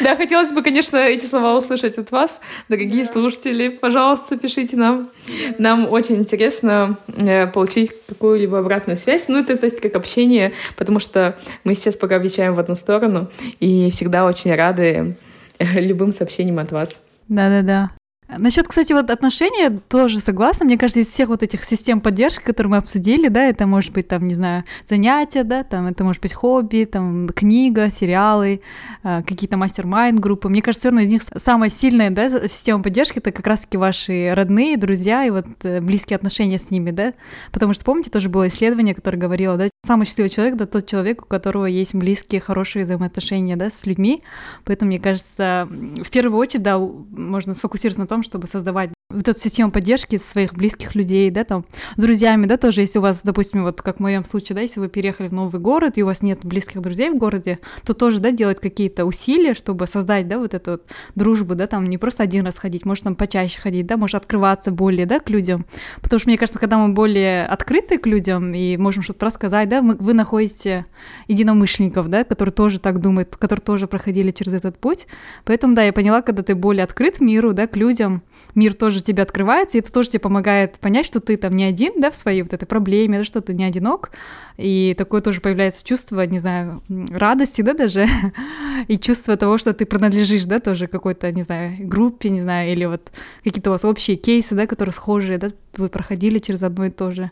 Да, 0.00 0.16
хотелось 0.16 0.52
бы, 0.52 0.62
конечно, 0.62 0.96
эти 0.96 1.26
слова 1.26 1.56
услышать 1.56 1.98
от 1.98 2.10
вас, 2.10 2.40
дорогие 2.68 3.04
да. 3.04 3.12
слушатели. 3.12 3.68
Пожалуйста, 3.68 4.38
пишите 4.38 4.76
нам. 4.76 5.10
Нам 5.58 5.90
очень 5.90 6.16
интересно 6.16 6.96
э, 7.06 7.46
получить 7.46 7.90
какую-либо 8.08 8.60
обратную 8.60 8.96
связь. 8.96 9.26
Ну, 9.28 9.38
это, 9.38 9.56
то 9.56 9.66
есть, 9.66 9.80
как 9.80 9.96
общение, 9.96 10.52
потому 10.76 11.00
что 11.00 11.36
мы 11.64 11.74
сейчас 11.74 11.96
пока 11.96 12.18
вещаем 12.18 12.54
в 12.54 12.60
одну 12.60 12.74
сторону 12.76 13.30
и 13.60 13.90
всегда 13.90 14.24
очень 14.24 14.54
рады 14.54 15.16
э, 15.58 15.80
любым 15.80 16.12
сообщениям 16.12 16.58
от 16.58 16.72
вас. 16.72 17.00
Да-да-да. 17.28 17.90
Насчет, 18.36 18.68
кстати, 18.68 18.92
вот 18.92 19.08
отношения 19.08 19.70
тоже 19.88 20.18
согласна. 20.18 20.66
Мне 20.66 20.76
кажется, 20.76 21.00
из 21.00 21.08
всех 21.08 21.30
вот 21.30 21.42
этих 21.42 21.64
систем 21.64 22.02
поддержки, 22.02 22.42
которые 22.42 22.72
мы 22.72 22.76
обсудили, 22.76 23.28
да, 23.28 23.44
это 23.44 23.66
может 23.66 23.92
быть 23.92 24.06
там, 24.06 24.28
не 24.28 24.34
знаю, 24.34 24.64
занятия, 24.86 25.44
да, 25.44 25.64
там 25.64 25.86
это 25.86 26.04
может 26.04 26.20
быть 26.20 26.34
хобби, 26.34 26.84
там 26.84 27.30
книга, 27.30 27.88
сериалы, 27.88 28.60
э, 29.02 29.22
какие-то 29.22 29.56
мастер-майнд 29.56 30.20
группы. 30.20 30.50
Мне 30.50 30.60
кажется, 30.60 30.80
все 30.80 30.88
равно 30.90 31.00
из 31.00 31.08
них 31.08 31.22
самая 31.36 31.70
сильная, 31.70 32.10
да, 32.10 32.46
система 32.48 32.82
поддержки 32.82 33.18
это 33.18 33.32
как 33.32 33.46
раз-таки 33.46 33.78
ваши 33.78 34.32
родные, 34.34 34.76
друзья 34.76 35.24
и 35.24 35.30
вот 35.30 35.46
э, 35.62 35.80
близкие 35.80 36.16
отношения 36.16 36.58
с 36.58 36.70
ними, 36.70 36.90
да. 36.90 37.14
Потому 37.50 37.72
что 37.72 37.86
помните, 37.86 38.10
тоже 38.10 38.28
было 38.28 38.48
исследование, 38.48 38.94
которое 38.94 39.16
говорило, 39.16 39.56
да, 39.56 39.68
самый 39.84 40.06
счастливый 40.06 40.28
человек 40.28 40.54
это 40.56 40.66
тот 40.66 40.86
человек, 40.86 41.22
у 41.22 41.26
которого 41.26 41.66
есть 41.66 41.94
близкие, 41.94 42.40
хорошие 42.40 42.84
взаимоотношения, 42.84 43.56
да, 43.56 43.70
с 43.70 43.86
людьми. 43.86 44.22
Поэтому 44.64 44.88
мне 44.90 45.00
кажется, 45.00 45.68
в 45.70 46.10
первую 46.10 46.38
очередь, 46.38 46.62
да, 46.62 46.78
можно 46.78 47.54
сфокусироваться 47.54 48.00
на 48.00 48.06
том, 48.06 48.22
чтобы 48.22 48.46
создавать 48.46 48.90
вот 49.10 49.26
эту 49.26 49.40
систему 49.40 49.72
поддержки 49.72 50.18
своих 50.18 50.52
близких 50.52 50.94
людей, 50.94 51.30
да, 51.30 51.42
там, 51.42 51.64
с 51.96 52.00
друзьями, 52.00 52.44
да, 52.44 52.58
тоже, 52.58 52.82
если 52.82 52.98
у 52.98 53.02
вас, 53.02 53.22
допустим, 53.22 53.62
вот 53.62 53.80
как 53.80 53.96
в 53.96 54.00
моем 54.00 54.22
случае, 54.26 54.56
да, 54.56 54.60
если 54.60 54.80
вы 54.80 54.88
переехали 54.88 55.28
в 55.28 55.32
новый 55.32 55.62
город, 55.62 55.96
и 55.96 56.02
у 56.02 56.06
вас 56.06 56.20
нет 56.20 56.40
близких 56.44 56.82
друзей 56.82 57.08
в 57.08 57.16
городе, 57.16 57.58
то 57.86 57.94
тоже, 57.94 58.20
да, 58.20 58.32
делать 58.32 58.60
какие-то 58.60 59.06
усилия, 59.06 59.54
чтобы 59.54 59.86
создать, 59.86 60.28
да, 60.28 60.38
вот 60.38 60.52
эту 60.52 60.72
вот 60.72 60.82
дружбу, 61.14 61.54
да, 61.54 61.66
там, 61.66 61.86
не 61.86 61.96
просто 61.96 62.22
один 62.22 62.44
раз 62.44 62.58
ходить, 62.58 62.84
может, 62.84 63.04
там, 63.04 63.14
почаще 63.14 63.58
ходить, 63.58 63.86
да, 63.86 63.96
может, 63.96 64.16
открываться 64.16 64.72
более, 64.72 65.06
да, 65.06 65.20
к 65.20 65.30
людям, 65.30 65.64
потому 66.02 66.20
что, 66.20 66.28
мне 66.28 66.36
кажется, 66.36 66.58
когда 66.58 66.76
мы 66.76 66.92
более 66.92 67.46
открыты 67.46 67.96
к 67.96 68.06
людям 68.06 68.52
и 68.52 68.76
можем 68.76 69.02
что-то 69.02 69.24
рассказать, 69.24 69.70
да, 69.70 69.80
мы, 69.80 69.94
вы 69.94 70.12
находите 70.12 70.84
единомышленников, 71.28 72.10
да, 72.10 72.24
которые 72.24 72.52
тоже 72.52 72.78
так 72.78 73.00
думают, 73.00 73.36
которые 73.36 73.64
тоже 73.64 73.86
проходили 73.86 74.32
через 74.32 74.52
этот 74.52 74.78
путь, 74.78 75.06
поэтому, 75.46 75.74
да, 75.74 75.82
я 75.82 75.94
поняла, 75.94 76.20
когда 76.20 76.42
ты 76.42 76.54
более 76.54 76.84
открыт 76.84 77.22
миру, 77.22 77.54
да, 77.54 77.66
к 77.66 77.74
людям, 77.74 78.22
мир 78.54 78.74
тоже 78.74 78.97
тебе 79.02 79.22
открывается, 79.22 79.78
и 79.78 79.80
это 79.80 79.92
тоже 79.92 80.10
тебе 80.10 80.20
помогает 80.20 80.78
понять, 80.78 81.06
что 81.06 81.20
ты 81.20 81.36
там 81.36 81.54
не 81.56 81.64
один, 81.64 82.00
да, 82.00 82.10
в 82.10 82.16
своей 82.16 82.42
вот 82.42 82.52
этой 82.52 82.66
проблеме, 82.66 83.18
да, 83.18 83.24
что 83.24 83.40
ты 83.40 83.54
не 83.54 83.64
одинок, 83.64 84.10
и 84.56 84.94
такое 84.96 85.20
тоже 85.20 85.40
появляется 85.40 85.84
чувство, 85.84 86.24
не 86.26 86.38
знаю, 86.38 86.82
радости, 87.10 87.62
да, 87.62 87.74
даже, 87.74 88.06
и 88.88 88.98
чувство 88.98 89.36
того, 89.36 89.58
что 89.58 89.72
ты 89.72 89.86
принадлежишь, 89.86 90.44
да, 90.44 90.60
тоже 90.60 90.86
какой-то, 90.86 91.30
не 91.32 91.42
знаю, 91.42 91.76
группе, 91.80 92.30
не 92.30 92.40
знаю, 92.40 92.72
или 92.72 92.84
вот 92.84 93.10
какие-то 93.44 93.70
у 93.70 93.72
вас 93.72 93.84
общие 93.84 94.16
кейсы, 94.16 94.54
да, 94.54 94.66
которые 94.66 94.92
схожие, 94.92 95.38
да, 95.38 95.48
вы 95.76 95.88
проходили 95.88 96.38
через 96.38 96.62
одно 96.62 96.86
и 96.86 96.90
то 96.90 97.12
же, 97.12 97.30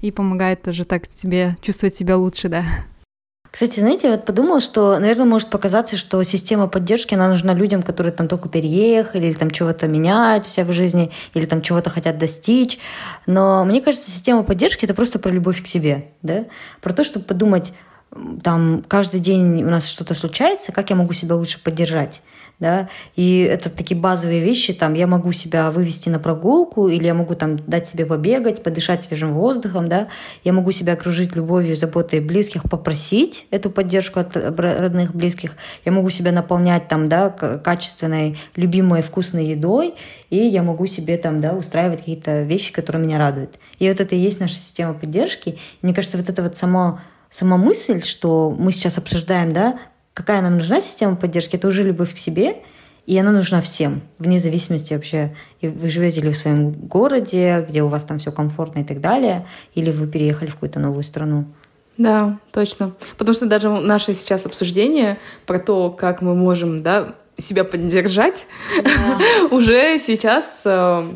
и 0.00 0.10
помогает 0.10 0.62
тоже 0.62 0.84
так 0.84 1.06
себе 1.06 1.56
чувствовать 1.60 1.94
себя 1.94 2.16
лучше, 2.16 2.48
да. 2.48 2.64
Кстати, 3.56 3.80
знаете, 3.80 4.08
я 4.08 4.16
вот 4.16 4.26
подумала, 4.26 4.60
что, 4.60 4.98
наверное, 4.98 5.24
может 5.24 5.48
показаться, 5.48 5.96
что 5.96 6.22
система 6.24 6.68
поддержки, 6.68 7.14
она 7.14 7.26
нужна 7.26 7.54
людям, 7.54 7.82
которые 7.82 8.12
там 8.12 8.28
только 8.28 8.50
переехали, 8.50 9.28
или 9.28 9.32
там 9.32 9.50
чего-то 9.50 9.88
меняют 9.88 10.44
у 10.44 10.50
себя 10.50 10.66
в 10.66 10.72
жизни, 10.72 11.10
или 11.32 11.46
там 11.46 11.62
чего-то 11.62 11.88
хотят 11.88 12.18
достичь. 12.18 12.78
Но 13.24 13.64
мне 13.64 13.80
кажется, 13.80 14.10
система 14.10 14.42
поддержки— 14.42 14.84
это 14.84 14.92
просто 14.92 15.18
про 15.18 15.30
любовь 15.30 15.62
к 15.62 15.66
себе, 15.66 16.08
да? 16.20 16.44
Про 16.82 16.92
то, 16.92 17.02
чтобы 17.02 17.24
подумать, 17.24 17.72
там, 18.42 18.84
каждый 18.86 19.20
день 19.20 19.62
у 19.62 19.70
нас 19.70 19.88
что-то 19.88 20.14
случается, 20.14 20.70
как 20.70 20.90
я 20.90 20.96
могу 20.96 21.14
себя 21.14 21.34
лучше 21.34 21.58
поддержать? 21.58 22.20
Да, 22.58 22.88
и 23.16 23.40
это 23.40 23.68
такие 23.68 24.00
базовые 24.00 24.40
вещи, 24.40 24.72
там, 24.72 24.94
я 24.94 25.06
могу 25.06 25.32
себя 25.32 25.70
вывести 25.70 26.08
на 26.08 26.18
прогулку, 26.18 26.88
или 26.88 27.04
я 27.04 27.14
могу 27.14 27.34
там 27.34 27.56
дать 27.56 27.86
себе 27.86 28.06
побегать, 28.06 28.62
подышать 28.62 29.04
свежим 29.04 29.34
воздухом, 29.34 29.88
да, 29.88 30.08
я 30.42 30.52
могу 30.52 30.70
себя 30.72 30.94
окружить 30.94 31.36
любовью, 31.36 31.76
заботой 31.76 32.20
близких, 32.20 32.62
попросить 32.62 33.46
эту 33.50 33.68
поддержку 33.68 34.20
от 34.20 34.36
родных, 34.36 35.14
близких, 35.14 35.52
я 35.84 35.92
могу 35.92 36.08
себя 36.08 36.32
наполнять 36.32 36.88
там, 36.88 37.08
да, 37.08 37.28
качественной, 37.28 38.38
любимой, 38.54 39.02
вкусной 39.02 39.46
едой, 39.46 39.94
и 40.30 40.36
я 40.36 40.62
могу 40.62 40.86
себе 40.86 41.18
там, 41.18 41.40
да, 41.40 41.52
устраивать 41.52 42.00
какие-то 42.00 42.42
вещи, 42.42 42.72
которые 42.72 43.02
меня 43.02 43.18
радуют. 43.18 43.58
И 43.78 43.88
вот 43.88 44.00
это 44.00 44.14
и 44.14 44.18
есть 44.18 44.40
наша 44.40 44.54
система 44.54 44.94
поддержки. 44.94 45.58
Мне 45.82 45.92
кажется, 45.94 46.16
вот 46.16 46.28
это 46.28 46.42
вот 46.42 46.56
само, 46.56 47.00
сама 47.30 47.56
мысль, 47.58 48.02
что 48.02 48.54
мы 48.58 48.72
сейчас 48.72 48.98
обсуждаем, 48.98 49.52
да, 49.52 49.78
какая 50.16 50.40
нам 50.40 50.54
нужна 50.54 50.80
система 50.80 51.14
поддержки, 51.14 51.56
это 51.56 51.68
уже 51.68 51.82
любовь 51.82 52.14
к 52.14 52.16
себе, 52.16 52.56
и 53.04 53.18
она 53.18 53.32
нужна 53.32 53.60
всем, 53.60 54.00
вне 54.18 54.38
зависимости 54.38 54.94
вообще, 54.94 55.36
вы 55.60 55.90
живете 55.90 56.22
ли 56.22 56.30
в 56.30 56.38
своем 56.38 56.72
городе, 56.72 57.64
где 57.68 57.82
у 57.82 57.88
вас 57.88 58.02
там 58.04 58.18
все 58.18 58.32
комфортно 58.32 58.80
и 58.80 58.84
так 58.84 59.02
далее, 59.02 59.46
или 59.74 59.90
вы 59.90 60.06
переехали 60.06 60.48
в 60.48 60.54
какую-то 60.54 60.80
новую 60.80 61.04
страну. 61.04 61.44
Да, 61.98 62.38
точно. 62.50 62.92
Потому 63.18 63.34
что 63.34 63.44
даже 63.44 63.68
наше 63.68 64.14
сейчас 64.14 64.46
обсуждение 64.46 65.18
про 65.44 65.58
то, 65.58 65.90
как 65.90 66.22
мы 66.22 66.34
можем 66.34 66.82
да, 66.82 67.14
себя 67.36 67.64
поддержать, 67.64 68.46
да. 68.82 69.18
уже 69.50 69.98
сейчас 69.98 70.62
э, 70.64 71.10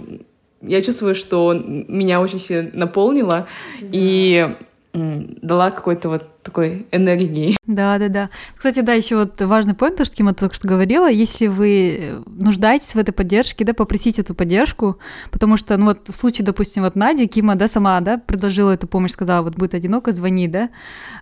я 0.61 0.83
чувствую, 0.83 1.15
что 1.15 1.55
меня 1.55 2.21
очень 2.21 2.39
сильно 2.39 2.71
наполнило, 2.75 3.47
да. 3.81 3.89
и 3.93 4.57
дала 4.93 5.71
какой-то 5.71 6.09
вот 6.09 6.25
такой 6.43 6.87
энергии. 6.91 7.57
Да, 7.67 7.99
да, 7.99 8.09
да. 8.09 8.31
Кстати, 8.57 8.81
да, 8.81 8.95
еще 8.95 9.17
вот 9.17 9.41
важный 9.41 9.75
point, 9.75 9.97
то, 9.97 10.05
что 10.05 10.17
Кима 10.17 10.35
только 10.35 10.55
что 10.55 10.69
говорила, 10.69 11.09
если 11.11 11.47
вы 11.47 12.23
нуждаетесь 12.27 12.95
в 12.95 12.99
этой 12.99 13.13
поддержке, 13.13 13.65
да, 13.65 13.75
попросите 13.75 14.23
эту 14.23 14.35
поддержку, 14.35 14.99
потому 15.31 15.57
что, 15.57 15.77
ну 15.77 15.87
вот 15.87 16.09
в 16.09 16.15
случае, 16.15 16.47
допустим, 16.47 16.83
вот 16.83 16.97
Надя, 16.97 17.27
Кима, 17.27 17.55
да, 17.55 17.69
сама, 17.69 18.01
да, 18.01 18.19
предложила 18.19 18.73
эту 18.73 18.87
помощь, 18.87 19.13
сказала, 19.13 19.43
вот 19.43 19.57
будет 19.57 19.75
одиноко, 19.75 20.13
звони, 20.13 20.49
да, 20.49 20.71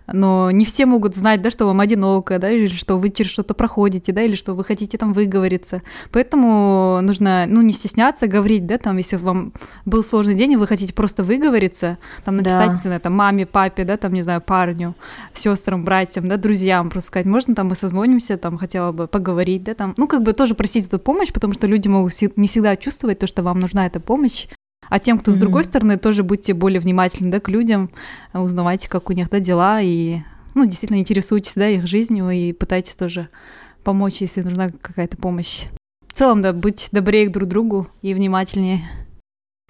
но 0.07 0.51
не 0.51 0.65
все 0.65 0.85
могут 0.85 1.15
знать, 1.15 1.41
да, 1.41 1.51
что 1.51 1.65
вам 1.65 1.79
одиноко, 1.79 2.39
да, 2.39 2.49
или 2.49 2.67
что 2.67 2.97
вы 2.97 3.09
через 3.09 3.31
что-то 3.31 3.53
проходите, 3.53 4.11
да, 4.11 4.21
или 4.21 4.35
что 4.35 4.53
вы 4.53 4.63
хотите 4.63 4.97
там 4.97 5.13
выговориться, 5.13 5.81
поэтому 6.11 6.99
нужно, 7.01 7.45
ну, 7.47 7.61
не 7.61 7.73
стесняться 7.73 8.27
говорить, 8.27 8.65
да, 8.65 8.77
там, 8.77 8.97
если 8.97 9.17
вам 9.17 9.53
был 9.85 10.03
сложный 10.03 10.35
день, 10.35 10.53
и 10.53 10.57
вы 10.57 10.67
хотите 10.67 10.93
просто 10.93 11.23
выговориться, 11.23 11.97
там, 12.23 12.37
написать, 12.37 12.67
да. 12.67 12.73
не 12.75 12.81
знаю, 12.81 13.01
там, 13.01 13.13
маме, 13.13 13.45
папе, 13.45 13.83
да, 13.83 13.97
там, 13.97 14.13
не 14.13 14.21
знаю, 14.21 14.41
парню, 14.41 14.95
сестрам, 15.33 15.83
братьям, 15.83 16.27
да, 16.27 16.37
друзьям 16.37 16.89
просто 16.89 17.07
сказать, 17.07 17.25
можно 17.25 17.55
там 17.55 17.67
мы 17.67 17.75
созвонимся, 17.75 18.37
там 18.37 18.57
хотела 18.57 18.91
бы 18.91 19.07
поговорить, 19.07 19.63
да, 19.63 19.73
там, 19.73 19.93
ну, 19.97 20.07
как 20.07 20.23
бы 20.23 20.33
тоже 20.33 20.55
просить 20.55 20.87
эту 20.87 20.99
помощь, 20.99 21.31
потому 21.31 21.53
что 21.53 21.67
люди 21.67 21.87
могут 21.87 22.13
не 22.35 22.47
всегда 22.47 22.75
чувствовать 22.75 23.19
то, 23.19 23.27
что 23.27 23.43
вам 23.43 23.59
нужна 23.59 23.85
эта 23.85 23.99
помощь, 23.99 24.47
а 24.89 24.99
тем, 24.99 25.19
кто 25.19 25.31
mm-hmm. 25.31 25.35
с 25.35 25.37
другой 25.37 25.63
стороны, 25.63 25.97
тоже 25.97 26.23
будьте 26.23 26.53
более 26.53 26.79
внимательны, 26.79 27.31
да, 27.31 27.39
к 27.39 27.49
людям, 27.49 27.91
узнавайте, 28.33 28.89
как 28.89 29.09
у 29.09 29.13
них, 29.13 29.29
да, 29.29 29.39
дела, 29.39 29.81
и, 29.81 30.19
ну, 30.55 30.65
действительно 30.65 30.99
интересуйтесь, 30.99 31.55
да, 31.55 31.67
их 31.67 31.87
жизнью, 31.87 32.29
и 32.29 32.53
пытайтесь 32.53 32.95
тоже 32.95 33.29
помочь, 33.83 34.21
если 34.21 34.41
нужна 34.41 34.71
какая-то 34.81 35.17
помощь. 35.17 35.65
В 36.07 36.13
целом, 36.13 36.41
да, 36.41 36.53
быть 36.53 36.89
добрее 36.91 37.29
друг 37.29 37.47
другу 37.47 37.87
и 38.01 38.13
внимательнее. 38.13 38.81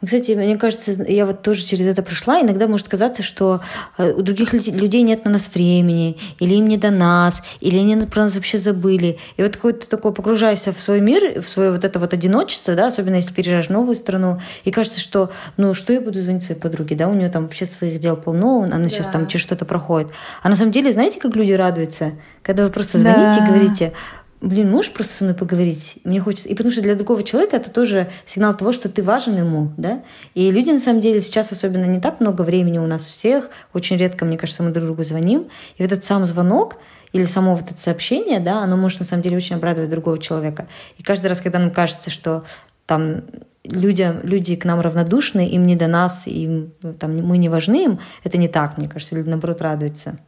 Кстати, 0.04 0.32
мне 0.32 0.58
кажется, 0.58 0.92
я 1.08 1.26
вот 1.26 1.42
тоже 1.42 1.66
через 1.66 1.88
это 1.88 2.02
прошла. 2.02 2.42
Иногда 2.42 2.68
может 2.68 2.88
казаться, 2.88 3.22
что 3.22 3.60
э, 3.98 4.14
у 4.14 4.22
других 4.22 4.54
людей 4.54 5.02
нет 5.02 5.26
на 5.26 5.32
нас 5.32 5.50
времени, 5.54 6.18
или 6.40 6.56
им 6.56 6.68
не 6.68 6.78
до 6.78 6.90
нас, 6.90 7.44
или 7.60 7.78
они 7.78 7.96
про 8.06 8.24
нас 8.24 8.36
вообще 8.36 8.58
забыли. 8.58 9.18
И 9.36 9.44
вот 9.44 9.58
какой-то 9.58 9.90
такой 9.90 10.14
погружаешься 10.14 10.72
в 10.72 10.80
свой 10.80 11.02
мир, 11.02 11.42
в 11.42 11.48
свое 11.48 11.72
вот 11.72 11.84
это 11.84 12.00
вот 12.00 12.14
одиночество, 12.14 12.76
да, 12.76 12.88
особенно 12.88 13.16
если 13.16 13.34
переезжаешь 13.34 13.68
в 13.68 13.72
новую 13.72 13.96
страну, 13.96 14.40
и 14.64 14.72
кажется, 14.72 15.02
что, 15.02 15.32
ну, 15.58 15.74
что 15.74 15.92
я 15.92 16.00
буду 16.00 16.22
звонить 16.22 16.44
своей 16.44 16.60
подруге, 16.60 16.96
да, 16.96 17.10
у 17.10 17.14
нее 17.14 17.30
там 17.30 17.44
вообще 17.44 17.66
своих 17.66 18.00
дел 18.00 18.16
полно, 18.16 18.64
она 18.64 18.78
да. 18.78 18.90
сейчас 18.90 19.08
там 19.08 19.28
через 19.28 19.44
что-то 19.44 19.66
проходит. 19.66 20.12
А 20.42 20.50
на 20.50 20.56
самом 20.56 20.72
деле, 20.72 20.94
знаете, 20.94 21.20
как 21.20 21.36
люди 21.36 21.52
радуются, 21.52 22.14
когда 22.42 22.64
вы 22.64 22.70
просто 22.70 23.00
звоните 23.00 23.40
да. 23.40 23.46
и 23.46 23.48
говорите, 23.48 23.94
блин, 24.42 24.72
можешь 24.72 24.92
просто 24.92 25.14
со 25.14 25.24
мной 25.24 25.36
поговорить? 25.36 25.96
Мне 26.04 26.20
хочется. 26.20 26.50
И 26.50 26.56
потому 26.56 26.72
что 26.72 26.82
для 26.82 26.96
другого 26.96 27.24
человека 27.24 27.58
это 27.58 27.70
тоже 27.70 28.10
сигнал 28.26 28.56
того, 28.56 28.72
что 28.72 28.90
ты 28.90 29.04
важен 29.04 29.38
ему, 29.38 29.72
да? 29.78 30.02
И 30.34 30.50
люди, 30.52 30.72
на 30.72 30.80
самом 30.80 31.02
деле, 31.02 31.22
сейчас 31.22 31.52
особенно 31.52 31.86
не 31.86 32.00
так 32.00 32.20
много 32.20 32.44
времени 32.44 32.78
у 32.78 32.88
нас 32.88 33.02
у 33.02 33.10
всех. 33.10 33.50
Очень 33.74 33.98
редко, 33.98 34.26
мне 34.26 34.38
кажется, 34.38 34.64
мы 34.64 34.72
друг 34.72 34.86
другу 34.86 35.04
звоним. 35.04 35.50
И 35.78 35.84
вот 35.84 35.92
этот 35.92 36.04
сам 36.04 36.26
звонок, 36.26 36.78
или 37.12 37.26
само 37.26 37.56
вот 37.56 37.70
это 37.70 37.80
сообщение, 37.80 38.40
да, 38.40 38.62
оно 38.62 38.78
может 38.78 39.00
на 39.00 39.06
самом 39.06 39.24
деле 39.24 39.38
очень 39.38 39.56
обрадовать 39.56 39.90
другого 39.90 40.18
человека. 40.20 40.68
И 40.98 41.04
каждый 41.04 41.28
раз, 41.28 41.42
когда 41.42 41.60
нам 41.60 41.72
кажется, 41.72 42.10
что 42.10 42.44
там 42.86 43.24
люди, 43.64 44.16
люди 44.24 44.56
к 44.56 44.66
нам 44.66 44.80
равнодушны, 44.80 45.48
им 45.48 45.66
не 45.66 45.76
до 45.76 45.88
нас, 45.88 46.28
им, 46.28 46.72
ну, 46.82 46.94
там, 46.94 47.18
мы 47.18 47.38
не 47.38 47.50
важны 47.50 47.84
им, 47.84 48.00
это 48.24 48.38
не 48.38 48.48
так, 48.48 48.78
мне 48.78 48.88
кажется, 48.88 49.16
люди, 49.16 49.30
наоборот, 49.30 49.62
радуются. 49.62 50.20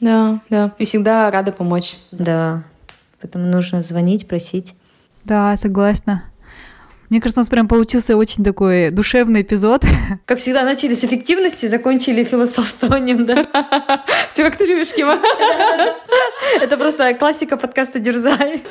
Да, 0.00 0.40
да, 0.50 0.72
и 0.78 0.84
всегда 0.84 1.30
рада 1.30 1.52
помочь. 1.52 1.96
Да, 2.10 2.64
Поэтому 3.24 3.46
нужно 3.46 3.80
звонить, 3.80 4.28
просить. 4.28 4.74
Да, 5.24 5.56
согласна. 5.56 6.24
Мне 7.08 7.22
кажется, 7.22 7.40
у 7.40 7.42
нас 7.42 7.48
прям 7.48 7.68
получился 7.68 8.18
очень 8.18 8.44
такой 8.44 8.90
душевный 8.90 9.40
эпизод. 9.40 9.82
Как 10.26 10.36
всегда, 10.36 10.62
начали 10.62 10.94
с 10.94 11.04
эффективности, 11.04 11.64
закончили 11.64 12.22
философствованием, 12.22 13.24
да? 13.24 14.04
Все 14.30 14.42
как 14.44 14.56
ты 14.56 14.66
любишь, 14.66 14.92
Кима. 14.92 15.18
Это 16.60 16.76
просто 16.76 17.14
классика 17.14 17.56
подкаста 17.56 17.98
«Дерзай». 17.98 18.62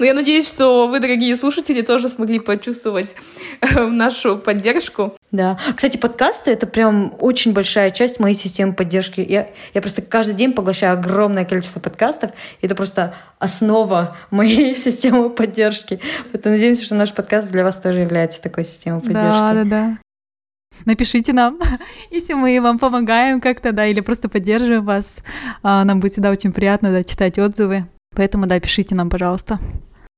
Ну, 0.00 0.04
я 0.04 0.14
надеюсь, 0.14 0.48
что 0.48 0.88
вы, 0.88 0.98
дорогие 0.98 1.36
слушатели, 1.36 1.82
тоже 1.82 2.08
смогли 2.08 2.40
почувствовать 2.40 3.14
э, 3.60 3.86
нашу 3.86 4.36
поддержку. 4.36 5.16
Да. 5.30 5.58
Кстати, 5.74 5.96
подкасты— 5.96 6.50
это 6.52 6.66
прям 6.66 7.14
очень 7.18 7.52
большая 7.52 7.90
часть 7.90 8.20
моей 8.20 8.36
системы 8.36 8.72
поддержки. 8.72 9.20
Я, 9.20 9.48
я 9.74 9.80
просто 9.80 10.00
каждый 10.00 10.34
день 10.34 10.52
поглощаю 10.52 10.92
огромное 10.92 11.44
количество 11.44 11.80
подкастов. 11.80 12.30
И 12.60 12.66
это 12.66 12.76
просто 12.76 13.16
основа 13.40 14.16
моей 14.30 14.76
системы 14.78 15.30
поддержки. 15.30 16.00
Поэтому 16.30 16.54
надеемся, 16.54 16.84
что 16.84 16.94
наш 16.94 17.12
подкаст 17.12 17.50
для 17.50 17.64
вас 17.64 17.80
тоже 17.80 18.00
является 18.00 18.40
такой 18.40 18.62
системой 18.62 19.00
поддержки. 19.00 19.24
Да, 19.24 19.52
да, 19.54 19.64
да. 19.64 19.98
Напишите 20.84 21.32
нам, 21.32 21.58
если 22.10 22.34
мы 22.34 22.60
вам 22.60 22.78
помогаем 22.78 23.40
как-то, 23.40 23.72
да, 23.72 23.86
или 23.86 24.00
просто 24.00 24.28
поддерживаем 24.28 24.84
вас. 24.84 25.20
А, 25.62 25.84
нам 25.84 26.00
будет 26.00 26.12
всегда 26.12 26.30
очень 26.30 26.52
приятно 26.52 26.92
да, 26.92 27.02
читать 27.02 27.38
отзывы. 27.38 27.86
Поэтому, 28.14 28.46
да, 28.46 28.60
пишите 28.60 28.94
нам, 28.94 29.10
пожалуйста. 29.10 29.58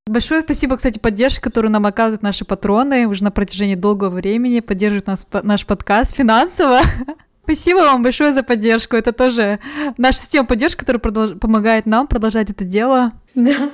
Большое 0.09 0.42
спасибо, 0.42 0.76
кстати, 0.76 1.00
поддержке, 1.00 1.40
которую 1.40 1.72
нам 1.72 1.84
оказывают 1.84 2.22
наши 2.22 2.44
патроны 2.44 3.09
уже 3.09 3.24
на 3.24 3.32
протяжении 3.32 3.74
долгого 3.74 4.11
времени, 4.11 4.61
поддерживают 4.61 5.09
нас, 5.09 5.26
наш 5.42 5.66
подкаст 5.66 6.14
финансово. 6.16 6.80
Спасибо 7.42 7.78
вам 7.78 8.04
большое 8.04 8.32
за 8.32 8.44
поддержку. 8.44 8.96
Это 8.96 9.12
тоже 9.12 9.59
наша 9.98 10.18
система 10.18 10.46
поддержки, 10.46 10.78
которая 10.78 11.00
продолж... 11.00 11.38
помогает 11.38 11.86
нам 11.86 12.07
продолжать 12.07 12.50
это 12.50 12.64
дело. 12.64 13.12
Да. 13.34 13.70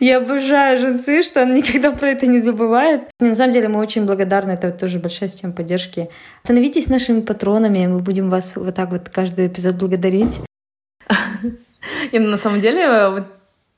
Я 0.00 0.18
обожаю 0.18 0.78
Жунсы, 0.78 1.22
что 1.22 1.42
он 1.42 1.54
никогда 1.54 1.92
про 1.92 2.10
это 2.10 2.26
не 2.26 2.40
забывает. 2.40 3.02
На 3.20 3.34
самом 3.34 3.52
деле 3.52 3.68
мы 3.68 3.80
очень 3.80 4.06
благодарны, 4.06 4.52
это 4.52 4.70
тоже 4.70 4.98
большая 4.98 5.28
система 5.28 5.52
поддержки. 5.52 6.08
Становитесь 6.44 6.88
нашими 6.88 7.20
патронами, 7.20 7.86
мы 7.86 7.98
будем 7.98 8.30
вас 8.30 8.52
вот 8.56 8.74
так 8.74 8.90
вот 8.90 9.10
каждый 9.10 9.48
эпизод 9.48 9.76
благодарить. 9.76 10.40
И 12.12 12.18
ну, 12.18 12.30
на 12.30 12.36
самом 12.38 12.60
деле 12.60 13.08
вот 13.10 13.24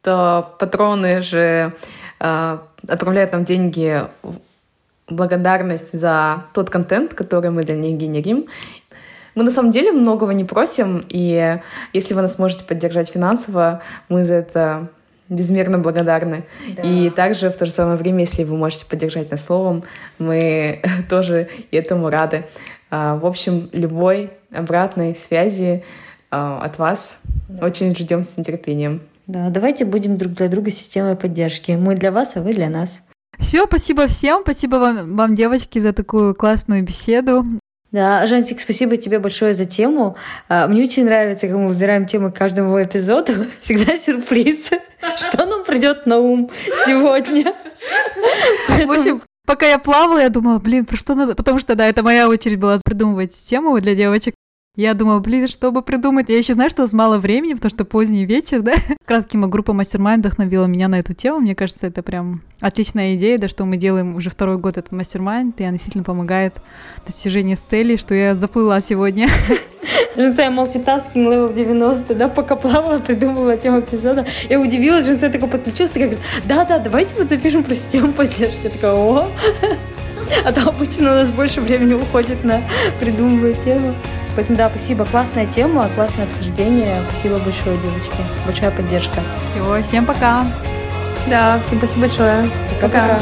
э, 0.07 0.43
патроны 0.59 1.23
же 1.23 1.73
э, 2.21 2.59
отправляют 2.89 3.33
нам 3.33 3.45
деньги 3.45 4.03
благодарность 5.09 5.99
за 5.99 6.45
тот 6.53 6.71
контент, 6.71 7.15
который 7.15 7.51
мы 7.51 7.63
для 7.63 7.77
них 7.77 7.97
генерим. 7.97 8.47
Мы 9.35 9.45
на 9.45 9.51
самом 9.51 9.71
деле 9.71 9.93
многого 9.93 10.33
не 10.33 10.45
просим, 10.45 11.05
и 11.09 11.61
если 11.93 12.15
вы 12.15 12.23
нас 12.23 12.39
можете 12.39 12.65
поддержать 12.65 13.11
финансово, 13.11 13.83
мы 14.09 14.25
за 14.25 14.35
это 14.35 14.89
безмерно 15.29 15.79
благодарны. 15.79 16.45
Да. 16.77 16.83
И 16.83 17.11
также 17.11 17.51
в 17.51 17.57
то 17.57 17.67
же 17.67 17.73
самое 17.73 17.97
время, 17.97 18.21
если 18.21 18.45
вы 18.45 18.57
можете 18.57 18.87
поддержать 18.87 19.31
нас 19.31 19.45
словом, 19.45 19.85
мы 20.19 20.81
тоже 21.11 21.49
этому 21.71 22.11
рады. 22.11 22.45
А, 22.91 23.17
в 23.17 23.27
общем, 23.27 23.69
любой 23.73 24.31
обратной 24.53 25.17
связи 25.17 25.85
а, 26.31 26.61
от 26.63 26.79
вас 26.79 27.21
очень 27.61 27.95
ждем 27.97 28.25
с 28.25 28.37
нетерпением. 28.37 29.03
Да, 29.27 29.51
давайте 29.51 29.85
будем 29.85 30.17
друг 30.17 30.35
для 30.35 30.49
друга 30.49 30.71
системой 30.71 31.17
поддержки. 31.17 31.73
Мы 31.73 31.97
для 31.97 32.13
вас, 32.13 32.37
а 32.37 32.41
вы 32.41 32.55
для 32.55 32.71
нас. 32.71 33.03
Все, 33.39 33.67
спасибо 33.67 34.07
всем, 34.07 34.43
спасибо 34.43 34.77
вам, 34.77 35.17
вам, 35.17 35.35
девочки, 35.35 35.79
за 35.79 35.93
такую 35.93 36.35
классную 36.35 36.85
беседу. 36.85 37.45
Да, 37.91 38.27
Жантик, 38.27 38.61
спасибо 38.61 38.97
тебе 38.97 39.19
большое 39.19 39.55
за 39.55 39.65
тему. 39.65 40.17
А, 40.49 40.67
мне 40.69 40.83
очень 40.83 41.05
нравится, 41.05 41.47
как 41.47 41.57
мы 41.57 41.69
выбираем 41.69 42.07
темы 42.07 42.31
к 42.31 42.37
каждому 42.37 42.83
эпизоду. 42.83 43.47
Всегда 43.61 43.99
сюрприз. 43.99 44.71
Что 45.17 45.45
нам 45.45 45.65
придет 45.65 46.07
на 46.07 46.19
ум 46.19 46.51
сегодня? 46.85 47.55
В 48.69 48.91
общем, 48.91 49.23
пока 49.47 49.67
я 49.67 49.79
плавала, 49.79 50.19
я 50.19 50.29
думала, 50.29 50.59
блин, 50.59 50.85
про 50.85 50.97
что 50.97 51.15
надо... 51.15 51.35
Потому 51.35 51.59
что, 51.59 51.75
да, 51.75 51.87
это 51.87 52.03
моя 52.03 52.29
очередь 52.29 52.59
была 52.59 52.81
придумывать 52.85 53.33
тему 53.33 53.79
для 53.81 53.95
девочек. 53.95 54.35
Я 54.77 54.93
думала, 54.93 55.21
блин, 55.21 55.49
что 55.49 55.73
бы 55.73 55.81
придумать? 55.81 56.29
Я 56.29 56.37
еще 56.37 56.53
знаю, 56.53 56.69
что 56.69 56.87
мало 56.93 57.19
времени, 57.19 57.55
потому 57.55 57.71
что 57.71 57.87
поздний 57.87 58.27
вечер, 58.27 58.61
да? 58.63 58.75
Как 58.75 59.11
раз 59.11 59.25
таки 59.25 59.39
группа 59.39 59.71
Mastermind 59.71 60.19
вдохновила 60.19 60.67
меня 60.67 60.89
на 60.89 60.99
эту 60.99 61.15
тему. 61.15 61.41
Мне 61.41 61.55
кажется, 61.55 61.87
это 61.87 62.03
прям 62.03 62.43
отличная 62.61 63.15
идея, 63.15 63.39
да, 63.39 63.49
что 63.49 63.65
мы 63.65 63.79
делаем 63.79 64.17
уже 64.17 64.29
второй 64.29 64.59
год 64.59 64.77
этот 64.77 64.93
Mastermind, 64.93 65.55
и 65.57 65.63
она 65.63 65.73
действительно 65.73 66.05
помогает 66.05 66.61
в 67.03 67.07
достижении 67.07 67.55
целей, 67.55 67.97
что 67.97 68.15
я 68.15 68.35
заплыла 68.35 68.83
сегодня. 68.83 69.29
Жансая 70.17 70.51
multitasking 70.51 71.27
level 71.27 71.53
90, 71.55 72.15
да, 72.15 72.29
пока 72.29 72.55
плавала, 72.55 72.99
придумывала 72.99 73.57
тему 73.57 73.81
эпизода. 73.81 74.27
Я 74.51 74.61
удивилась, 74.61 75.07
Жансая 75.07 75.31
такая 75.31 75.49
подключилась, 75.49 75.93
такая 75.93 76.09
говорит, 76.09 76.27
да-да, 76.45 76.79
давайте 76.79 77.15
вот 77.15 77.31
запишем 77.31 77.65
про 77.65 77.75
систему 77.75 78.13
поддержки. 78.13 78.65
Я 78.65 78.71
такая, 78.71 78.93
о, 78.93 79.31
а 80.45 80.53
то 80.53 80.69
обычно 80.69 81.13
у 81.13 81.15
нас 81.15 81.31
больше 81.31 81.63
времени 81.63 81.95
уходит 81.95 82.45
на 82.45 82.61
придумывание 83.01 83.55
темы. 83.65 83.95
Поэтому 84.37 84.59
да, 84.59 84.69
спасибо. 84.71 85.05
Классная 85.07 85.47
тема, 85.47 85.89
классное 85.95 86.27
обсуждение. 86.27 87.01
Спасибо 87.11 87.39
большое, 87.39 87.79
девочки. 87.79 88.17
Большая 88.45 88.71
поддержка. 88.71 89.21
Всего, 89.51 89.83
всем 89.83 90.05
пока. 90.05 90.45
Да, 91.27 91.59
всем 91.67 91.79
спасибо 91.79 92.03
большое. 92.03 92.45
Пока-пока. 92.81 93.19